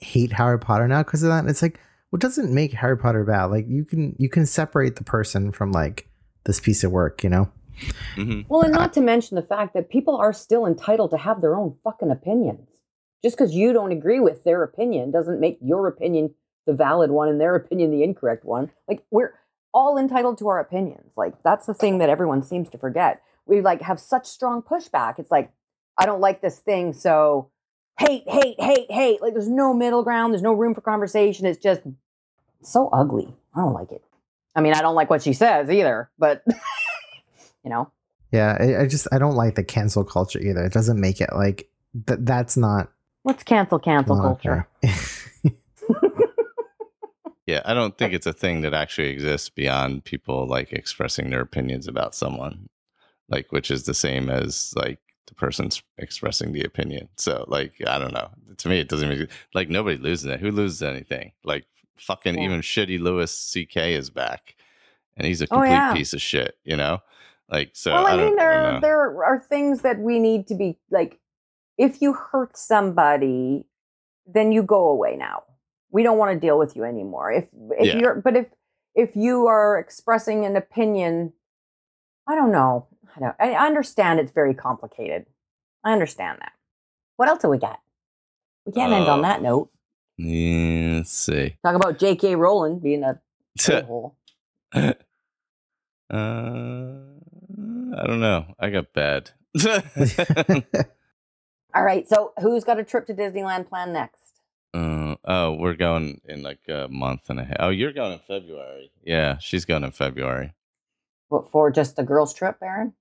[0.00, 1.40] hate Harry Potter now because of that.
[1.40, 1.80] And it's like,
[2.10, 3.46] what doesn't make Harry Potter bad?
[3.46, 6.08] Like you can you can separate the person from like
[6.44, 7.50] this piece of work, you know?
[8.14, 11.40] hmm Well, and not to mention the fact that people are still entitled to have
[11.40, 12.68] their own fucking opinions.
[13.22, 16.34] Just because you don't agree with their opinion doesn't make your opinion
[16.66, 18.70] the valid one and their opinion the incorrect one.
[18.88, 19.34] Like we're
[19.72, 21.12] all entitled to our opinions.
[21.16, 23.22] Like that's the thing that everyone seems to forget.
[23.46, 25.18] We like have such strong pushback.
[25.18, 25.52] It's like
[25.96, 27.50] I don't like this thing, so
[28.00, 29.22] hate, hate, hate, hate.
[29.22, 30.32] Like there's no middle ground.
[30.32, 31.46] There's no room for conversation.
[31.46, 31.82] It's just
[32.62, 33.32] so ugly.
[33.54, 34.02] I don't like it.
[34.56, 36.42] I mean, I don't like what she says either, but
[37.64, 37.90] you know.
[38.32, 40.64] Yeah, I, I just I don't like the cancel culture either.
[40.64, 41.68] It doesn't make it like
[42.06, 42.90] th- that's not
[43.24, 44.68] Let's cancel cancel not culture.
[44.84, 44.94] okay.
[47.46, 51.40] Yeah, I don't think it's a thing that actually exists beyond people like expressing their
[51.40, 52.68] opinions about someone,
[53.28, 57.08] like which is the same as like the person's expressing the opinion.
[57.16, 58.28] So like I don't know.
[58.58, 60.40] To me, it doesn't even like nobody loses it.
[60.40, 61.32] Who loses anything?
[61.44, 61.64] Like
[61.96, 62.44] fucking Yeah.
[62.44, 63.94] even shitty Louis C.K.
[63.94, 64.56] is back,
[65.16, 65.94] and he's a Oh, complete yeah.
[65.94, 66.56] piece of shit.
[66.64, 66.98] You know,
[67.48, 67.92] like so.
[67.92, 71.18] well, I, don't, mean, there there are things that we need to be like.
[71.78, 73.64] If you hurt somebody,
[74.26, 75.44] then you go away now.
[75.90, 77.32] We don't want to deal with you anymore.
[77.32, 77.46] If
[77.78, 77.98] if Yeah.
[77.98, 78.48] you're, but if
[78.94, 81.32] if you are expressing an opinion,
[82.30, 82.86] I don't know.
[83.16, 83.34] I don't.
[83.40, 85.26] I understand it's very complicated.
[85.84, 86.52] I understand that.
[87.16, 87.80] What else do we got?
[88.64, 89.70] We can't end on Uh, that note.
[90.16, 91.56] Yeah, let's see.
[91.64, 92.36] Talk about J.K.
[92.36, 93.20] Rowling being a
[93.84, 94.16] hole.
[94.72, 94.92] uh,
[96.12, 98.54] I don't know.
[98.58, 99.30] I got bad.
[101.74, 102.08] All right.
[102.08, 104.18] So, who's got a trip to Disneyland planned next?
[104.72, 107.56] Uh, oh, we're going in like a month and a half.
[107.58, 108.92] Oh, you're going in February.
[109.04, 110.52] Yeah, she's going in February.
[111.30, 111.70] What for?
[111.70, 112.92] Just the girls' trip, Aaron?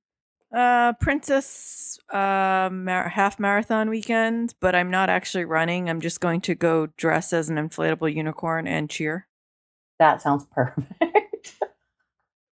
[0.56, 5.89] Uh, Princess uh, mar- half marathon weekend, but I'm not actually running.
[5.89, 9.27] I'm just going to go dress as an inflatable unicorn and cheer.
[9.99, 11.56] That sounds perfect.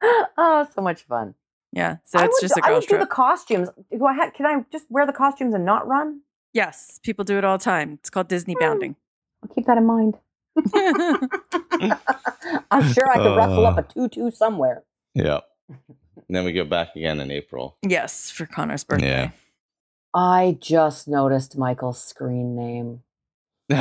[0.04, 1.36] oh, so much fun.
[1.74, 3.02] Yeah, so I it's would, just a I girls would do trip.
[3.10, 3.70] the costumes.
[3.98, 6.22] Do I ha- can I just wear the costumes and not run?
[6.54, 7.94] yes, people do it all the time.
[7.94, 8.98] It's called Disney bounding.
[9.42, 10.18] I'll keep that in mind.
[12.72, 13.82] I'm sure I could ruffle up Uh.
[13.82, 14.84] a tutu somewhere.
[15.16, 15.40] Yeah.
[16.16, 17.78] And then we go back again in April.
[17.88, 19.08] yes, for Connor's birthday.
[19.08, 19.30] Yeah.
[20.14, 23.02] I just noticed Michael's screen name.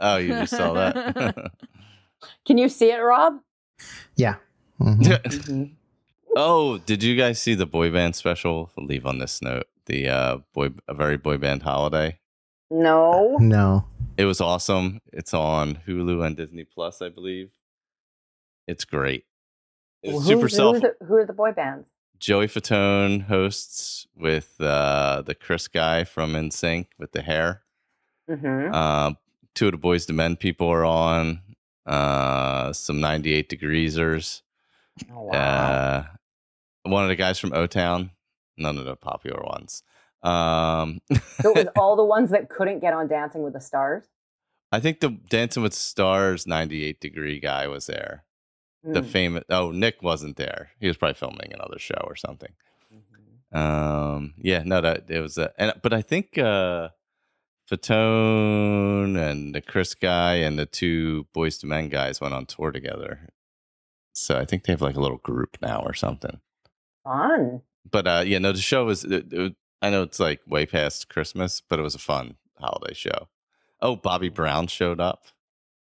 [0.00, 1.52] oh, you just saw that.
[2.46, 3.40] Can you see it, Rob?
[4.16, 4.36] Yeah.
[4.80, 5.02] Mhm.
[5.22, 5.70] Mhm.
[6.36, 8.70] oh, did you guys see the boy band special?
[8.78, 9.66] I'll leave on this note.
[9.84, 12.18] The uh, boy, a very boy band holiday.
[12.70, 13.36] No.
[13.38, 13.84] No.
[14.16, 15.00] It was awesome.
[15.12, 17.50] It's on Hulu and Disney Plus, I believe.
[18.66, 19.24] It's great.
[20.02, 20.76] It's Who- super who, self.
[20.76, 21.90] are the, who are the boy bands?
[22.18, 27.62] Joey Fatone hosts with uh, the Chris guy from NSYNC with the hair.
[28.30, 28.74] Mm-hmm.
[28.74, 29.12] Uh,
[29.54, 31.40] two of the Boyz II Men people are on.
[31.86, 34.42] Uh, some 98 Degreesers.
[35.10, 35.32] Oh, wow.
[35.32, 36.04] Uh,
[36.82, 38.10] one of the guys from O Town.
[38.58, 39.82] None of the popular ones.
[40.22, 41.00] Um,
[41.40, 44.04] so it was all the ones that couldn't get on Dancing with the Stars.
[44.70, 48.24] I think the Dancing with Stars 98 Degree guy was there.
[48.82, 49.06] The Hmm.
[49.06, 49.44] famous.
[49.50, 50.70] Oh, Nick wasn't there.
[50.80, 52.52] He was probably filming another show or something.
[52.94, 53.56] Mhm.
[53.58, 56.88] Um, yeah, no, that it was, a, and but I think uh,
[57.70, 62.70] Fatone and the Chris guy and the two Boyz II Men guys went on tour
[62.72, 63.28] together.
[64.12, 66.40] So I think they have like a little group now or something.
[67.04, 67.62] Fun.
[67.90, 69.04] But uh, yeah, no, the show was.
[69.04, 72.92] It, it, I know it's like way past Christmas, but it was a fun holiday
[72.94, 73.28] show.
[73.80, 75.24] Oh, Bobby Brown showed up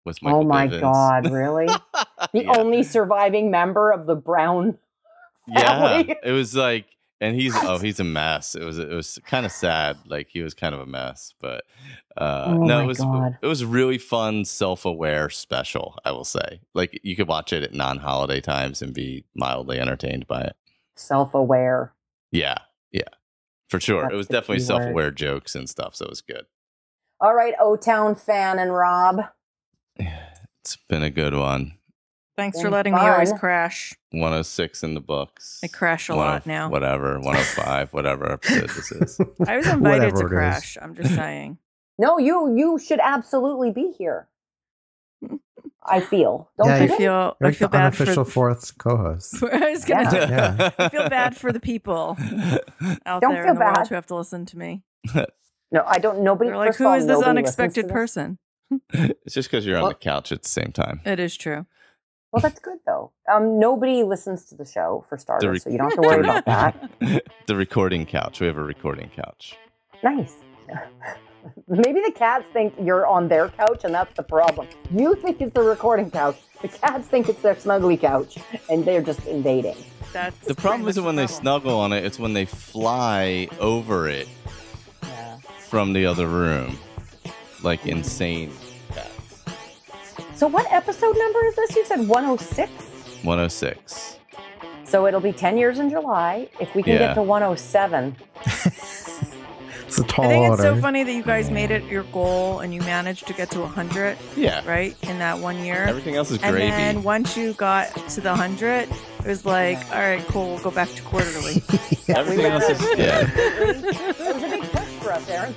[0.04, 0.80] with Michael oh my Bivins.
[0.80, 1.68] God, really?
[2.32, 2.58] The Yeah.
[2.58, 4.78] only surviving member of the Brown
[5.54, 6.08] family.
[6.08, 6.86] yeah it was like
[7.20, 10.42] and he's oh he's a mess it was it was kind of sad like he
[10.42, 11.64] was kind of a mess but
[12.18, 13.36] uh Oh no it was God.
[13.42, 17.72] it was really fun self-aware special i will say like you could watch it at
[17.74, 20.56] non-holiday times and be mildly entertained by it
[20.96, 21.92] Self aware.
[22.30, 22.58] yeah
[22.92, 23.02] yeah
[23.70, 26.44] for sure That's it was definitely key self-aware jokes and stuff so it was good
[27.20, 29.22] All right, O Town fan and Rob.
[30.60, 31.74] It's been a good one
[32.36, 33.38] Thanks for letting me always fun.
[33.38, 33.92] crash.
[34.12, 36.66] 106 in the books I crash a lot now.
[36.66, 40.30] Oh, whatever 105 whatever episode this is I was invited Whatever to it is.
[40.30, 40.78] crash.
[40.80, 41.58] I'm just saying.
[41.98, 44.26] No, you you should absolutely be here.
[45.82, 46.50] I feel.
[46.58, 46.82] Don't Yeah, you?
[46.82, 48.02] I you- feel I You're feel the bad for.
[48.04, 49.42] unofficial fourth co-host.
[49.52, 50.10] I was gonna Yeah.
[50.10, 50.70] say, Yeah.
[50.78, 52.16] I feel bad for the people
[53.06, 53.88] out Don't there feel in the world bad.
[53.88, 54.82] who have to listen to me.
[55.72, 56.22] No, I don't.
[56.22, 56.50] Nobody.
[56.50, 57.92] They're like, first of who all, is this nobody listens to unexpected this.
[57.92, 58.38] person?
[58.92, 61.66] it's just because you're on Well- the couch at the same time It is true.
[62.32, 63.10] Well, that's good though.
[63.32, 66.20] Um, nobody listens to the show for starters, re- so you don't have to worry
[66.20, 67.24] about that.
[67.48, 68.40] the recording couch.
[68.40, 69.56] We have a recording couch.
[70.04, 70.34] Nice.
[71.66, 74.68] Maybe the cats think you're on their couch, and that's the problem.
[74.94, 76.36] You think it's the recording couch.
[76.62, 78.36] The cats think it's their snuggly couch,
[78.68, 79.76] and they're just invading.
[80.12, 84.28] That's The problem isn't when they snuggle on it; it's when they fly over it
[85.02, 85.38] Yeah.
[85.68, 86.78] from the other room,
[87.62, 88.52] like insane
[88.92, 89.42] cats.
[90.34, 91.76] So, what episode number is this?
[91.76, 92.70] You said 106.
[93.22, 94.16] 106.
[94.84, 96.48] So it'll be 10 years in July.
[96.58, 96.98] If we can Yeah.
[97.08, 98.16] get to 107,
[99.86, 102.60] It's a tall I think it's so funny that you guys made it your goal
[102.60, 104.62] and you managed to get to 100, Yeah.
[104.68, 105.82] right, in that one year.
[105.84, 106.62] Everything else is gravy.
[106.62, 110.58] and then once you got to the 100, it was like, all right, cool, we'll
[110.60, 111.62] go back to quarterly.
[112.08, 113.26] Everything else is yeah.
[115.10, 115.54] Us, Aaron.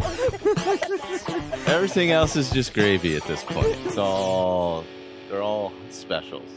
[1.68, 3.68] Everything else is just gravy at this point.
[3.86, 4.84] It's all
[5.30, 6.50] They're all specials.